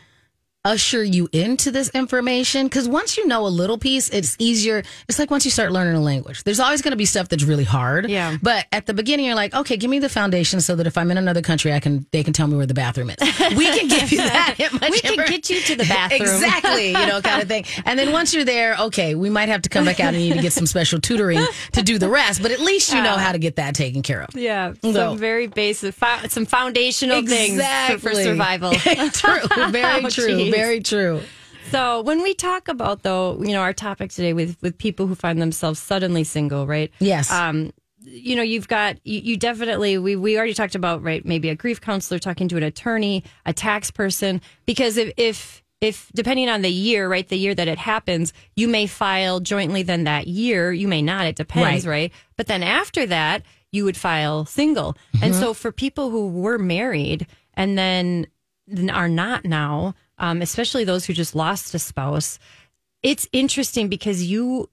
usher 0.64 1.04
you 1.04 1.28
into 1.32 1.72
this 1.72 1.90
information 1.90 2.68
because 2.68 2.88
once 2.88 3.18
you 3.18 3.26
know 3.26 3.48
a 3.48 3.50
little 3.50 3.80
piece 3.80 4.10
it's 4.10 4.36
easier 4.38 4.84
it's 5.10 5.18
like 5.18 5.32
once 5.32 5.44
you 5.44 5.50
start 5.50 5.72
learning 5.72 5.96
a 5.96 6.00
language 6.00 6.44
there's 6.44 6.60
always 6.60 6.84
going 6.84 6.92
to 6.92 6.98
be 6.98 7.06
stuff 7.06 7.28
that's 7.30 7.44
really 7.44 7.64
hard 7.64 8.08
Yeah. 8.08 8.38
but 8.44 8.68
at 8.72 8.86
the 8.86 8.94
beginning 8.94 9.26
you're 9.26 9.34
like 9.34 9.56
okay 9.56 9.76
give 9.76 9.90
me 9.90 9.98
the 9.98 10.08
foundation 10.10 10.62
so 10.62 10.76
that 10.76 10.86
if 10.86 11.00
i'm 11.00 11.10
in 11.10 11.18
another 11.18 11.42
country 11.42 11.74
i 11.74 11.80
can 11.80 12.06
they 12.12 12.24
can 12.24 12.32
tell 12.32 12.46
me 12.46 12.58
where 12.58 12.68
the 12.68 12.76
bathroom 12.76 13.10
is 13.10 13.18
we 13.58 13.66
can 13.66 13.88
give 13.88 14.12
you 14.12 14.20
that 14.20 14.56
We 14.60 15.00
can 15.00 15.14
chamber. 15.16 15.26
get 15.28 15.50
you 15.50 15.62
to 15.62 15.76
the 15.78 15.84
bathroom. 15.86 16.22
exactly 16.22 16.88
you 16.90 17.06
know 17.08 17.22
kind 17.22 17.42
of 17.42 17.48
thing 17.48 17.66
and 17.86 17.98
then 17.98 18.12
once 18.12 18.32
you're 18.32 18.46
there 18.46 18.76
okay 18.82 19.16
we 19.16 19.32
might 19.32 19.50
have 19.50 19.64
to 19.64 19.70
come 19.70 19.86
back 19.86 20.00
out 20.00 20.14
and 20.14 20.22
you 20.22 20.30
need 20.30 20.36
to 20.36 20.44
get 20.44 20.54
some 20.54 20.68
special 20.68 21.02
tutoring 21.02 21.44
to 21.72 21.82
do 21.82 21.98
the 21.98 22.08
rest 22.10 22.40
but 22.40 22.52
at 22.52 22.60
least 22.60 22.94
you 22.94 23.02
know 23.02 23.16
how 23.18 23.32
to 23.32 23.40
get 23.40 23.56
that 23.56 23.74
taken 23.74 24.04
care 24.04 24.22
of 24.22 24.36
Yeah, 24.36 24.74
some 24.84 25.18
very 25.18 25.48
basic, 25.48 25.96
fo- 25.96 26.28
some 26.28 26.46
foundational 26.46 27.26
things 27.26 27.60
for, 27.88 27.98
for 27.98 28.14
survival. 28.30 28.74
true 28.74 29.40
very 29.72 30.06
Oh, 30.06 30.10
true 30.10 30.28
geez. 30.28 30.51
Very 30.52 30.80
true 30.82 31.22
So 31.70 32.02
when 32.02 32.22
we 32.24 32.34
talk 32.34 32.68
about 32.68 33.04
though, 33.04 33.42
you 33.42 33.54
know, 33.54 33.62
our 33.62 33.74
topic 33.74 34.12
today 34.12 34.34
with 34.34 34.58
with 34.62 34.78
people 34.78 35.08
who 35.08 35.16
find 35.16 35.42
themselves 35.42 35.80
suddenly 35.80 36.24
single, 36.24 36.68
right? 36.68 36.92
Yes. 37.00 37.32
Um, 37.32 37.72
you 38.04 38.36
know, 38.36 38.42
you've 38.42 38.68
got 38.68 38.98
you, 39.06 39.20
you 39.22 39.38
definitely 39.38 39.98
we 39.98 40.16
we 40.16 40.38
already 40.38 40.54
talked 40.56 40.76
about 40.76 41.04
right 41.04 41.24
maybe 41.24 41.50
a 41.50 41.56
grief 41.56 41.80
counselor 41.80 42.20
talking 42.20 42.48
to 42.50 42.58
an 42.58 42.64
attorney, 42.64 43.24
a 43.46 43.54
tax 43.54 43.92
person, 43.92 44.42
because 44.66 44.98
if 44.98 45.14
if 45.18 45.64
if 45.80 46.12
depending 46.14 46.50
on 46.50 46.62
the 46.62 46.70
year, 46.70 47.08
right, 47.08 47.28
the 47.30 47.38
year 47.38 47.56
that 47.56 47.68
it 47.68 47.78
happens, 47.78 48.34
you 48.56 48.68
may 48.68 48.86
file 48.88 49.40
jointly 49.40 49.84
then 49.84 50.04
that 50.06 50.28
year, 50.28 50.74
you 50.74 50.88
may 50.88 51.02
not, 51.02 51.26
it 51.26 51.36
depends, 51.36 51.86
Right. 51.88 51.92
right? 51.92 52.12
But 52.38 52.48
then 52.48 52.64
after 52.64 53.06
that, 53.08 53.44
you 53.72 53.86
would 53.86 53.98
file 53.98 54.46
single. 54.46 54.98
And 55.22 55.34
so 55.34 55.54
for 55.54 55.72
people 55.72 56.10
who 56.10 56.28
were 56.28 56.58
married 56.58 57.28
and 57.54 57.78
then 57.78 58.28
are 58.92 59.10
not 59.10 59.46
now, 59.46 59.96
um, 60.22 60.42
especially 60.42 60.86
those 60.86 61.06
who 61.06 61.12
just 61.14 61.36
lost 61.36 61.74
a 61.74 61.80
spouse. 61.80 62.40
It's 63.04 63.28
interesting 63.34 63.90
because 63.90 64.24
you 64.24 64.70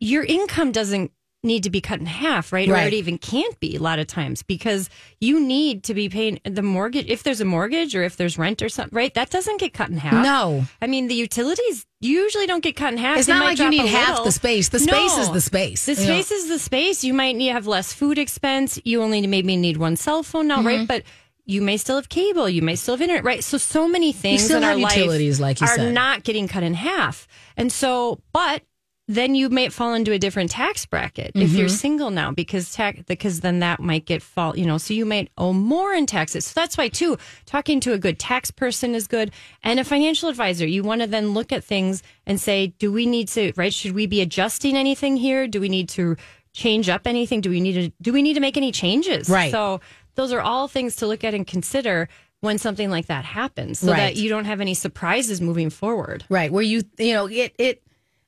your 0.00 0.24
income 0.24 0.72
doesn't 0.72 1.12
need 1.44 1.64
to 1.64 1.70
be 1.70 1.80
cut 1.80 1.98
in 1.98 2.06
half, 2.06 2.52
right? 2.52 2.68
right? 2.68 2.84
Or 2.84 2.86
it 2.86 2.92
even 2.92 3.18
can't 3.18 3.58
be 3.58 3.74
a 3.74 3.80
lot 3.80 3.98
of 3.98 4.06
times 4.06 4.44
because 4.44 4.88
you 5.20 5.40
need 5.40 5.82
to 5.84 5.94
be 5.94 6.08
paying 6.08 6.38
the 6.44 6.62
mortgage 6.62 7.06
if 7.08 7.24
there's 7.24 7.40
a 7.40 7.44
mortgage 7.44 7.96
or 7.96 8.04
if 8.04 8.16
there's 8.16 8.38
rent 8.38 8.62
or 8.62 8.68
something, 8.68 8.96
right? 8.96 9.12
That 9.14 9.30
doesn't 9.30 9.58
get 9.58 9.72
cut 9.72 9.88
in 9.90 9.96
half. 9.96 10.22
No. 10.24 10.64
I 10.80 10.86
mean 10.86 11.08
the 11.08 11.14
utilities 11.14 11.84
usually 12.00 12.46
don't 12.46 12.62
get 12.62 12.76
cut 12.76 12.92
in 12.92 12.98
half. 12.98 13.18
It's 13.18 13.26
They 13.26 13.32
not 13.32 13.44
like 13.44 13.58
you 13.58 13.70
need 13.70 13.86
half 13.86 14.22
the 14.24 14.30
space. 14.32 14.68
The 14.68 14.78
space 14.78 15.18
is 15.18 15.30
the 15.30 15.40
space. 15.40 15.86
The 15.86 15.94
know? 15.94 16.02
space 16.02 16.30
is 16.30 16.48
the 16.48 16.58
space. 16.60 17.02
You 17.02 17.14
might 17.14 17.34
need 17.36 17.48
have 17.48 17.66
less 17.66 17.92
food 17.92 18.18
expense. 18.18 18.80
You 18.84 19.02
only 19.02 19.26
maybe 19.26 19.56
need 19.56 19.78
one 19.78 19.96
cell 19.96 20.22
phone 20.22 20.46
now, 20.48 20.58
Mm-hmm. 20.58 20.66
right? 20.66 20.88
But 20.88 21.02
you 21.52 21.62
may 21.62 21.76
still 21.76 21.96
have 21.96 22.08
cable. 22.08 22.48
You 22.48 22.62
may 22.62 22.76
still 22.76 22.94
have 22.94 23.02
internet, 23.02 23.24
right? 23.24 23.44
So 23.44 23.58
so 23.58 23.86
many 23.86 24.12
things 24.12 24.50
in 24.50 24.64
our 24.64 24.70
have 24.70 24.78
life 24.80 25.40
like 25.40 25.60
you 25.60 25.66
are 25.66 25.76
said. 25.76 25.92
not 25.94 26.24
getting 26.24 26.48
cut 26.48 26.62
in 26.62 26.74
half. 26.74 27.28
And 27.56 27.70
so, 27.70 28.20
but 28.32 28.62
then 29.08 29.34
you 29.34 29.48
may 29.50 29.68
fall 29.68 29.94
into 29.94 30.12
a 30.12 30.18
different 30.18 30.50
tax 30.52 30.86
bracket 30.86 31.32
if 31.34 31.50
Mm-hmm. 31.50 31.58
you're 31.58 31.68
single 31.68 32.10
now 32.10 32.30
because 32.30 32.72
tax 32.72 33.00
because 33.06 33.40
then 33.40 33.58
that 33.58 33.80
might 33.80 34.06
get 34.06 34.22
fall 34.22 34.56
you 34.56 34.64
know 34.64 34.78
so 34.78 34.94
you 34.94 35.04
might 35.04 35.28
owe 35.36 35.52
more 35.52 35.92
in 35.92 36.06
taxes 36.06 36.46
so 36.46 36.52
that's 36.54 36.78
why 36.78 36.86
too 36.88 37.18
talking 37.44 37.80
to 37.80 37.92
a 37.92 37.98
good 37.98 38.18
tax 38.20 38.52
person 38.52 38.94
is 38.94 39.08
good 39.08 39.32
and 39.64 39.80
a 39.80 39.84
financial 39.84 40.28
advisor 40.28 40.66
you 40.66 40.84
want 40.84 41.00
to 41.00 41.08
then 41.08 41.34
look 41.34 41.52
at 41.52 41.64
things 41.64 42.02
and 42.26 42.40
say 42.40 42.68
do 42.78 42.92
we 42.92 43.04
need 43.04 43.26
to 43.28 43.52
right 43.56 43.74
should 43.74 43.92
we 43.92 44.06
be 44.06 44.20
adjusting 44.22 44.76
anything 44.76 45.16
here 45.16 45.48
do 45.48 45.60
we 45.60 45.68
need 45.68 45.88
to 45.88 46.16
change 46.52 46.88
up 46.88 47.06
anything 47.06 47.40
do 47.40 47.50
we 47.50 47.60
need 47.60 47.72
to 47.74 47.92
do 48.00 48.12
we 48.12 48.22
need 48.22 48.34
to 48.34 48.40
make 48.40 48.56
any 48.56 48.70
changes 48.70 49.28
Right. 49.28 49.50
so 49.50 49.80
those 50.14 50.32
are 50.32 50.40
all 50.40 50.68
things 50.68 50.96
to 50.96 51.06
look 51.06 51.24
at 51.24 51.34
and 51.34 51.46
consider 51.46 52.08
when 52.40 52.58
something 52.58 52.90
like 52.90 53.06
that 53.06 53.24
happens 53.24 53.78
so 53.78 53.88
Right. 53.92 53.96
that 53.98 54.16
you 54.16 54.28
don't 54.28 54.44
have 54.46 54.60
any 54.60 54.74
surprises 54.74 55.40
moving 55.40 55.70
forward 55.70 56.24
Right. 56.28 56.50
Where 56.52 56.62
you, 56.62 56.82
you 56.98 57.12
know, 57.14 57.26
it, 57.26 57.54
it, 57.58 57.82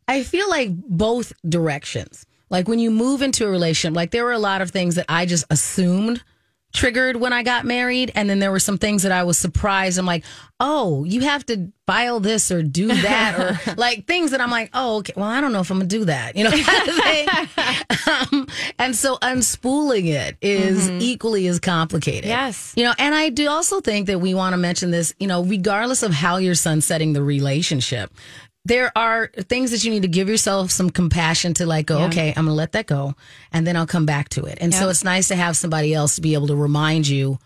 I 0.07 0.23
feel 0.23 0.49
like 0.49 0.71
both 0.73 1.33
directions. 1.49 2.27
Like 2.51 2.69
when 2.69 2.79
you 2.79 2.91
move 2.91 3.23
into 3.23 3.47
a 3.47 3.51
relationship, 3.51 3.97
like 3.97 4.11
there 4.13 4.25
were 4.25 4.33
a 4.33 4.39
lot 4.39 4.63
of 4.63 4.71
things 4.71 4.95
that 4.97 5.07
I 5.09 5.27
just 5.27 5.45
assumed 5.51 6.23
triggered 6.75 7.17
when 7.17 7.33
I 7.33 7.43
got 7.43 7.65
married. 7.65 8.13
And 8.15 8.29
then 8.29 8.41
there 8.41 8.51
were 8.51 8.59
some 8.59 8.77
things 8.77 9.05
that 9.05 9.13
I 9.13 9.23
was 9.23 9.39
surprised. 9.39 9.99
I'm 9.99 10.05
like, 10.05 10.25
oh, 10.61 11.05
you 11.05 11.23
have 11.23 11.47
to 11.47 11.73
file 11.87 12.21
this 12.21 12.51
or 12.51 12.63
do 12.63 12.89
that 12.89 13.39
or 13.39 13.75
like 13.77 14.07
things 14.07 14.33
that 14.33 14.41
I'm 14.41 14.51
like, 14.51 14.71
oh, 14.75 14.99
okay, 14.99 15.13
well, 15.17 15.27
I 15.27 15.41
don't 15.41 15.53
know 15.53 15.61
if 15.61 15.71
I'm 15.71 15.79
gonna 15.79 15.89
do 15.89 16.05
that, 16.07 16.37
you 16.37 16.45
know, 16.45 16.51
kind 16.63 16.89
of 16.89 18.33
um, 18.33 18.47
and 18.79 18.97
so 18.97 19.17
unspooling 19.17 20.07
it 20.07 20.37
is 20.41 20.91
equally 20.91 21.47
as 21.47 21.61
complicated. 21.61 22.27
Yes. 22.27 22.73
You 22.77 22.85
know, 22.85 22.95
and 22.99 23.15
I 23.15 23.31
do 23.31 23.49
also 23.49 23.81
think 23.81 24.07
that 24.09 24.21
we 24.21 24.35
want 24.35 24.53
to 24.53 24.57
mention 24.57 24.91
this, 24.91 25.15
you 25.19 25.27
know, 25.27 25.45
regardless 25.45 26.03
of 26.03 26.13
how 26.13 26.37
you're 26.39 26.55
sunsetting 26.55 27.13
the 27.13 27.23
relationship, 27.23 28.13
there 28.65 28.91
are 28.97 29.27
things 29.27 29.71
that 29.73 29.85
you 29.85 29.91
need 29.91 30.03
to 30.03 30.09
give 30.09 30.29
yourself 30.29 30.71
some 30.71 30.89
compassion 30.89 31.53
to 31.55 31.67
like 31.67 31.87
go, 31.87 32.05
okay, 32.05 32.33
I'm 32.37 32.47
to 32.47 32.53
let 32.53 32.73
that 32.73 32.87
go 32.87 33.15
and 33.53 33.67
then 33.67 33.77
I'll 33.77 33.87
come 33.87 34.07
back 34.07 34.31
to 34.31 34.45
it. 34.47 34.59
And 34.61 34.73
so 34.75 34.89
it's 34.89 35.05
nice 35.05 35.29
to 35.29 35.37
have 35.37 35.57
somebody 35.57 35.93
else 35.93 36.15
to 36.17 36.23
be 36.23 36.35
able 36.35 36.47
to 36.47 36.57
remind 36.57 37.07
you, 37.07 37.39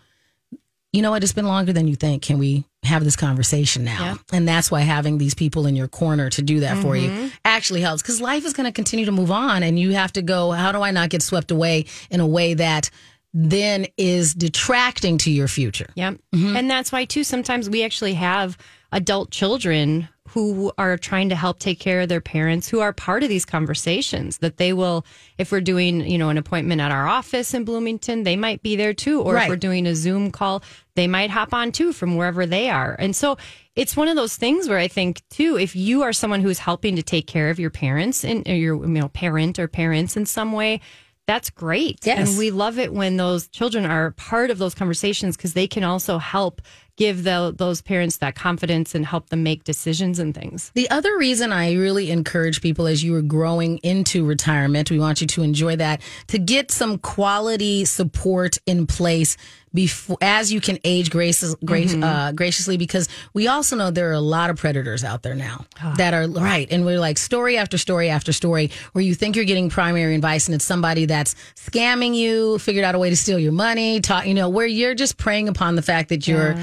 you 0.93 1.01
know 1.01 1.11
what, 1.11 1.21
it's 1.21 1.33
been 1.33 1.45
longer 1.45 1.73
than 1.73 1.87
you 1.87 1.95
think. 1.95 2.23
Can 2.23 2.39
we 2.39 2.63
have 2.83 3.03
this 3.03 3.15
conversation 3.17 3.83
now? 3.83 3.99
Yeah. 3.99 4.15
And 4.31 4.47
that's 4.47 4.71
why 4.71 4.81
having 4.81 5.17
these 5.17 5.33
people 5.33 5.67
in 5.67 5.75
your 5.75 5.89
corner 5.89 6.29
to 6.31 6.41
do 6.41 6.61
that 6.61 6.77
for 6.77 6.93
Mm-hmm. 6.95 7.23
you 7.25 7.31
actually 7.43 7.81
helps 7.81 8.01
because 8.01 8.21
life 8.21 8.45
is 8.45 8.53
going 8.53 8.65
to 8.65 8.71
continue 8.71 9.05
to 9.05 9.11
move 9.11 9.29
on 9.29 9.61
and 9.61 9.77
you 9.77 9.91
have 9.91 10.13
to 10.13 10.21
go, 10.21 10.51
how 10.51 10.71
do 10.71 10.81
I 10.81 10.91
not 10.91 11.09
get 11.09 11.21
swept 11.21 11.51
away 11.51 11.85
in 12.09 12.21
a 12.21 12.27
way 12.27 12.53
that 12.53 12.89
then 13.33 13.85
is 13.97 14.33
detracting 14.33 15.17
to 15.19 15.31
your 15.31 15.47
future? 15.47 15.89
Yep. 15.95 16.13
Mm-hmm. 16.33 16.55
And 16.55 16.69
that's 16.71 16.91
why, 16.91 17.05
too, 17.05 17.23
sometimes 17.23 17.69
we 17.69 17.83
actually 17.83 18.13
have 18.15 18.57
adult 18.91 19.31
children 19.31 20.07
who 20.29 20.71
are 20.77 20.95
trying 20.95 21.29
to 21.29 21.35
help 21.35 21.57
take 21.57 21.79
care 21.79 22.01
of 22.01 22.09
their 22.09 22.21
parents 22.21 22.67
who 22.69 22.79
are 22.81 22.93
part 22.93 23.23
of 23.23 23.29
these 23.29 23.45
conversations 23.45 24.37
that 24.39 24.57
they 24.57 24.73
will 24.73 25.03
if 25.39 25.51
we're 25.51 25.61
doing 25.61 26.01
you 26.01 26.17
know 26.17 26.29
an 26.29 26.37
appointment 26.37 26.79
at 26.81 26.91
our 26.91 27.07
office 27.07 27.53
in 27.53 27.63
bloomington 27.65 28.23
they 28.23 28.35
might 28.35 28.61
be 28.61 28.75
there 28.75 28.93
too 28.93 29.21
or 29.21 29.33
Right. 29.33 29.43
if 29.43 29.49
we're 29.49 29.55
doing 29.55 29.87
a 29.87 29.95
zoom 29.95 30.31
call 30.31 30.61
they 30.95 31.07
might 31.07 31.29
hop 31.31 31.53
on 31.53 31.71
too 31.71 31.93
from 31.93 32.15
wherever 32.15 32.45
they 32.45 32.69
are 32.69 32.95
and 32.99 33.15
so 33.15 33.37
it's 33.75 33.95
one 33.97 34.07
of 34.07 34.15
those 34.15 34.35
things 34.35 34.67
where 34.69 34.77
i 34.79 34.87
think 34.87 35.21
too 35.29 35.57
if 35.57 35.75
you 35.75 36.03
are 36.03 36.13
someone 36.13 36.41
who's 36.41 36.59
helping 36.59 36.95
to 36.95 37.03
take 37.03 37.25
care 37.27 37.49
of 37.49 37.59
your 37.59 37.71
parents 37.71 38.23
and 38.23 38.45
your 38.47 38.75
you 38.75 38.87
know 38.87 39.07
parent 39.09 39.57
or 39.59 39.67
parents 39.67 40.15
in 40.17 40.25
some 40.27 40.51
way 40.51 40.79
that's 41.25 41.49
great 41.51 41.99
Yes. 42.05 42.29
and 42.29 42.37
we 42.39 42.49
love 42.49 42.79
it 42.79 42.91
when 42.93 43.17
those 43.17 43.47
children 43.49 43.85
are 43.85 44.11
part 44.11 44.49
of 44.49 44.57
those 44.57 44.73
conversations 44.75 45.37
because 45.37 45.53
they 45.53 45.67
can 45.67 45.83
also 45.83 46.17
help 46.17 46.61
give 46.99 47.23
the, 47.23 47.53
those 47.55 47.81
parents 47.81 48.17
that 48.17 48.35
confidence 48.35 48.93
and 48.93 49.05
help 49.05 49.29
them 49.29 49.41
make 49.41 49.63
decisions 49.63 50.19
and 50.19 50.35
things. 50.35 50.69
The 50.75 50.89
other 50.89 51.17
reason 51.17 51.53
I 51.53 51.73
really 51.75 52.11
encourage 52.11 52.61
people 52.61 52.87
as 52.87 53.01
you 53.01 53.15
are 53.15 53.21
growing 53.21 53.77
into 53.77 54.25
retirement, 54.25 54.91
we 54.91 54.99
want 54.99 55.21
you 55.21 55.27
to 55.27 55.41
enjoy 55.41 55.77
that, 55.77 56.01
to 56.27 56.37
get 56.37 56.71
some 56.71 56.97
quality 56.97 57.85
support 57.85 58.57
in 58.65 58.85
place 58.85 59.37
before 59.73 60.17
as 60.19 60.51
you 60.51 60.59
can 60.59 60.79
age 60.83 61.11
grace, 61.11 61.43
uh, 61.43 62.31
graciously 62.33 62.75
because 62.75 63.07
we 63.33 63.47
also 63.47 63.75
know 63.75 63.91
there 63.91 64.09
are 64.09 64.13
a 64.13 64.19
lot 64.19 64.49
of 64.49 64.57
predators 64.57 65.03
out 65.03 65.21
there 65.21 65.35
now 65.35 65.63
that 65.95 66.13
are 66.15 66.27
right 66.27 66.67
and 66.71 66.85
we're 66.85 66.99
like 66.99 67.19
story 67.19 67.55
after 67.55 67.77
story 67.77 68.09
after 68.09 68.33
story 68.33 68.71
where 68.93 69.03
you 69.03 69.13
think 69.13 69.35
you're 69.35 69.45
getting 69.45 69.69
primary 69.69 70.15
advice 70.15 70.47
and 70.47 70.55
it's 70.55 70.65
somebody 70.65 71.05
that's 71.05 71.35
scamming 71.55 72.15
you 72.15 72.57
figured 72.57 72.83
out 72.83 72.95
a 72.95 72.99
way 72.99 73.11
to 73.11 73.15
steal 73.15 73.37
your 73.37 73.51
money 73.51 74.01
talk 74.01 74.25
you 74.25 74.33
know 74.33 74.49
where 74.49 74.65
you're 74.65 74.95
just 74.95 75.17
preying 75.17 75.47
upon 75.47 75.75
the 75.75 75.83
fact 75.83 76.09
that 76.09 76.27
you're 76.27 76.55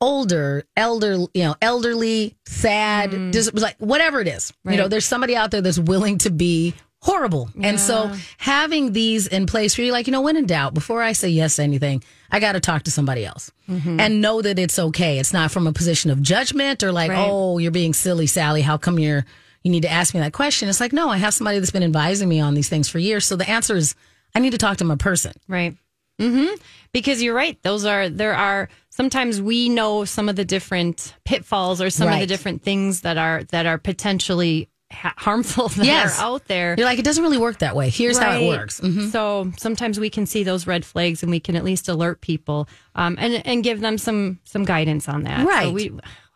older, 0.00 0.64
elder, 0.76 1.14
you 1.34 1.44
know, 1.44 1.54
elderly, 1.62 2.36
sad, 2.46 3.10
dis- 3.32 3.52
like 3.54 3.76
whatever 3.78 4.20
it 4.20 4.28
is. 4.28 4.52
You 4.64 4.72
know, 4.78 4.88
there's 4.88 5.04
somebody 5.06 5.36
out 5.36 5.50
there 5.50 5.60
that's 5.62 5.78
willing 5.78 6.18
to 6.18 6.30
be 6.30 6.74
horrible. 7.00 7.48
And 7.62 7.78
so 7.78 8.12
having 8.38 8.92
these 8.92 9.26
in 9.26 9.46
place 9.46 9.76
where 9.78 9.84
you're 9.84 9.92
like, 9.92 10.06
you 10.06 10.12
know, 10.12 10.22
when 10.22 10.36
in 10.36 10.46
doubt, 10.46 10.74
before 10.74 11.02
I 11.02 11.12
say 11.12 11.28
yes 11.28 11.56
to 11.56 11.62
anything, 11.62 12.02
I 12.30 12.40
got 12.40 12.52
to 12.52 12.60
talk 12.60 12.82
to 12.84 12.90
somebody 12.90 13.24
else 13.24 13.50
and 13.68 14.20
know 14.20 14.42
that 14.42 14.58
it's 14.58 14.78
okay. 14.78 15.18
It's 15.18 15.32
not 15.32 15.50
from 15.50 15.66
a 15.66 15.72
position 15.72 16.10
of 16.10 16.20
judgment 16.22 16.82
or 16.82 16.92
like, 16.92 17.10
Right. 17.10 17.28
oh, 17.30 17.58
you're 17.58 17.70
being 17.70 17.94
silly, 17.94 18.26
Sally. 18.26 18.62
How 18.62 18.76
come 18.78 18.98
you're, 18.98 19.24
you 19.62 19.70
need 19.70 19.82
to 19.82 19.90
ask 19.90 20.14
me 20.14 20.20
that 20.20 20.32
question? 20.32 20.68
It's 20.68 20.80
like, 20.80 20.92
no, 20.92 21.08
I 21.08 21.16
have 21.18 21.32
somebody 21.34 21.58
that's 21.58 21.70
been 21.70 21.82
advising 21.84 22.28
me 22.28 22.40
on 22.40 22.54
these 22.54 22.68
things 22.68 22.88
for 22.88 22.98
years. 22.98 23.24
So 23.24 23.36
the 23.36 23.48
answer 23.48 23.76
is, 23.76 23.94
I 24.34 24.40
need 24.40 24.50
to 24.52 24.58
talk 24.58 24.78
to 24.78 24.84
my 24.84 24.96
person. 24.96 25.32
Right. 25.48 25.76
hmm 26.18 26.46
Because 26.92 27.22
you're 27.22 27.34
right. 27.34 27.60
Those 27.62 27.84
are, 27.84 28.08
there 28.08 28.34
are, 28.34 28.68
sometimes 28.96 29.40
we 29.40 29.68
know 29.68 30.04
some 30.04 30.28
of 30.28 30.36
the 30.36 30.44
different 30.44 31.14
pitfalls 31.24 31.80
or 31.80 31.90
some 31.90 32.08
of 32.12 32.18
the 32.18 32.26
different 32.26 32.62
things 32.62 33.02
that 33.02 33.18
are, 33.18 33.44
that 33.44 33.66
are 33.66 33.78
potentially 33.78 34.68
ha- 34.92 35.14
harmful 35.18 35.68
that 35.76 35.84
Yes. 35.84 36.18
are 36.18 36.24
out 36.34 36.46
there. 36.46 36.74
You're 36.78 36.86
like, 36.86 36.98
it 36.98 37.04
doesn't 37.04 37.22
really 37.22 37.38
work 37.38 37.58
that 37.58 37.76
way. 37.76 37.90
Here's 37.90 38.18
how 38.18 38.30
it 38.32 38.34
Right. 38.36 38.46
works. 38.48 38.80
Mhm. 38.80 39.10
So 39.12 39.52
sometimes 39.58 40.00
we 40.00 40.08
can 40.10 40.24
see 40.26 40.44
those 40.44 40.66
red 40.66 40.84
flags 40.84 41.22
and 41.22 41.30
we 41.30 41.40
can 41.40 41.56
at 41.56 41.64
least 41.64 41.88
alert 41.88 42.20
people 42.20 42.68
um, 42.94 43.16
and 43.20 43.46
and 43.46 43.62
give 43.62 43.80
them 43.80 43.98
some 43.98 44.38
some 44.44 44.64
guidance 44.64 45.08
on 45.08 45.24
that. 45.24 45.40
So 45.40 45.46
Right. 45.46 45.72
we 45.72 45.90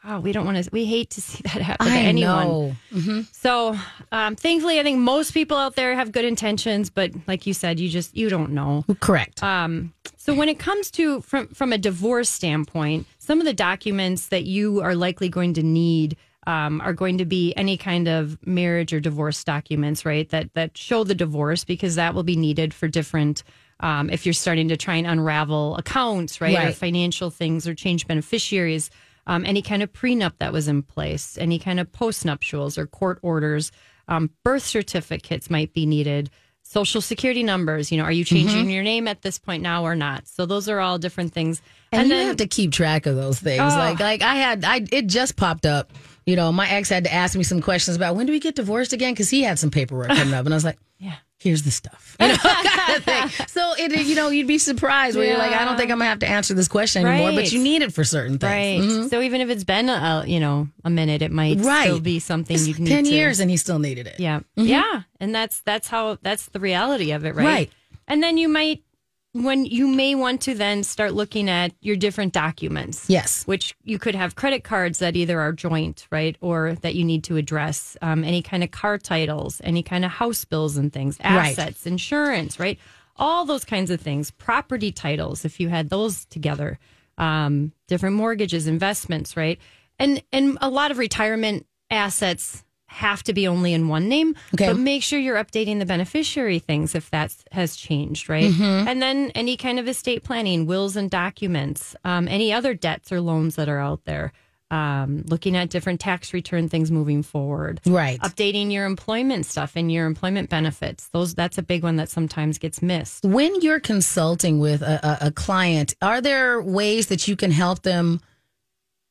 wow, 0.04 0.20
we 0.20 0.32
don't 0.32 0.44
want 0.44 0.62
to. 0.62 0.70
We 0.72 0.84
hate 0.84 1.10
to 1.10 1.20
see 1.28 1.42
that 1.42 1.60
happen 1.62 1.86
to 1.86 1.92
I 1.92 1.98
anyone. 1.98 2.76
know. 2.92 3.24
So 3.32 3.76
um, 4.12 4.36
thankfully, 4.36 4.80
I 4.80 4.82
think 4.82 4.98
most 4.98 5.32
people 5.32 5.56
out 5.56 5.76
there 5.76 5.94
have 5.94 6.12
good 6.12 6.24
intentions, 6.24 6.90
but 6.90 7.12
like 7.26 7.46
you 7.46 7.54
said, 7.54 7.80
you 7.80 7.88
just 7.88 8.16
you 8.16 8.28
don't 8.28 8.52
know. 8.52 8.84
Correct. 9.00 9.42
Um, 9.42 9.92
so 10.16 10.34
when 10.34 10.48
it 10.48 10.58
comes 10.58 10.90
to 10.92 11.20
from 11.22 11.48
from 11.48 11.72
a 11.72 11.78
divorce 11.78 12.28
standpoint, 12.28 13.06
some 13.18 13.40
of 13.40 13.46
the 13.46 13.54
documents 13.54 14.28
that 14.28 14.44
you 14.44 14.80
are 14.80 14.94
likely 14.94 15.28
going 15.28 15.54
to 15.54 15.62
need 15.62 16.16
um, 16.46 16.80
are 16.80 16.92
going 16.92 17.18
to 17.18 17.24
be 17.24 17.54
any 17.54 17.76
kind 17.76 18.08
of 18.08 18.38
marriage 18.46 18.92
or 18.92 19.00
divorce 19.00 19.42
documents, 19.44 20.04
right? 20.04 20.28
That 20.30 20.52
that 20.54 20.76
show 20.76 21.04
the 21.04 21.14
divorce 21.14 21.64
because 21.64 21.94
that 21.96 22.14
will 22.14 22.22
be 22.22 22.36
needed 22.36 22.72
for 22.74 22.88
different. 22.88 23.42
Um, 23.82 24.10
if 24.10 24.26
you're 24.26 24.34
starting 24.34 24.68
to 24.68 24.76
try 24.76 24.96
and 24.96 25.06
unravel 25.06 25.74
accounts, 25.76 26.40
right, 26.42 26.68
or 26.68 26.72
financial 26.72 27.30
things, 27.30 27.66
or 27.66 27.74
change 27.74 28.06
beneficiaries, 28.06 28.90
um, 29.30 29.44
any 29.46 29.62
kind 29.62 29.82
of 29.82 29.92
prenup 29.92 30.32
that 30.40 30.52
was 30.52 30.66
in 30.68 30.82
place, 30.82 31.38
any 31.38 31.58
kind 31.58 31.78
of 31.78 31.90
postnuptials 31.92 32.76
or 32.76 32.86
court 32.86 33.18
orders, 33.22 33.70
um, 34.08 34.28
birth 34.44 34.64
certificates 34.64 35.48
might 35.48 35.72
be 35.72 35.86
needed 35.86 36.30
social 36.62 37.00
security 37.00 37.42
numbers. 37.42 37.90
You 37.90 37.98
know, 37.98 38.04
are 38.04 38.12
you 38.12 38.24
changing 38.24 38.62
Mm-hmm. 38.62 38.70
your 38.70 38.82
name 38.82 39.08
at 39.08 39.22
this 39.22 39.38
point 39.38 39.62
now 39.62 39.84
or 39.84 39.94
not? 39.96 40.28
So 40.28 40.46
those 40.46 40.68
are 40.68 40.78
all 40.80 40.98
different 40.98 41.32
things. 41.32 41.62
and, 41.92 42.08
you 42.08 42.14
have 42.14 42.36
to 42.36 42.46
keep 42.46 42.72
track 42.72 43.06
of 43.06 43.16
those 43.16 43.38
things. 43.40 43.60
Oh. 43.60 43.76
Like, 43.76 43.98
like 44.00 44.22
I 44.22 44.34
had, 44.34 44.64
I 44.64 44.84
it 44.92 45.06
just 45.06 45.36
popped 45.36 45.64
up. 45.66 45.92
You 46.26 46.36
know, 46.36 46.52
my 46.52 46.68
ex 46.68 46.88
had 46.88 47.04
to 47.04 47.12
ask 47.12 47.36
me 47.36 47.42
some 47.44 47.60
questions 47.62 47.96
about 47.96 48.14
when 48.16 48.26
do 48.26 48.32
we 48.32 48.40
get 48.40 48.54
divorced 48.56 48.92
again 48.92 49.12
because 49.14 49.30
he 49.30 49.42
had 49.42 49.58
some 49.58 49.70
paperwork 49.70 50.08
coming 50.08 50.34
up, 50.34 50.44
and 50.44 50.54
I 50.54 50.56
was 50.56 50.64
like, 50.64 50.78
Yeah. 50.98 51.14
Here's 51.40 51.62
the 51.62 51.70
stuff. 51.72 52.16
You 52.20 52.28
know, 52.28 52.36
kind 52.36 52.96
of 52.96 53.04
thing. 53.04 53.46
So 53.48 53.72
it, 53.78 53.92
you 54.06 54.14
know, 54.14 54.28
you'd 54.28 54.46
be 54.46 54.58
surprised 54.58 55.16
where 55.16 55.26
you're 55.26 55.38
like, 55.38 55.52
I 55.52 55.64
don't 55.64 55.76
think 55.78 55.90
I'm 55.90 55.98
gonna 55.98 56.10
have 56.10 56.18
to 56.20 56.28
answer 56.28 56.52
this 56.54 56.68
question 56.68 57.04
anymore, 57.06 57.32
but 57.32 57.50
you 57.50 57.62
need 57.62 57.80
it 57.82 57.92
for 57.94 58.04
certain 58.04 58.38
things. 58.38 58.86
right. 58.86 59.02
Mhm. 59.04 59.10
So 59.10 59.20
even 59.22 59.40
if 59.40 59.48
it's 59.50 59.64
been 59.64 59.88
a 59.88 60.24
you 60.26 60.38
know 60.38 60.68
a 60.84 60.90
minute, 60.90 61.22
it 61.22 61.32
might 61.32 61.58
Right. 61.60 61.84
still 61.84 61.98
be 62.00 62.18
something 62.20 62.54
It's 62.54 62.68
you 62.68 62.74
need 62.74 62.88
ten 62.90 63.04
to, 63.04 63.10
years, 63.10 63.40
and 63.40 63.50
he 63.50 63.56
still 63.56 63.78
needed 63.78 64.06
it. 64.06 64.20
Yeah, 64.20 64.40
yeah, 64.54 65.02
and 65.18 65.34
that's 65.34 65.60
that's 65.62 65.88
how 65.88 66.18
that's 66.22 66.46
the 66.46 66.60
reality 66.60 67.10
of 67.12 67.24
it, 67.24 67.34
right? 67.34 67.44
Right. 67.44 67.72
And 68.06 68.22
then 68.22 68.36
you 68.38 68.48
might 68.48 68.82
when 69.32 69.64
you 69.64 69.86
may 69.86 70.14
want 70.14 70.40
to 70.42 70.54
then 70.54 70.82
start 70.82 71.14
looking 71.14 71.48
at 71.48 71.72
your 71.80 71.96
different 71.96 72.32
documents. 72.32 73.08
Yes. 73.08 73.46
Which 73.46 73.76
you 73.84 73.98
could 73.98 74.14
have 74.14 74.34
credit 74.34 74.64
cards 74.64 74.98
that 74.98 75.14
either 75.16 75.40
are 75.40 75.52
joint, 75.52 76.06
right, 76.10 76.36
or 76.40 76.74
that 76.82 76.94
you 76.96 77.04
need 77.04 77.22
to 77.24 77.36
address, 77.36 77.96
um, 78.02 78.24
any 78.24 78.42
kind 78.42 78.64
of 78.64 78.70
car 78.72 78.98
titles, 78.98 79.60
any 79.62 79.82
kind 79.82 80.04
of 80.04 80.10
house 80.10 80.44
bills 80.44 80.76
and 80.76 80.92
things, 80.92 81.18
Right. 81.22 81.50
assets, 81.58 81.86
insurance, 81.86 82.58
right? 82.58 82.78
All 83.16 83.44
those 83.44 83.64
kinds 83.64 83.90
of 83.90 84.00
things, 84.00 84.30
property 84.32 84.90
titles, 84.90 85.44
if 85.44 85.60
you 85.60 85.68
had 85.68 85.90
those 85.90 86.24
together, 86.26 86.78
um, 87.18 87.72
different 87.86 88.16
mortgages, 88.16 88.66
investments, 88.66 89.36
right? 89.36 89.58
And 89.98 90.22
and 90.32 90.56
a 90.60 90.70
lot 90.70 90.90
of 90.90 90.98
retirement 90.98 91.66
assets 91.90 92.64
have 92.92 93.22
to 93.22 93.32
be 93.32 93.46
only 93.46 93.72
in 93.72 93.88
one 93.88 94.08
name, 94.08 94.34
Okay. 94.54 94.66
but 94.66 94.76
make 94.76 95.02
sure 95.02 95.18
you're 95.18 95.42
updating 95.42 95.78
the 95.78 95.86
beneficiary 95.86 96.58
things 96.58 96.94
if 96.94 97.08
that 97.10 97.34
has 97.52 97.76
changed, 97.76 98.28
right? 98.28 98.50
Mm-hmm. 98.52 98.88
And 98.88 99.00
then 99.00 99.30
any 99.34 99.56
kind 99.56 99.78
of 99.78 99.86
estate 99.88 100.24
planning, 100.24 100.66
wills 100.66 100.96
and 100.96 101.08
documents, 101.10 101.94
um, 102.04 102.26
any 102.28 102.52
other 102.52 102.74
debts 102.74 103.12
or 103.12 103.20
loans 103.20 103.54
that 103.56 103.68
are 103.68 103.78
out 103.78 104.04
there. 104.04 104.32
Um, 104.72 105.24
looking 105.26 105.56
at 105.56 105.68
different 105.68 105.98
tax 105.98 106.32
return 106.32 106.68
things 106.68 106.92
moving 106.92 107.24
forward, 107.24 107.80
Right. 107.84 108.20
Updating 108.20 108.70
your 108.70 108.86
employment 108.86 109.44
stuff 109.46 109.72
and 109.74 109.90
your 109.90 110.06
employment 110.06 110.48
benefits. 110.48 111.08
Those 111.08 111.34
that's 111.34 111.58
a 111.58 111.62
big 111.62 111.82
one 111.82 111.96
that 111.96 112.08
sometimes 112.08 112.56
gets 112.58 112.80
missed. 112.80 113.24
When 113.24 113.60
you're 113.62 113.80
consulting 113.80 114.60
with 114.60 114.82
a, 114.82 115.00
a, 115.22 115.26
a 115.26 115.30
client, 115.32 115.94
are 116.00 116.20
there 116.20 116.62
ways 116.62 117.08
that 117.08 117.26
you 117.26 117.34
can 117.34 117.50
help 117.50 117.82
them 117.82 118.20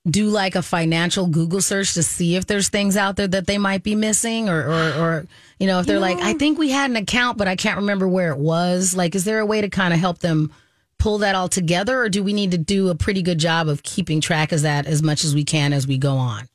do 0.08 0.28
like 0.28 0.56
a 0.56 0.62
financial 0.62 1.28
Google 1.28 1.62
search 1.62 1.94
to 1.94 2.04
see 2.04 2.36
if 2.36 2.46
there's 2.48 2.70
things 2.70 2.96
out 2.96 3.16
there 3.16 3.28
that 3.28 3.48
they 3.48 3.58
might 3.58 3.84
be 3.84 3.96
missing 3.96 4.50
or, 4.50 4.62
or, 4.62 4.94
or 4.94 5.28
you 5.60 5.68
know, 5.68 5.80
if 5.80 5.86
they're 5.86 6.00
like, 6.00 6.20
I 6.20 6.34
think 6.34 6.58
we 6.58 6.70
had 6.70 6.90
an 6.90 6.96
account, 6.96 7.38
but 7.38 7.48
I 7.48 7.56
can't 7.56 7.78
remember 7.78 8.08
where 8.08 8.32
it 8.32 8.38
was. 8.38 8.96
Like, 8.96 9.14
is 9.14 9.26
there 9.26 9.40
a 9.40 9.46
way 9.46 9.62
to 9.62 9.70
kind 9.70 9.94
of 9.94 10.00
help 10.00 10.20
them 10.20 10.52
pull 11.00 11.20
that 11.20 11.36
all 11.36 11.50
together 11.50 12.02
or 12.02 12.10
do 12.10 12.24
we 12.24 12.34
need 12.34 12.52
to 12.52 12.58
do 12.58 12.90
a 12.90 12.96
pretty 12.96 13.22
good 13.22 13.40
job 13.40 13.68
of 13.68 13.84
keeping 13.84 14.22
track 14.22 14.52
of 14.52 14.62
that 14.62 14.86
as 14.86 15.02
much 15.02 15.24
as 15.24 15.34
we 15.34 15.44
can 15.44 15.74
as 15.74 15.88
we 15.88 15.98
go 15.98 16.16
on? 16.16 16.48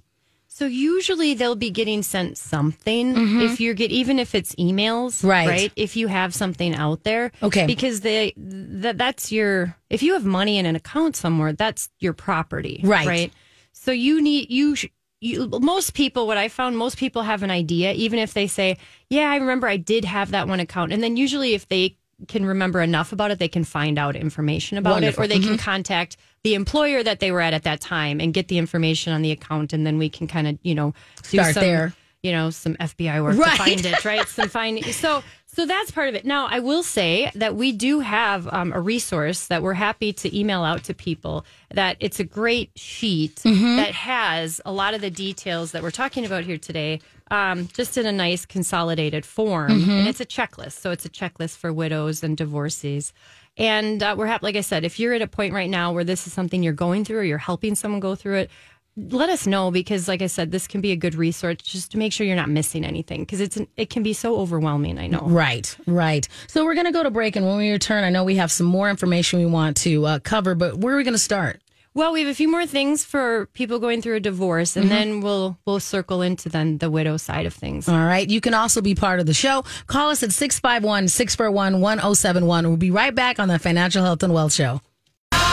So 0.57 0.67
usually 0.67 1.35
they'll 1.35 1.57
be 1.57 1.71
getting 1.71 2.05
sent 2.05 2.39
something 2.39 3.41
if 3.43 3.59
you're 3.61 3.75
get 3.75 3.91
even 3.91 4.21
if 4.21 4.37
it's 4.37 4.55
emails, 4.55 5.19
Mm-hmm. 5.19 5.27
Right. 5.27 5.49
Right. 5.49 5.73
If 5.75 5.97
you 5.97 6.07
have 6.07 6.33
something 6.33 6.77
out 6.77 7.03
there, 7.03 7.33
Okay. 7.43 7.67
because 7.67 8.03
they 8.03 8.35
that 8.37 8.97
that's 8.97 9.33
your 9.33 9.77
if 9.91 10.01
you 10.05 10.13
have 10.13 10.25
money 10.25 10.57
in 10.59 10.65
an 10.65 10.77
account 10.77 11.17
somewhere, 11.17 11.53
that's 11.55 11.89
your 11.99 12.13
property, 12.13 12.81
Right. 12.85 13.05
Right. 13.07 13.33
So 13.73 13.91
you 13.91 14.23
need 14.23 14.49
you. 14.49 14.77
You, 15.21 15.49
most 15.61 15.95
people, 15.95 16.27
what 16.27 16.37
I 16.37 16.49
found, 16.49 16.77
most 16.77 16.99
people 16.99 17.23
have 17.23 17.43
an 17.43 17.51
idea, 17.51 17.93
even 17.95 18.19
if 18.19 18.35
they 18.35 18.47
say, 18.47 18.77
"Yeah, 19.09 19.31
I 19.33 19.37
remember 19.37 19.67
I 19.67 19.79
did 19.79 20.05
have 20.05 20.33
that 20.33 20.47
one 20.49 20.61
account," 20.61 20.93
and 20.93 21.03
then 21.03 21.17
usually, 21.17 21.55
if 21.55 21.67
they 21.67 21.97
can 22.29 22.47
remember 22.47 22.81
enough 22.81 23.13
about 23.13 23.31
it, 23.31 23.39
they 23.39 23.49
can 23.49 23.65
find 23.65 23.99
out 23.99 24.17
information 24.17 24.79
about 24.79 24.93
Wonderful. 24.93 25.23
it, 25.23 25.25
or 25.25 25.29
they 25.29 25.39
can 25.39 25.55
mm-hmm. 25.55 25.65
contact 25.65 26.17
the 26.43 26.55
employer 26.55 27.03
that 27.03 27.21
they 27.21 27.33
were 27.33 27.41
at 27.41 27.55
at 27.55 27.63
that 27.65 27.81
time 27.81 28.21
and 28.21 28.35
get 28.35 28.49
the 28.49 28.59
information 28.59 29.13
on 29.13 29.23
the 29.23 29.31
account, 29.31 29.73
and 29.73 29.87
then 29.87 29.99
we 29.99 30.09
can 30.09 30.27
kind 30.27 30.47
of, 30.47 30.59
you 30.63 30.75
know, 30.75 30.93
do 31.31 31.39
Start 31.39 31.55
some, 31.55 31.63
there. 31.63 31.95
you 32.23 32.33
know, 32.33 32.51
some 32.51 32.75
FBI 32.77 33.23
work 33.23 33.37
Right. 33.39 33.51
to 33.53 33.57
find 33.57 33.87
it, 33.87 34.05
right? 34.05 34.29
Some 34.29 34.49
find 34.49 34.85
so 34.95 35.23
so 35.55 35.67
that's 35.67 35.91
part 35.91 36.09
of 36.09 36.15
it. 36.15 36.25
Now, 36.25 36.47
I 36.51 36.59
will 36.61 36.83
say 36.83 37.31
that 37.35 37.55
we 37.57 37.73
do 37.73 38.01
have 38.01 38.47
um, 38.53 38.73
a 38.73 38.81
resource 38.81 39.47
that 39.47 39.63
we're 39.63 39.75
happy 39.75 40.13
to 40.13 40.39
email 40.39 40.63
out 40.65 40.85
to 40.85 40.95
people. 40.95 41.45
That 41.73 41.97
it's 42.01 42.21
a 42.21 42.25
great 42.25 42.71
sheet 42.77 43.37
Mm-hmm. 43.45 43.77
that 43.77 43.93
has 43.93 44.61
a 44.65 44.73
lot 44.73 44.95
of 44.95 45.01
the 45.01 45.11
details 45.11 45.73
that 45.73 45.83
we're 45.83 45.91
talking 45.91 46.25
about 46.27 46.45
here 46.45 46.59
today, 46.59 47.01
um, 47.31 47.69
just 47.73 47.97
in 47.97 48.07
a 48.07 48.13
nice 48.13 48.45
consolidated 48.47 49.25
form, 49.25 49.71
Mm-hmm. 49.71 49.91
and 49.91 50.09
it's 50.09 50.21
a 50.21 50.27
checklist. 50.27 50.73
So 50.81 50.91
it's 50.91 51.05
a 51.05 51.09
checklist 51.11 51.57
for 51.57 51.73
widows 51.73 52.23
and 52.23 52.37
divorcees. 52.37 53.13
And 53.57 54.03
uh, 54.03 54.15
we're 54.19 54.27
happy, 54.27 54.47
like 54.47 54.57
I 54.57 54.63
said, 54.63 54.85
if 54.85 54.99
you're 54.99 55.15
at 55.15 55.23
a 55.23 55.29
point 55.29 55.55
right 55.55 55.71
now 55.71 55.93
where 55.93 56.03
this 56.03 56.27
is 56.27 56.33
something 56.33 56.63
you're 56.65 56.73
going 56.73 57.05
through 57.05 57.19
or 57.19 57.23
you're 57.23 57.39
helping 57.39 57.77
someone 57.77 58.01
go 58.01 58.17
through 58.17 58.39
it, 58.39 58.51
let 58.97 59.29
us 59.29 59.47
know 59.47 59.71
because 59.73 60.07
like 60.07 60.23
i 60.23 60.27
said 60.27 60.53
this 60.53 60.67
can 60.69 60.81
be 60.81 60.93
a 60.93 60.97
good 60.97 61.15
resource 61.17 61.57
just 61.63 61.91
to 61.91 61.99
make 61.99 62.13
sure 62.13 62.25
you're 62.27 62.37
not 62.37 62.49
missing 62.49 62.85
anything 62.85 63.21
because 63.21 63.41
it's 63.41 63.57
an, 63.57 63.67
it 63.77 63.91
can 63.91 64.03
be 64.05 64.13
so 64.13 64.37
overwhelming 64.39 64.99
i 64.99 65.07
know 65.07 65.21
Right, 65.25 65.77
right. 65.87 66.29
So 66.47 66.65
we're 66.65 66.75
going 66.75 66.87
to 66.87 66.93
go 66.93 67.03
to 67.03 67.11
break, 67.11 67.35
and 67.37 67.45
when 67.47 67.57
we 67.57 67.71
return, 67.71 68.05
I 68.05 68.11
know 68.11 68.23
we 68.25 68.37
have 68.37 68.53
some 68.53 68.67
more 68.67 68.89
information 68.91 69.41
we 69.41 69.47
want 69.47 69.77
to 69.79 70.07
uh, 70.07 70.19
cover, 70.21 70.55
but 70.55 70.77
where 70.79 70.95
are 70.95 70.97
we 70.97 71.05
going 71.05 71.15
to 71.15 71.19
start? 71.19 71.61
well 71.95 72.13
we 72.13 72.21
have 72.21 72.29
a 72.29 72.35
few 72.35 72.51
more 72.51 72.67
things 72.67 73.05
for 73.05 73.47
people 73.55 73.79
going 73.79 74.03
through 74.03 74.17
a 74.17 74.21
divorce 74.21 74.77
and 74.77 74.91
then 74.91 75.21
we'll 75.21 75.57
we'll 75.65 75.79
circle 75.79 76.23
into 76.23 76.49
then 76.49 76.79
the 76.79 76.91
widow 76.91 77.17
side 77.17 77.47
of 77.47 77.55
things 77.55 77.89
All 77.89 78.05
right. 78.05 78.29
You 78.29 78.41
can 78.41 78.53
also 78.53 78.81
be 78.81 78.95
part 78.97 79.21
of 79.21 79.27
the 79.27 79.35
show. 79.35 79.65
Call 79.87 80.11
us 80.11 80.23
at 80.25 80.33
651 80.33 81.07
641 81.09 81.81
1071. 81.81 82.67
We'll 82.67 82.77
be 82.77 82.91
right 82.91 83.15
back 83.15 83.39
on 83.39 83.47
the 83.49 83.59
Financial 83.61 84.03
Health 84.05 84.23
and 84.25 84.35
Wealth 84.35 84.53
Show. 84.53 84.81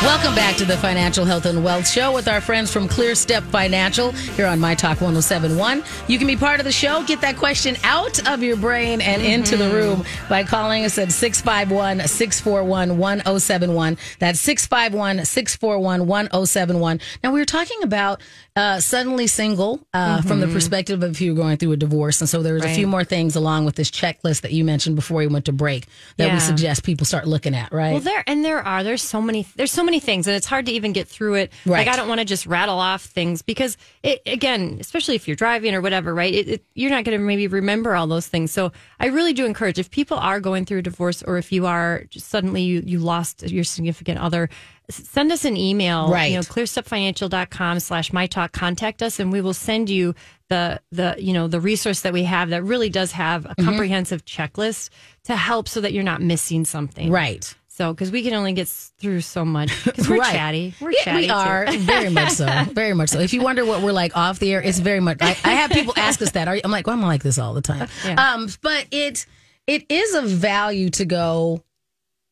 Welcome 0.04 0.34
back 0.34 0.56
to 0.58 0.66
the 0.66 0.78
Financial 0.78 1.26
Health 1.26 1.46
and 1.46 1.64
Wealth 1.64 1.88
Show 1.88 2.12
with 2.12 2.28
our 2.28 2.42
friends 2.42 2.72
from 2.74 2.88
Clear 2.88 3.14
Step 3.14 3.44
Financial 3.44 4.12
here 4.12 4.48
on 4.48 4.60
My 4.60 4.74
Talk 4.74 5.00
1071. 5.00 5.84
You 6.08 6.18
can 6.18 6.26
be 6.26 6.36
part 6.36 6.60
of 6.60 6.64
the 6.66 6.72
show. 6.72 7.04
Get 7.04 7.22
that 7.22 7.38
question 7.38 7.78
out 7.84 8.28
of 8.28 8.42
your 8.42 8.58
brain 8.58 9.00
and 9.00 9.22
into 9.22 9.58
the 9.58 9.70
room 9.70 10.04
by 10.28 10.44
calling 10.44 10.86
us 10.86 10.98
at 10.98 11.12
651 11.12 12.08
641 12.08 12.98
1071. 12.98 13.98
That's 14.18 14.40
651 14.40 15.24
641 15.24 16.08
1071. 16.08 17.00
Now, 17.24 17.32
we 17.32 17.40
were 17.40 17.46
talking 17.46 17.84
about 17.84 18.22
uh, 18.56 18.80
suddenly 18.80 19.28
single 19.28 19.86
uh, 19.94 20.24
from 20.24 20.40
the 20.42 20.48
perspective 20.48 21.04
of 21.04 21.12
if 21.12 21.22
you're 21.22 21.36
going 21.36 21.58
through 21.58 21.74
a 21.74 21.78
divorce. 21.78 22.20
And 22.22 22.30
so 22.30 22.42
there's 22.42 22.64
a 22.64 22.66
Right. 22.66 22.76
few 22.76 22.88
more 22.88 23.04
things 23.04 23.36
along 23.36 23.66
with 23.66 23.76
this 23.76 23.90
checklist 23.92 24.42
that 24.42 24.52
you 24.52 24.66
mentioned 24.66 24.96
before 24.96 25.18
we 25.20 25.28
went 25.28 25.46
to 25.46 25.54
break 25.54 25.86
that 26.18 26.34
we 26.34 26.40
suggest 26.40 26.84
people 26.84 27.06
start 27.06 27.28
looking 27.28 27.54
at, 27.56 27.72
right? 27.72 27.92
Well, 27.92 28.02
there 28.02 28.24
and 28.28 28.44
there 28.44 28.60
are 28.66 28.84
there's 28.84 29.02
so 29.04 29.22
many 29.22 29.46
there's 29.56 29.72
so 29.72 29.84
many 29.84 29.91
things, 30.00 30.28
and 30.28 30.36
it's 30.36 30.46
hard 30.46 30.66
to 30.68 30.72
even 30.72 30.94
get 30.94 31.08
through 31.08 31.36
it. 31.36 31.52
Right. 31.66 31.86
Like 31.86 31.94
I 31.94 31.98
don't 31.98 32.08
want 32.08 32.20
to 32.20 32.26
just 32.26 32.46
rattle 32.46 32.80
off 32.80 33.04
things 33.04 33.42
because 33.42 33.78
it 34.04 34.22
again, 34.26 34.78
especially 34.80 35.16
if 35.16 35.28
you're 35.28 35.36
driving 35.36 35.76
or 35.76 35.82
whatever, 35.82 36.14
right? 36.14 36.34
It, 36.34 36.48
it, 36.48 36.66
you're 36.76 36.92
not 36.92 37.04
going 37.04 37.18
to 37.18 37.24
maybe 37.24 37.48
remember 37.48 37.96
all 37.96 38.08
those 38.08 38.28
things. 38.28 38.52
So 38.52 38.72
I 39.00 39.08
really 39.08 39.34
do 39.34 39.46
encourage 39.46 39.80
if 39.80 39.92
people 39.92 40.18
are 40.18 40.40
going 40.40 40.66
through 40.66 40.80
a 40.80 40.82
divorce 40.84 41.22
or 41.24 41.38
if 41.38 41.52
you 41.52 41.66
are 41.66 42.04
suddenly 42.12 42.62
you 42.64 42.82
you 42.86 43.00
lost 43.00 43.44
your 43.50 43.64
significant 43.64 44.20
other. 44.20 44.50
Send 44.90 45.32
us 45.32 45.46
an 45.46 45.56
email, 45.56 46.10
Right. 46.12 46.32
You 46.32 46.38
know, 46.38 46.42
clearstepfinancial.com 46.42 47.80
slash 47.80 48.12
my 48.12 48.28
talk. 48.28 48.52
Contact 48.52 49.02
us, 49.02 49.20
and 49.20 49.32
we 49.32 49.40
will 49.40 49.54
send 49.54 49.90
you 49.90 50.14
the 50.50 50.82
the 50.92 51.16
you 51.18 51.32
know 51.32 51.48
the 51.48 51.62
resource 51.62 52.02
that 52.02 52.12
we 52.12 52.24
have 52.24 52.50
that 52.50 52.64
really 52.64 52.90
does 52.90 53.14
have 53.14 53.44
Mm-hmm. 53.44 53.62
a 53.62 53.66
comprehensive 53.66 54.26
checklist 54.26 54.90
to 55.24 55.36
help 55.36 55.68
so 55.70 55.80
that 55.82 55.94
you're 55.94 56.04
not 56.04 56.22
missing 56.22 56.66
something. 56.66 57.10
right. 57.10 57.56
So, 57.82 57.92
because 57.94 58.12
we 58.12 58.22
can 58.22 58.36
only 58.36 58.54
get 58.54 58.68
through 58.68 59.22
so 59.22 59.44
much. 59.44 59.72
Because 59.84 60.08
we're 60.08 60.18
Right. 60.20 60.32
chatty. 60.36 60.76
We're 60.80 60.92
Yeah, 60.92 61.04
chatty. 61.04 61.22
we 61.22 61.28
too. 61.30 61.34
are 61.34 61.66
very 61.80 62.10
much 62.10 62.30
so, 62.34 62.46
very 62.74 62.94
much 62.94 63.10
so. 63.10 63.20
If 63.20 63.34
you 63.34 63.42
wonder 63.42 63.66
what 63.66 63.82
we're 63.82 63.92
like 63.92 64.16
off 64.16 64.38
the 64.38 64.54
air, 64.54 64.62
it's 64.62 64.78
very 64.78 65.00
much. 65.00 65.18
I, 65.22 65.30
I 65.44 65.54
have 65.54 65.72
people 65.72 65.94
ask 65.98 66.22
us 66.22 66.30
that. 66.34 66.48
Are 66.48 66.56
you, 66.56 66.62
I'm 66.64 66.70
like, 66.70 66.86
well, 66.86 66.96
I'm 66.96 67.02
like 67.02 67.24
this 67.24 67.40
all 67.40 67.56
the 67.56 67.62
time. 67.62 67.88
Yeah. 68.06 68.34
Um, 68.34 68.50
but 68.62 68.86
it 68.92 69.26
it 69.66 69.86
is 69.90 70.14
a 70.14 70.22
value 70.22 70.92
to 70.92 71.06
go 71.06 71.64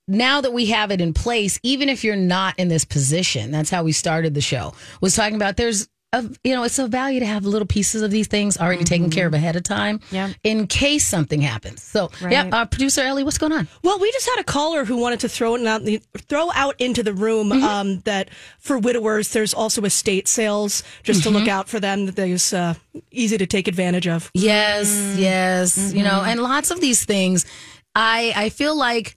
now 0.07 0.41
that 0.41 0.53
we 0.53 0.67
have 0.67 0.91
it 0.91 1.01
in 1.01 1.13
place. 1.15 1.59
Even 1.63 1.89
if 1.89 2.03
you're 2.03 2.15
not 2.15 2.59
in 2.59 2.67
this 2.67 2.85
position, 2.85 3.49
that's 3.49 3.71
how 3.71 3.83
we 3.83 3.91
started 3.91 4.35
the 4.35 4.41
show. 4.41 4.73
Was 5.01 5.15
talking 5.15 5.35
about 5.35 5.57
there's. 5.57 5.87
A, 6.11 6.23
you 6.43 6.55
know, 6.55 6.63
it's 6.63 6.79
of 6.79 6.89
value 6.89 7.19
to 7.19 7.25
have 7.27 7.45
little 7.45 7.67
pieces 7.67 8.01
of 8.01 8.09
these 8.09 8.25
things 8.25 8.57
already 8.57 8.83
taken 8.83 9.11
care 9.11 9.27
of 9.27 9.33
ahead 9.35 9.55
of 9.55 9.61
time, 9.61 9.99
Mm-hmm. 9.99 10.15
Yeah. 10.15 10.29
in 10.43 10.65
case 10.65 11.05
something 11.05 11.39
happens. 11.39 11.83
So, 11.83 12.09
Right. 12.19 12.31
yeah, 12.31 12.49
our 12.51 12.65
producer 12.65 13.01
Ellie, 13.01 13.23
what's 13.23 13.37
going 13.37 13.51
on? 13.51 13.67
Well, 13.83 13.99
we 13.99 14.11
just 14.11 14.27
had 14.27 14.39
a 14.39 14.43
caller 14.43 14.85
who 14.85 14.97
wanted 14.97 15.19
to 15.19 15.29
throw 15.29 15.53
it 15.53 15.67
out, 15.67 15.83
throw 16.27 16.49
out 16.55 16.75
into 16.79 17.03
the 17.03 17.13
room 17.13 17.49
Mm-hmm. 17.51 17.63
um, 17.63 17.99
that 18.05 18.29
for 18.59 18.79
widowers, 18.79 19.29
there's 19.33 19.53
also 19.53 19.83
estate 19.83 20.27
sales, 20.27 20.81
just 21.03 21.21
to 21.23 21.29
look 21.29 21.43
Mm-hmm. 21.43 21.49
out 21.51 21.69
for 21.69 21.79
them. 21.79 22.07
That 22.07 22.15
there's 22.15 22.53
uh, 22.53 22.73
easy 23.11 23.37
to 23.37 23.45
take 23.45 23.67
advantage 23.67 24.07
of. 24.07 24.31
Yes, 24.33 24.89
Mm-hmm. 24.89 25.19
yes. 25.19 25.93
You 25.93 26.03
know, 26.03 26.23
and 26.23 26.41
lots 26.41 26.71
of 26.71 26.81
these 26.81 27.05
things, 27.05 27.45
I 27.93 28.33
I 28.35 28.49
feel 28.49 28.75
like 28.75 29.15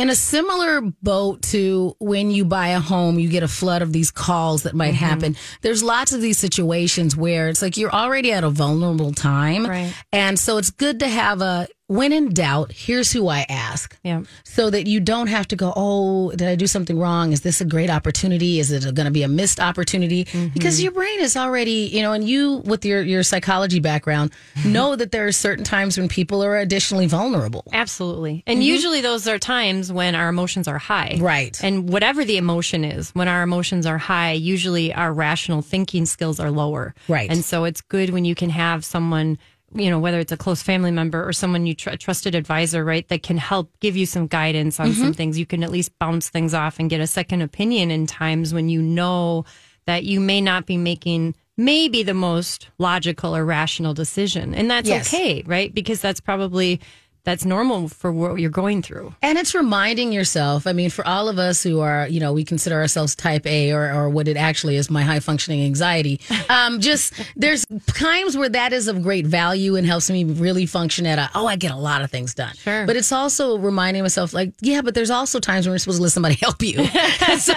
in 0.00 0.08
a 0.10 0.14
similar 0.14 0.80
boat 1.02 1.42
to 1.42 1.94
when 1.98 2.30
you 2.30 2.44
buy 2.44 2.68
a 2.68 2.80
home, 2.80 3.18
you 3.18 3.28
get 3.28 3.42
a 3.42 3.48
flood 3.48 3.82
of 3.82 3.92
these 3.92 4.10
calls 4.10 4.62
that 4.62 4.74
might 4.74 4.94
Mm-hmm. 4.94 5.04
happen. 5.04 5.36
There's 5.60 5.82
lots 5.82 6.12
of 6.12 6.20
these 6.22 6.38
situations 6.38 7.14
where 7.16 7.48
it's 7.48 7.60
like 7.62 7.76
you're 7.76 7.92
already 7.92 8.32
at 8.32 8.42
a 8.42 8.50
vulnerable 8.50 9.12
time. 9.12 9.66
Right. 9.66 9.92
And 10.12 10.38
so 10.38 10.56
it's 10.58 10.70
good 10.70 11.00
to 11.00 11.08
have 11.08 11.42
a 11.42 11.68
when 11.90 12.12
in 12.12 12.32
doubt, 12.32 12.70
here's 12.70 13.10
who 13.10 13.26
I 13.26 13.44
ask. 13.48 13.98
Yeah. 14.04 14.22
So 14.44 14.70
that 14.70 14.86
you 14.86 15.00
don't 15.00 15.26
have 15.26 15.48
to 15.48 15.56
go, 15.56 15.72
oh, 15.74 16.30
did 16.30 16.46
I 16.46 16.54
do 16.54 16.68
something 16.68 16.96
wrong? 16.96 17.32
Is 17.32 17.40
this 17.40 17.60
a 17.60 17.64
great 17.64 17.90
opportunity? 17.90 18.60
Is 18.60 18.70
it 18.70 18.94
going 18.94 19.06
to 19.06 19.10
be 19.10 19.24
a 19.24 19.28
missed 19.28 19.58
opportunity? 19.58 20.26
Mm-hmm. 20.26 20.54
Because 20.54 20.80
your 20.80 20.92
brain 20.92 21.18
is 21.18 21.36
already, 21.36 21.90
you 21.92 22.00
know, 22.02 22.12
and 22.12 22.28
you 22.28 22.58
with 22.58 22.84
your, 22.84 23.02
your 23.02 23.24
psychology 23.24 23.80
background 23.80 24.30
know 24.64 24.94
that 24.94 25.10
there 25.10 25.26
are 25.26 25.32
certain 25.32 25.64
times 25.64 25.98
when 25.98 26.06
people 26.06 26.44
are 26.44 26.58
additionally 26.58 27.08
vulnerable. 27.08 27.64
Absolutely. 27.72 28.44
And 28.46 28.62
usually 28.62 29.00
those 29.00 29.26
are 29.26 29.40
times 29.40 29.92
when 29.92 30.14
our 30.14 30.28
emotions 30.28 30.68
are 30.68 30.78
high. 30.78 31.18
Right. 31.20 31.58
And 31.60 31.88
whatever 31.88 32.24
the 32.24 32.36
emotion 32.36 32.84
is, 32.84 33.10
when 33.16 33.26
our 33.26 33.42
emotions 33.42 33.84
are 33.84 33.98
high, 33.98 34.32
usually 34.32 34.94
our 34.94 35.12
rational 35.12 35.60
thinking 35.60 36.06
skills 36.06 36.38
are 36.38 36.52
lower. 36.52 36.94
Right. 37.08 37.28
And 37.28 37.44
so 37.44 37.64
it's 37.64 37.80
good 37.80 38.10
when 38.10 38.24
you 38.24 38.36
can 38.36 38.50
have 38.50 38.84
someone 38.84 39.38
you 39.74 39.90
know, 39.90 39.98
whether 39.98 40.18
it's 40.18 40.32
a 40.32 40.36
close 40.36 40.62
family 40.62 40.90
member 40.90 41.26
or 41.26 41.32
someone 41.32 41.66
you 41.66 41.74
tr- 41.74 41.96
trusted 41.96 42.34
advisor, 42.34 42.84
right, 42.84 43.06
that 43.08 43.22
can 43.22 43.38
help 43.38 43.70
give 43.80 43.96
you 43.96 44.06
some 44.06 44.26
guidance 44.26 44.80
on 44.80 44.92
some 44.94 45.04
mm-hmm. 45.04 45.12
things. 45.12 45.38
You 45.38 45.46
can 45.46 45.62
at 45.62 45.70
least 45.70 45.96
bounce 45.98 46.28
things 46.28 46.54
off 46.54 46.78
and 46.78 46.90
get 46.90 47.00
a 47.00 47.06
second 47.06 47.42
opinion 47.42 47.90
in 47.90 48.06
times 48.06 48.52
when 48.52 48.68
you 48.68 48.82
know 48.82 49.44
that 49.86 50.04
you 50.04 50.20
may 50.20 50.40
not 50.40 50.66
be 50.66 50.76
making 50.76 51.34
maybe 51.56 52.02
the 52.02 52.14
most 52.14 52.68
logical 52.78 53.36
or 53.36 53.44
rational 53.44 53.94
decision. 53.94 54.54
And 54.54 54.70
that's 54.70 54.88
Yes. 54.88 55.12
okay, 55.12 55.42
right? 55.46 55.72
Because 55.74 56.00
that's 56.00 56.20
probably 56.20 56.80
that's 57.24 57.44
normal 57.44 57.88
for 57.88 58.10
what 58.12 58.40
you're 58.40 58.50
going 58.50 58.82
through. 58.82 59.14
And 59.22 59.36
it's 59.38 59.54
reminding 59.54 60.12
yourself, 60.12 60.66
I 60.66 60.72
mean, 60.72 60.90
for 60.90 61.06
all 61.06 61.28
of 61.28 61.38
us 61.38 61.62
who 61.62 61.80
are, 61.80 62.08
you 62.08 62.18
know, 62.20 62.32
we 62.32 62.44
consider 62.44 62.76
ourselves 62.76 63.14
type 63.14 63.46
A 63.46 63.72
or, 63.72 63.92
or 63.92 64.08
what 64.08 64.26
it 64.28 64.36
actually 64.36 64.76
is, 64.76 64.90
my 64.90 65.02
high 65.02 65.20
functioning 65.20 65.62
anxiety. 65.64 66.20
Um, 66.50 66.80
just 66.80 67.12
there's 67.36 67.64
times 67.86 68.36
where 68.36 68.48
that 68.48 68.72
is 68.72 68.88
of 68.88 69.02
great 69.02 69.24
value 69.24 69.76
and 69.76 69.86
helps 69.86 70.10
me 70.10 70.24
really 70.24 70.66
function 70.66 71.06
at 71.06 71.16
a, 71.18 71.30
oh, 71.34 71.46
I 71.46 71.54
get 71.54 71.70
a 71.70 71.76
lot 71.76 72.02
of 72.02 72.10
things 72.10 72.34
done. 72.34 72.54
Sure. 72.56 72.86
But 72.86 72.96
it's 72.96 73.12
also 73.12 73.56
reminding 73.58 74.02
myself, 74.02 74.32
like, 74.32 74.52
yeah, 74.60 74.80
but 74.82 74.94
there's 74.96 75.10
also 75.10 75.38
times 75.38 75.66
when 75.66 75.72
you're 75.72 75.78
supposed 75.78 75.98
to 75.98 76.02
let 76.02 76.10
somebody 76.12 76.34
help 76.40 76.60
you. 76.62 76.84
so, 77.38 77.54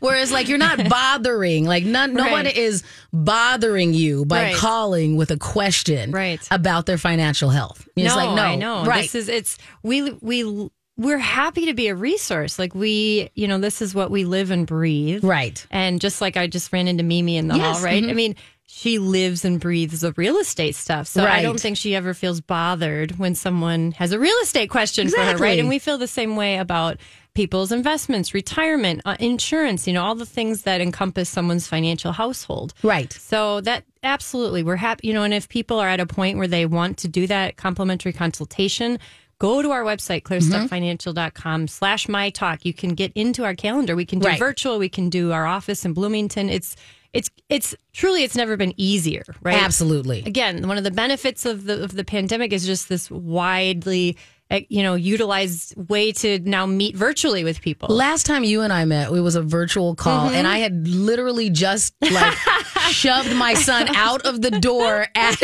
whereas 0.00 0.32
like 0.32 0.48
you're 0.48 0.56
not 0.56 0.88
bothering, 0.88 1.66
like 1.66 1.84
none, 1.84 2.14
no 2.14 2.30
one 2.30 2.46
is 2.46 2.82
bothering 3.12 3.92
you 3.92 4.24
by 4.24 4.42
Right. 4.44 4.56
calling 4.56 5.16
with 5.16 5.30
a 5.30 5.36
question 5.38 6.10
Right. 6.12 6.40
about 6.50 6.86
their 6.86 6.98
financial 6.98 7.50
health. 7.50 7.85
No, 7.96 8.16
like, 8.16 8.36
no, 8.36 8.42
I 8.42 8.54
know. 8.56 8.84
right. 8.84 9.02
This 9.02 9.14
is 9.14 9.28
it's 9.28 9.58
we 9.82 10.10
we 10.20 10.68
we're 10.98 11.18
happy 11.18 11.66
to 11.66 11.74
be 11.74 11.88
a 11.88 11.94
resource. 11.94 12.58
Like 12.58 12.74
we, 12.74 13.30
you 13.34 13.46
know, 13.48 13.58
this 13.58 13.82
is 13.82 13.94
what 13.94 14.10
we 14.10 14.24
live 14.24 14.50
and 14.50 14.66
breathe. 14.66 15.22
Right. 15.24 15.66
And 15.70 16.00
just 16.00 16.20
like 16.20 16.36
I 16.36 16.46
just 16.46 16.72
ran 16.72 16.88
into 16.88 17.02
Mimi 17.04 17.36
in 17.36 17.48
the 17.48 17.56
Yes, 17.56 17.76
hall, 17.76 17.84
right? 17.84 18.02
mhm. 18.02 18.10
I 18.10 18.12
mean, 18.14 18.36
she 18.66 18.98
lives 18.98 19.44
and 19.44 19.60
breathes 19.60 20.00
the 20.00 20.12
real 20.16 20.38
estate 20.38 20.74
stuff. 20.74 21.06
So 21.06 21.24
I 21.24 21.40
don't 21.42 21.60
think 21.60 21.76
she 21.76 21.94
ever 21.94 22.14
feels 22.14 22.40
bothered 22.40 23.18
when 23.18 23.34
someone 23.34 23.92
has 23.92 24.12
a 24.12 24.18
real 24.18 24.36
estate 24.42 24.70
question 24.70 25.08
for 25.08 25.20
her, 25.20 25.36
right? 25.36 25.58
And 25.58 25.68
we 25.68 25.78
feel 25.78 25.98
the 25.98 26.08
same 26.08 26.34
way 26.36 26.56
about 26.58 26.98
people's 27.36 27.70
investments, 27.70 28.34
retirement, 28.34 29.00
uh, 29.04 29.14
insurance, 29.20 29.86
you 29.86 29.92
know, 29.92 30.02
all 30.02 30.14
the 30.16 30.26
things 30.26 30.62
that 30.62 30.80
encompass 30.80 31.28
someone's 31.28 31.66
financial 31.68 32.10
household. 32.12 32.72
Right. 32.82 33.12
So 33.12 33.60
that 33.60 33.84
absolutely, 34.02 34.62
we're 34.62 34.76
happy, 34.76 35.06
you 35.06 35.14
know, 35.14 35.22
and 35.22 35.34
if 35.34 35.48
people 35.48 35.78
are 35.78 35.88
at 35.88 36.00
a 36.00 36.06
point 36.06 36.38
where 36.38 36.48
they 36.48 36.64
want 36.66 36.96
to 36.98 37.08
do 37.08 37.26
that 37.28 37.56
complimentary 37.56 38.12
consultation, 38.12 38.98
go 39.38 39.60
to 39.62 39.70
our 39.70 39.82
website, 39.84 40.22
clearstepfinancial.com 40.22 41.68
slash 41.68 42.08
my 42.08 42.30
talk. 42.30 42.64
You 42.64 42.72
can 42.72 42.94
get 42.94 43.12
into 43.14 43.44
our 43.44 43.54
calendar. 43.54 43.94
We 43.94 44.06
can 44.06 44.18
do 44.18 44.28
Right. 44.28 44.38
virtual. 44.38 44.78
We 44.78 44.88
can 44.88 45.10
do 45.10 45.32
our 45.32 45.46
office 45.46 45.84
in 45.84 45.92
Bloomington. 45.92 46.48
It's, 46.48 46.74
it's, 47.12 47.30
it's 47.48 47.74
truly, 47.92 48.24
it's 48.24 48.36
never 48.36 48.56
been 48.56 48.72
easier, 48.76 49.24
right? 49.42 49.62
Absolutely. 49.62 50.22
Again, 50.26 50.66
one 50.68 50.78
of 50.78 50.84
the 50.84 50.90
benefits 50.90 51.44
of 51.46 51.64
the, 51.64 51.82
of 51.84 51.92
the 51.94 52.04
pandemic 52.04 52.52
is 52.52 52.64
just 52.66 52.88
this 52.88 53.10
widely, 53.10 54.16
Eh, 54.48 54.60
you 54.68 54.84
know, 54.84 54.94
utilized 54.94 55.74
way 55.88 56.12
to 56.12 56.38
now 56.38 56.66
meet 56.66 56.94
virtually 56.94 57.42
with 57.42 57.60
people. 57.60 57.88
Last 57.88 58.26
time 58.26 58.44
you 58.44 58.60
and 58.62 58.72
I 58.72 58.84
met, 58.84 59.10
it 59.10 59.20
was 59.20 59.34
a 59.34 59.42
virtual 59.42 59.96
call, 59.96 60.26
mm-hmm. 60.26 60.36
and 60.36 60.46
I 60.46 60.58
had 60.58 60.86
literally 60.86 61.50
just 61.50 61.94
like 62.00 62.32
shoved 62.90 63.34
my 63.34 63.54
son 63.54 63.88
out 63.96 64.24
of 64.24 64.42
the 64.42 64.52
door 64.52 65.08
at 65.16 65.34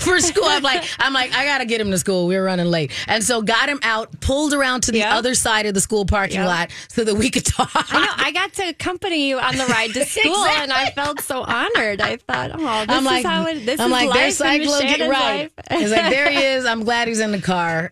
for 0.00 0.20
school. 0.20 0.44
I'm 0.44 0.62
like, 0.62 0.84
I'm 0.98 1.14
like, 1.14 1.32
I 1.34 1.46
gotta 1.46 1.64
get 1.64 1.80
him 1.80 1.90
to 1.92 1.98
school. 1.98 2.26
We 2.26 2.36
were 2.36 2.42
running 2.42 2.66
late, 2.66 2.92
and 3.08 3.24
so 3.24 3.40
got 3.40 3.70
him 3.70 3.80
out, 3.82 4.20
pulled 4.20 4.52
around 4.52 4.82
to 4.82 4.92
the 4.92 4.98
Yep. 4.98 5.14
other 5.14 5.34
side 5.34 5.64
of 5.64 5.72
the 5.72 5.80
school 5.80 6.04
parking 6.04 6.36
Yep. 6.36 6.46
lot 6.46 6.70
so 6.88 7.04
that 7.04 7.14
we 7.14 7.30
could 7.30 7.46
talk. 7.46 7.70
I 7.74 8.04
know. 8.04 8.12
I 8.16 8.32
got 8.32 8.52
to 8.54 8.68
accompany 8.68 9.28
you 9.30 9.38
on 9.38 9.56
the 9.56 9.64
ride 9.64 9.94
to 9.94 10.04
school, 10.04 10.44
and 10.44 10.70
I 10.70 10.90
felt 10.90 11.20
so 11.22 11.40
honored. 11.42 12.02
I 12.02 12.18
thought, 12.18 12.50
oh, 12.52 12.84
this 12.84 12.96
I'm 12.96 13.04
like, 13.04 13.20
is 13.20 13.30
how 13.30 13.46
it. 13.46 13.64
This 13.64 13.80
I'm 13.80 13.86
is 13.86 13.92
like, 13.92 14.08
life 14.10 14.18
there's 14.38 14.40
Miss 14.58 14.78
cyclone, 14.78 15.10
right? 15.10 15.20
life. 15.40 15.52
It's 15.70 15.90
like 15.90 16.10
there 16.10 16.30
he 16.30 16.36
is. 16.44 16.66
I'm 16.66 16.84
glad 16.84 17.08
he's 17.08 17.20
in 17.20 17.32
the 17.32 17.40
car. 17.40 17.90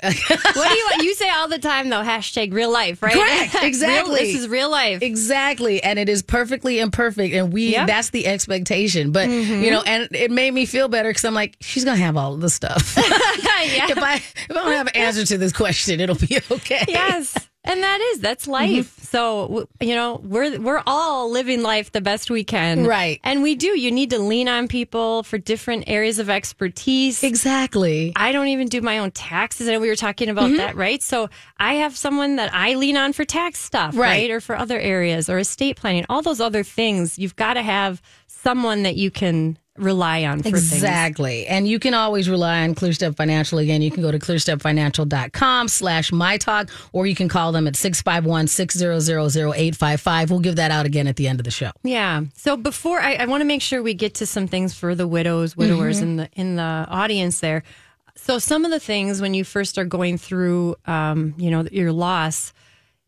What 0.54 0.68
do 0.70 0.76
you 0.76 0.90
you 1.10 1.14
say 1.14 1.30
all 1.30 1.48
the 1.48 1.58
time 1.58 1.88
though? 1.88 2.02
Hashtag 2.02 2.52
real 2.52 2.72
life, 2.72 3.02
right? 3.02 3.12
Correct, 3.12 3.54
Real- 3.60 3.64
exactly. 3.64 4.20
this 4.20 4.34
is 4.36 4.48
real 4.48 4.70
life. 4.70 5.02
Exactly. 5.02 5.82
And 5.82 5.98
it 5.98 6.08
is 6.08 6.22
perfectly 6.22 6.78
imperfect. 6.78 7.34
And 7.34 7.52
we, 7.52 7.72
Yeah. 7.72 7.86
that's 7.86 8.10
the 8.10 8.26
expectation. 8.26 9.12
But, 9.12 9.28
mm-hmm. 9.28 9.62
you 9.62 9.70
know, 9.70 9.82
and 9.86 10.08
it 10.12 10.30
made 10.30 10.52
me 10.52 10.66
feel 10.66 10.88
better 10.88 11.10
because 11.10 11.24
I'm 11.24 11.34
like, 11.34 11.56
she's 11.60 11.84
going 11.84 11.96
to 11.96 12.02
have 12.04 12.16
all 12.16 12.34
of 12.34 12.40
the 12.40 12.50
stuff. 12.50 12.94
yeah. 12.96 13.02
if 13.90 13.98
I 13.98 14.14
if 14.16 14.50
I 14.50 14.54
don't 14.54 14.72
have 14.72 14.86
an 14.88 14.96
answer 14.96 15.24
to 15.26 15.38
this 15.38 15.52
question, 15.52 16.00
it'll 16.00 16.16
be 16.16 16.38
okay. 16.50 16.84
yes. 16.88 17.34
And 17.64 17.82
that 17.82 18.00
is 18.00 18.20
that's 18.20 18.44
mm-hmm. 18.44 18.52
life. 18.52 18.98
So 19.00 19.68
you 19.80 19.94
know 19.94 20.20
we're 20.24 20.58
we're 20.60 20.82
all 20.86 21.30
living 21.30 21.62
life 21.62 21.92
the 21.92 22.00
best 22.00 22.30
we 22.30 22.44
can, 22.44 22.86
Right. 22.86 23.20
And 23.22 23.42
we 23.42 23.54
do. 23.54 23.78
You 23.78 23.90
need 23.90 24.10
to 24.10 24.18
lean 24.18 24.48
on 24.48 24.68
people 24.68 25.22
for 25.24 25.36
different 25.36 25.84
areas 25.86 26.18
of 26.18 26.30
expertise. 26.30 27.22
Exactly. 27.22 28.12
I 28.16 28.32
don't 28.32 28.48
even 28.48 28.68
do 28.68 28.80
my 28.80 28.98
own 28.98 29.10
taxes. 29.10 29.68
I 29.68 29.72
know 29.72 29.80
we 29.80 29.88
were 29.88 29.96
talking 29.96 30.28
about 30.28 30.48
mm-hmm. 30.48 30.56
that, 30.56 30.74
right? 30.76 31.02
So 31.02 31.28
I 31.58 31.74
have 31.74 31.96
someone 31.96 32.36
that 32.36 32.54
I 32.54 32.74
lean 32.74 32.96
on 32.96 33.12
for 33.12 33.24
tax 33.24 33.58
stuff, 33.58 33.96
Right. 33.96 34.08
right? 34.08 34.30
Or 34.30 34.40
for 34.40 34.56
other 34.56 34.78
areas 34.78 35.28
or 35.28 35.38
estate 35.38 35.76
planning, 35.76 36.06
all 36.08 36.22
those 36.22 36.40
other 36.40 36.62
things. 36.62 37.18
You've 37.18 37.36
got 37.36 37.54
to 37.54 37.62
have 37.62 38.00
someone 38.26 38.84
that 38.84 38.96
you 38.96 39.10
can 39.10 39.58
rely 39.78 40.24
on 40.24 40.38
for 40.38 40.44
things. 40.50 40.72
Exactly. 40.72 41.46
And 41.46 41.66
you 41.66 41.78
can 41.78 41.94
always 41.94 42.28
rely 42.28 42.62
on 42.64 42.74
ClearStep 42.74 43.16
Financial. 43.16 43.58
Again, 43.58 43.82
you 43.82 43.90
can 43.90 44.02
go 44.02 44.10
to 44.10 44.18
clearstepfinancial.com 44.18 45.68
slash 45.68 46.12
my 46.12 46.36
talk, 46.36 46.68
or 46.92 47.06
you 47.06 47.14
can 47.14 47.28
call 47.28 47.52
them 47.52 47.66
at 47.66 47.74
651-600-0855. 47.74 50.30
We'll 50.30 50.40
give 50.40 50.56
that 50.56 50.70
out 50.70 50.86
again 50.86 51.06
at 51.06 51.16
the 51.16 51.28
end 51.28 51.40
of 51.40 51.44
the 51.44 51.50
show. 51.50 51.70
Yeah. 51.82 52.22
So 52.34 52.56
before 52.56 53.00
I, 53.00 53.14
I 53.14 53.26
want 53.26 53.40
to 53.40 53.44
make 53.46 53.62
sure 53.62 53.82
we 53.82 53.94
get 53.94 54.14
to 54.16 54.26
some 54.26 54.46
things 54.46 54.74
for 54.74 54.94
the 54.94 55.06
widows, 55.06 55.56
widowers 55.56 56.00
Mm-hmm. 56.00 56.04
in 56.04 56.16
the 56.16 56.28
in 56.36 56.56
the 56.56 56.86
audience 56.88 57.40
there. 57.40 57.62
So 58.16 58.38
some 58.38 58.64
of 58.64 58.70
the 58.70 58.80
things 58.80 59.20
when 59.22 59.34
you 59.34 59.44
first 59.44 59.78
are 59.78 59.84
going 59.84 60.18
through, 60.18 60.76
um, 60.86 61.34
you 61.38 61.50
know, 61.50 61.64
your 61.72 61.90
loss, 61.92 62.52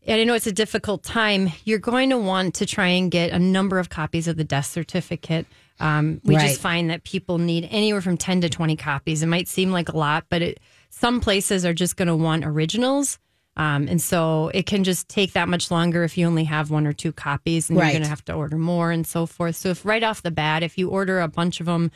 and 0.05 0.19
I 0.19 0.23
know 0.25 0.33
it's 0.33 0.47
a 0.47 0.51
difficult 0.51 1.03
time. 1.03 1.51
You're 1.65 1.79
going 1.79 2.09
to 2.09 2.17
want 2.17 2.55
to 2.55 2.65
try 2.65 2.87
and 2.87 3.09
get 3.11 3.31
a 3.31 3.39
number 3.39 3.79
of 3.79 3.89
copies 3.89 4.27
of 4.27 4.35
the 4.37 4.43
death 4.43 4.65
certificate. 4.65 5.45
Um, 5.79 6.21
we 6.23 6.35
Right. 6.35 6.47
just 6.47 6.61
find 6.61 6.89
that 6.89 7.03
people 7.03 7.37
need 7.39 7.67
anywhere 7.71 8.01
from 8.01 8.17
ten 8.17 8.41
to 8.41 8.49
twenty 8.49 8.75
copies. 8.75 9.23
It 9.23 9.27
might 9.27 9.47
seem 9.47 9.71
like 9.71 9.89
a 9.89 9.97
lot, 9.97 10.25
but 10.29 10.41
it, 10.41 10.59
some 10.89 11.19
places 11.19 11.65
are 11.65 11.73
just 11.73 11.95
going 11.97 12.07
to 12.07 12.15
want 12.15 12.45
originals. 12.45 13.19
Um, 13.55 13.87
and 13.87 14.01
so 14.01 14.49
it 14.53 14.65
can 14.65 14.83
just 14.83 15.07
take 15.09 15.33
that 15.33 15.47
much 15.47 15.69
longer 15.69 16.03
if 16.03 16.17
you 16.17 16.25
only 16.25 16.43
have 16.45 16.71
one 16.71 16.87
or 16.87 16.93
two 16.93 17.11
copies 17.11 17.69
and 17.69 17.77
Right. 17.77 17.87
you're 17.87 17.93
going 17.93 18.03
to 18.03 18.09
have 18.09 18.25
to 18.25 18.33
order 18.33 18.57
more 18.57 18.91
and 18.91 19.05
so 19.05 19.25
forth. 19.27 19.55
So 19.55 19.69
if 19.69 19.85
right 19.85 20.01
off 20.03 20.23
the 20.23 20.31
bat, 20.31 20.63
if 20.63 20.75
you 20.77 20.89
order 20.89 21.19
a 21.19 21.27
bunch 21.27 21.59
of 21.59 21.67
them, 21.67 21.91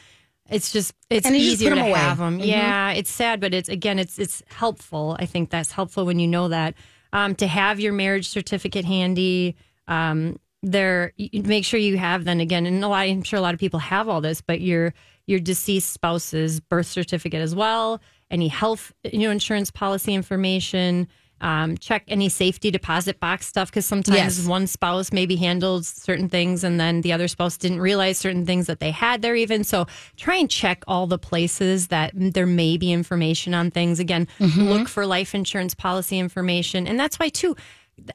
it's 0.49 0.71
just 0.71 0.93
it's 1.09 1.25
And 1.25 1.35
just 1.35 1.45
easier 1.45 1.71
put 1.71 1.75
to 1.77 1.81
away. 1.81 1.93
have 1.93 2.19
them. 2.19 2.39
Mhm. 2.39 2.45
Yeah, 2.45 2.91
it's 2.91 3.09
sad, 3.09 3.39
but 3.39 3.53
it's 3.55 3.69
again, 3.69 3.97
it's 3.99 4.19
it's 4.19 4.43
helpful. 4.49 5.15
I 5.19 5.25
think 5.25 5.49
that's 5.49 5.71
helpful 5.71 6.05
when 6.05 6.19
you 6.19 6.27
know 6.27 6.47
that 6.49 6.75
um, 7.11 7.33
to 7.35 7.47
have 7.47 7.79
your 7.79 7.91
marriage 7.93 8.27
certificate 8.29 8.85
handy. 8.85 9.55
Um, 9.87 10.37
there, 10.71 11.13
make 11.33 11.65
sure 11.65 11.79
you 11.79 11.97
have. 11.97 12.23
Then 12.25 12.39
again, 12.39 12.65
and 12.65 12.83
a 12.83 12.87
lot, 12.87 12.99
I'm 13.07 13.23
sure 13.23 13.37
a 13.37 13.41
lot 13.41 13.53
of 13.53 13.59
people 13.59 13.79
have 13.79 14.07
all 14.09 14.21
this, 14.21 14.41
but 14.41 14.61
your 14.61 14.93
your 15.25 15.39
deceased 15.39 15.91
spouse's 15.91 16.59
birth 16.59 16.87
certificate 16.87 17.41
as 17.41 17.53
well. 17.53 18.01
Any 18.31 18.47
health, 18.47 18.93
you 19.03 19.19
know, 19.19 19.31
insurance 19.31 19.71
policy 19.71 20.13
information. 20.13 21.07
Um, 21.39 21.77
check 21.77 22.03
any 22.07 22.29
safety 22.29 22.71
deposit 22.71 23.19
box 23.19 23.45
stuff 23.45 23.69
because 23.69 23.85
sometimes 23.85 24.39
Yes. 24.39 24.47
one 24.47 24.65
spouse 24.65 25.11
maybe 25.13 25.35
handled 25.35 25.85
certain 25.85 26.29
things 26.29 26.63
and 26.63 26.79
then 26.79 27.01
the 27.01 27.13
other 27.13 27.27
spouse 27.27 27.57
didn't 27.57 27.79
realize 27.79 28.17
certain 28.17 28.43
things 28.43 28.65
that 28.65 28.79
they 28.79 28.89
had 28.89 29.21
there 29.21 29.35
even 29.35 29.63
so 29.63 29.85
try 30.15 30.37
and 30.37 30.49
check 30.49 30.83
all 30.87 31.05
the 31.05 31.19
places 31.19 31.89
that 31.89 32.11
there 32.15 32.47
may 32.47 32.75
be 32.75 32.91
information 32.91 33.53
on 33.53 33.69
things 33.69 33.99
again 33.99 34.27
look 34.39 34.87
for 34.87 35.05
life 35.05 35.35
insurance 35.35 35.75
policy 35.75 36.17
information 36.17 36.87
and 36.87 36.99
that's 36.99 37.19
why 37.19 37.29
too 37.29 37.55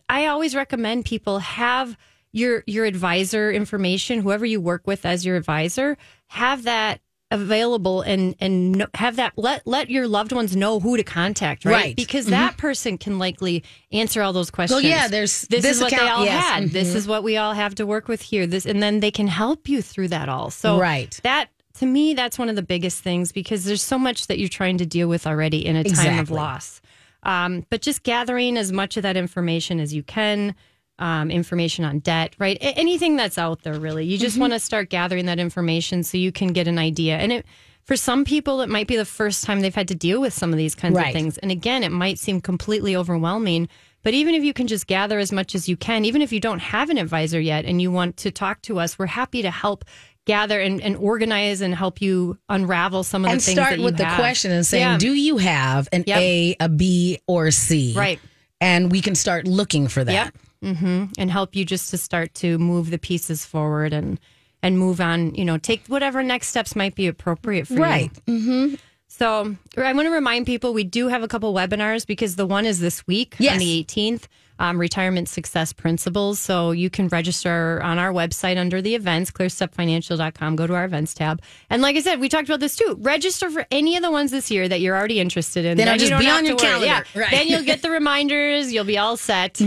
i 0.09 0.27
always 0.27 0.57
recommend 0.57 1.05
people 1.05 1.39
have 1.39 1.97
your 2.33 2.65
your 2.67 2.85
advisor 2.85 3.51
information 3.53 4.21
whoever 4.23 4.45
you 4.47 4.61
work 4.61 4.87
with 4.87 5.05
as 5.05 5.25
your 5.25 5.37
advisor 5.37 5.97
have 6.29 6.63
that 6.65 7.01
available 7.31 8.03
and 8.03 8.35
and 8.41 8.87
have 8.95 9.17
that 9.17 9.33
let 9.37 9.67
let 9.67 9.91
your 9.91 10.07
loved 10.07 10.33
ones 10.33 10.55
know 10.55 10.79
who 10.81 10.97
to 10.99 11.03
contact 11.03 11.65
right, 11.65 11.73
Right. 11.73 11.97
because 11.97 12.27
that 12.27 12.59
person 12.59 12.99
can 12.99 13.19
likely 13.19 13.65
answer 13.91 14.21
all 14.23 14.33
those 14.35 14.51
questions 14.51 14.83
yeah, 14.83 15.09
there's 15.09 15.43
this, 15.43 15.63
this 15.63 15.77
is 15.77 15.83
what 15.83 15.91
they 15.91 15.97
all 16.09 16.25
yes, 16.25 16.45
had. 16.45 16.71
This 16.71 16.95
is 16.95 17.07
what 17.07 17.23
we 17.23 17.39
all 17.39 17.55
have 17.55 17.75
to 17.77 17.87
work 17.87 18.07
with 18.09 18.21
here. 18.21 18.47
This, 18.47 18.67
and 18.67 18.83
then 18.83 19.01
they 19.01 19.11
can 19.11 19.29
help 19.29 19.69
you 19.69 19.81
through 19.81 20.09
that 20.09 20.29
all. 20.29 20.51
So 20.51 20.79
Right. 20.79 21.19
that 21.23 21.49
to 21.79 21.87
me, 21.87 22.13
that's 22.13 22.39
one 22.39 22.51
of 22.51 22.57
the 22.57 22.63
biggest 22.63 23.03
things 23.03 23.33
because 23.33 23.65
there's 23.65 23.83
so 23.83 23.99
much 23.99 24.27
that 24.27 24.39
you're 24.39 24.49
trying 24.51 24.77
to 24.79 24.85
deal 24.87 25.09
with 25.09 25.27
already 25.27 25.65
in 25.65 25.75
a 25.77 25.85
time 25.85 26.19
of 26.19 26.31
loss. 26.31 26.83
Um, 27.23 27.65
but 27.71 27.81
just 27.81 28.03
gathering 28.03 28.59
as 28.59 28.73
much 28.73 28.99
of 28.99 29.05
that 29.05 29.17
information 29.17 29.81
as 29.81 29.95
you 29.95 30.03
can. 30.03 30.55
Um, 30.99 31.31
information 31.33 31.85
on 31.85 31.99
debt, 32.01 32.35
right? 32.39 32.57
A- 32.59 32.79
anything 32.79 33.17
that's 33.17 33.37
out 33.39 33.63
there, 33.63 33.81
really. 33.81 34.05
You 34.05 34.17
Mm-hmm. 34.19 34.23
just 34.25 34.39
want 34.39 34.53
to 34.53 34.61
start 34.61 34.89
gathering 34.89 35.27
that 35.27 35.41
information 35.41 36.05
so 36.05 36.17
you 36.19 36.31
can 36.31 36.49
get 36.49 36.69
an 36.69 36.79
idea. 36.79 37.17
And 37.17 37.33
it, 37.33 37.47
for 37.83 37.97
some 37.97 38.25
people, 38.25 38.61
it 38.61 38.69
might 38.69 38.87
be 38.87 38.97
the 38.97 39.05
first 39.07 39.43
time 39.43 39.61
they've 39.63 39.75
had 39.75 39.89
to 39.89 39.95
deal 39.97 40.21
with 40.21 40.33
some 40.33 40.53
of 40.53 40.59
these 40.59 40.75
kinds 40.77 40.95
Right. 40.95 41.09
of 41.09 41.13
things. 41.13 41.39
And 41.39 41.51
again, 41.51 41.83
it 41.83 41.91
might 41.91 42.19
seem 42.21 42.41
completely 42.41 42.95
overwhelming. 42.95 43.69
But 44.05 44.15
even 44.15 44.35
if 44.37 44.45
you 44.45 44.53
can 44.53 44.67
just 44.69 44.87
gather 44.87 45.19
as 45.19 45.33
much 45.33 45.55
as 45.57 45.69
you 45.69 45.77
can, 45.77 46.05
even 46.05 46.23
if 46.23 46.33
you 46.33 46.39
don't 46.41 46.61
have 46.61 46.89
an 46.91 46.99
advisor 46.99 47.41
yet 47.41 47.65
and 47.65 47.81
you 47.83 47.91
want 47.91 48.17
to 48.19 48.31
talk 48.31 48.63
to 48.63 48.79
us, 48.79 48.97
we're 48.99 49.07
happy 49.07 49.43
to 49.43 49.51
help 49.51 49.85
gather 50.27 50.61
and, 50.61 50.81
and 50.81 50.95
organize 50.97 51.61
and 51.63 51.75
help 51.75 52.01
you 52.01 52.39
unravel 52.49 53.03
some 53.03 53.25
of 53.25 53.29
the 53.29 53.33
and 53.33 53.43
things 53.43 53.57
start 53.57 53.71
that 53.71 53.79
you 53.79 53.85
with 53.85 53.97
the 53.97 54.05
have. 54.05 54.19
question 54.19 54.53
and 54.53 54.65
saying, 54.65 54.83
Yeah. 54.87 54.99
do 54.99 55.13
you 55.15 55.39
have 55.39 55.89
an 55.91 56.05
Yep. 56.07 56.19
A, 56.19 56.57
a 56.61 56.69
B, 56.69 57.19
or 57.27 57.51
C? 57.51 57.93
Right. 57.97 58.21
And 58.61 58.93
we 58.93 59.01
can 59.01 59.15
start 59.17 59.49
looking 59.49 59.89
for 59.89 60.05
that. 60.05 60.13
Yep. 60.13 60.35
Hmm 60.63 61.05
And 61.19 61.31
help 61.31 61.55
you 61.57 61.65
just 61.65 61.91
to 61.91 61.99
start 61.99 62.35
to 62.37 62.59
move 62.59 62.91
the 62.91 62.99
pieces 62.99 63.45
forward 63.45 63.93
and 63.93 64.19
and 64.63 64.79
move 64.79 65.01
on. 65.01 65.35
You 65.35 65.45
know, 65.45 65.59
take 65.59 65.85
whatever 65.89 66.23
next 66.23 66.49
steps 66.49 66.77
might 66.77 66.95
be 66.95 67.07
appropriate 67.09 67.67
for 67.67 67.75
you. 67.75 67.83
Right. 67.83 68.11
you. 68.27 68.79
So 69.09 69.57
I 69.77 69.93
want 69.93 70.07
to 70.07 70.11
remind 70.11 70.47
people 70.47 70.73
we 70.73 70.85
do 70.85 71.09
have 71.09 71.23
a 71.23 71.29
couple 71.29 71.53
webinars 71.53 72.07
because 72.07 72.37
the 72.37 72.47
one 72.47 72.65
is 72.65 72.81
this 72.81 73.07
week 73.07 73.35
Yes. 73.39 73.53
on 73.55 73.59
the 73.59 73.85
18th. 73.85 74.25
Um, 74.59 74.79
retirement 74.79 75.29
success 75.29 75.73
principles. 75.73 76.39
So 76.39 76.71
you 76.71 76.89
can 76.89 77.09
register 77.09 77.81
on 77.83 77.99
our 77.99 78.13
website 78.13 78.59
under 78.59 78.81
the 78.81 78.95
events, 78.95 79.33
clearstepfinancial.com. 79.33 80.55
Go 80.57 80.67
to 80.69 80.75
our 80.75 80.85
events 80.85 81.15
tab. 81.15 81.43
And 81.69 81.83
like 81.83 81.97
I 81.97 82.01
said, 82.01 82.21
we 82.21 82.29
talked 82.29 82.49
about 82.49 82.61
this 82.61 82.77
too. 82.77 82.97
Register 83.01 83.51
for 83.51 83.67
any 83.73 83.97
of 83.97 84.03
the 84.03 84.11
ones 84.13 84.31
this 84.31 84.51
year 84.53 84.69
that 84.69 84.81
you're 84.81 84.97
already 84.97 85.19
interested 85.19 85.65
in. 85.65 85.77
Then 85.79 85.89
it'll 85.89 85.99
just 85.99 86.11
don't 86.11 86.21
be 86.21 86.29
on 86.29 86.45
your 86.47 86.57
calendar. 86.57 86.87
Yeah. 86.87 87.03
Right. 87.15 87.31
Then 87.31 87.49
you'll 87.49 87.65
get 87.65 87.83
the 87.83 87.91
reminders. 88.01 88.73
You'll 88.73 88.85
be 88.85 88.99
all 88.99 89.17
set. 89.17 89.61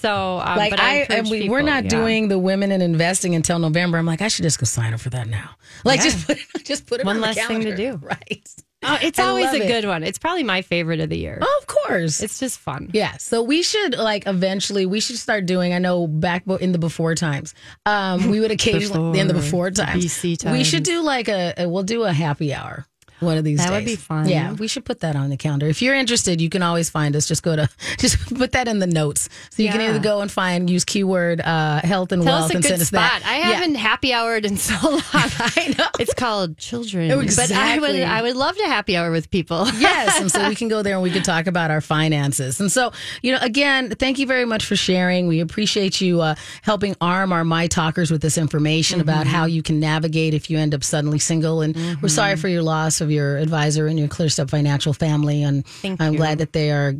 So, 0.00 0.38
um, 0.38 0.56
Like 0.56 0.70
but 0.70 0.80
I, 0.80 1.00
I, 1.00 1.06
and 1.10 1.30
we, 1.30 1.40
people, 1.42 1.52
we're 1.54 1.62
not 1.62 1.84
yeah. 1.84 1.90
doing 1.90 2.28
the 2.28 2.38
women 2.38 2.70
in 2.70 2.80
investing 2.80 3.34
until 3.34 3.58
November. 3.58 3.98
I'm 3.98 4.06
like, 4.06 4.22
I 4.22 4.28
should 4.28 4.44
just 4.44 4.58
go 4.58 4.64
sign 4.64 4.94
up 4.94 5.00
for 5.00 5.10
that 5.10 5.26
now. 5.28 5.50
Like, 5.84 5.98
Yeah. 5.98 6.04
just 6.04 6.26
put 6.26 6.38
it, 6.38 6.64
just 6.64 6.86
put 6.86 7.00
it 7.00 7.06
One 7.06 7.16
on 7.16 7.20
the 7.20 7.26
less 7.26 7.46
thing 7.46 7.62
to 7.62 7.74
do. 7.76 8.00
Right. 8.02 8.48
Oh, 8.84 8.96
it's 9.02 9.18
I 9.18 9.24
always 9.24 9.46
a 9.52 9.64
it. 9.64 9.66
good 9.66 9.86
one. 9.86 10.04
It's 10.04 10.18
probably 10.20 10.44
my 10.44 10.62
favorite 10.62 11.00
of 11.00 11.08
the 11.10 11.18
year. 11.18 11.38
Oh, 11.42 11.58
of 11.60 11.66
course. 11.66 12.22
It's 12.22 12.38
just 12.38 12.60
fun. 12.60 12.90
Yeah, 12.92 13.16
so 13.16 13.42
we 13.42 13.62
should 13.64 13.96
like 13.98 14.24
eventually 14.28 14.86
we 14.86 15.00
should 15.00 15.18
start 15.18 15.46
doing. 15.46 15.74
I 15.74 15.78
know 15.78 16.06
back 16.06 16.44
in 16.60 16.70
the 16.70 16.78
before 16.78 17.16
times, 17.16 17.54
um, 17.86 18.30
we 18.30 18.38
would 18.38 18.50
occasionally 18.58 19.18
in 19.18 19.26
the 19.26 19.34
before 19.34 19.70
Before, 19.70 19.70
the 19.70 19.82
times, 19.84 20.22
we 20.44 20.62
should 20.62 20.84
do 20.84 21.02
like 21.02 21.28
a, 21.28 21.54
a 21.58 21.68
we'll 21.68 21.82
do 21.82 22.04
a 22.04 22.12
happy 22.12 22.54
hour 22.54 22.86
one 23.20 23.36
of 23.36 23.44
these 23.44 23.58
That 23.58 23.66
days. 23.70 23.72
would 23.72 23.84
be 23.84 23.96
fun. 23.96 24.28
Yeah, 24.28 24.52
we 24.52 24.68
should 24.68 24.84
put 24.84 25.00
that 25.00 25.16
on 25.16 25.30
the 25.30 25.36
calendar. 25.36 25.66
If 25.66 25.82
you're 25.82 25.94
interested, 25.94 26.40
you 26.40 26.48
can 26.48 26.62
always 26.62 26.90
find 26.90 27.14
us. 27.16 27.26
Just 27.26 27.42
go 27.42 27.56
to 27.56 27.68
just 27.98 28.34
put 28.36 28.52
that 28.52 28.68
in 28.68 28.78
the 28.78 28.86
notes, 28.86 29.28
so 29.50 29.62
you 29.62 29.70
can 29.70 29.80
Yeah. 29.80 29.90
either 29.90 29.98
go 30.00 30.20
and 30.20 30.30
find 30.30 30.68
use 30.70 30.84
keyword 30.84 31.40
uh, 31.40 31.80
health 31.82 32.12
and 32.12 32.22
Tell 32.22 32.32
wealth 32.34 32.44
us 32.46 32.50
a 32.52 32.54
and 32.54 32.62
good 32.62 32.68
send 32.70 32.82
us 32.82 32.88
spot. 32.88 33.20
that. 33.20 33.22
I 33.26 33.38
Yeah. 33.38 33.56
haven't 33.56 33.74
happy 33.76 34.10
houred 34.10 34.44
in 34.44 34.56
so 34.56 34.74
long. 34.88 35.02
I 35.12 35.74
know. 35.78 35.86
It's 35.98 36.14
called 36.14 36.58
children. 36.58 37.10
Oh, 37.10 37.16
But 37.16 37.50
I 37.52 37.78
would 37.78 37.90
exactly. 37.90 38.04
I 38.04 38.22
would 38.22 38.36
love 38.36 38.56
to 38.56 38.64
happy 38.64 38.96
hour 38.96 39.10
with 39.10 39.30
people. 39.30 39.66
yes. 39.78 40.20
And 40.20 40.30
so 40.30 40.48
we 40.48 40.54
can 40.54 40.68
go 40.68 40.82
there 40.82 40.94
and 40.94 41.02
we 41.02 41.10
can 41.10 41.22
talk 41.22 41.46
about 41.46 41.70
our 41.70 41.80
finances. 41.80 42.60
And 42.60 42.70
so, 42.70 42.92
you 43.22 43.32
know, 43.32 43.38
again, 43.42 43.90
thank 43.90 44.18
you 44.18 44.26
very 44.26 44.44
much 44.44 44.64
for 44.64 44.76
sharing. 44.76 45.26
We 45.26 45.40
appreciate 45.40 46.00
you 46.00 46.20
uh, 46.20 46.34
helping 46.62 46.94
arm 47.00 47.32
our 47.32 47.44
My 47.44 47.66
Talkers 47.66 48.10
with 48.10 48.22
this 48.22 48.38
information 48.38 49.00
about 49.00 49.18
Mm-hmm. 49.26 49.34
how 49.34 49.44
you 49.46 49.62
can 49.62 49.80
navigate 49.80 50.32
if 50.34 50.48
you 50.48 50.58
end 50.58 50.74
up 50.74 50.84
suddenly 50.84 51.18
single. 51.18 51.60
And 51.60 51.76
we're 52.00 52.08
sorry 52.08 52.36
for 52.36 52.46
your 52.48 52.62
loss 52.62 53.00
of 53.00 53.07
your 53.10 53.38
advisor 53.38 53.86
and 53.86 53.98
your 53.98 54.08
ClearStep 54.08 54.50
Financial 54.50 54.92
family. 54.92 55.42
And 55.42 55.66
Thank 55.66 56.00
I'm 56.00 56.12
you. 56.12 56.18
glad 56.18 56.38
that 56.38 56.52
they 56.52 56.70
are 56.70 56.94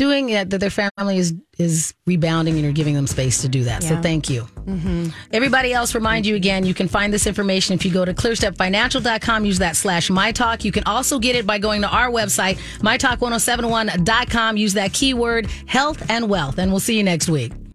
doing 0.00 0.30
it, 0.30 0.48
that 0.48 0.60
their 0.60 0.70
family 0.70 1.18
is, 1.18 1.34
is 1.58 1.92
rebounding 2.06 2.54
and 2.54 2.64
you're 2.64 2.72
giving 2.72 2.94
them 2.94 3.06
space 3.06 3.42
to 3.42 3.48
do 3.48 3.64
that. 3.64 3.82
So 3.82 4.00
thank 4.00 4.30
you. 4.30 4.44
Mm-hmm. 4.64 5.08
Everybody 5.30 5.74
else, 5.74 5.94
remind 5.94 6.24
you 6.24 6.36
again, 6.36 6.64
you 6.64 6.72
can 6.72 6.88
find 6.88 7.12
this 7.12 7.26
information 7.26 7.74
if 7.74 7.84
you 7.84 7.92
go 7.92 8.06
to 8.06 8.14
clearstepfinancial.com, 8.14 9.44
use 9.44 9.58
that 9.58 9.76
slash 9.76 10.08
mytalk. 10.08 10.64
You 10.64 10.72
can 10.72 10.84
also 10.84 11.18
get 11.18 11.36
it 11.36 11.46
by 11.46 11.58
going 11.58 11.82
to 11.82 11.88
our 11.88 12.10
website, 12.10 12.58
mytalk1071.com, 12.78 14.56
use 14.56 14.72
that 14.72 14.94
keyword 14.94 15.50
health 15.66 16.02
and 16.08 16.30
wealth. 16.30 16.58
And 16.58 16.70
we'll 16.70 16.80
see 16.80 16.96
you 16.96 17.04
next 17.04 17.28
week. 17.28 17.52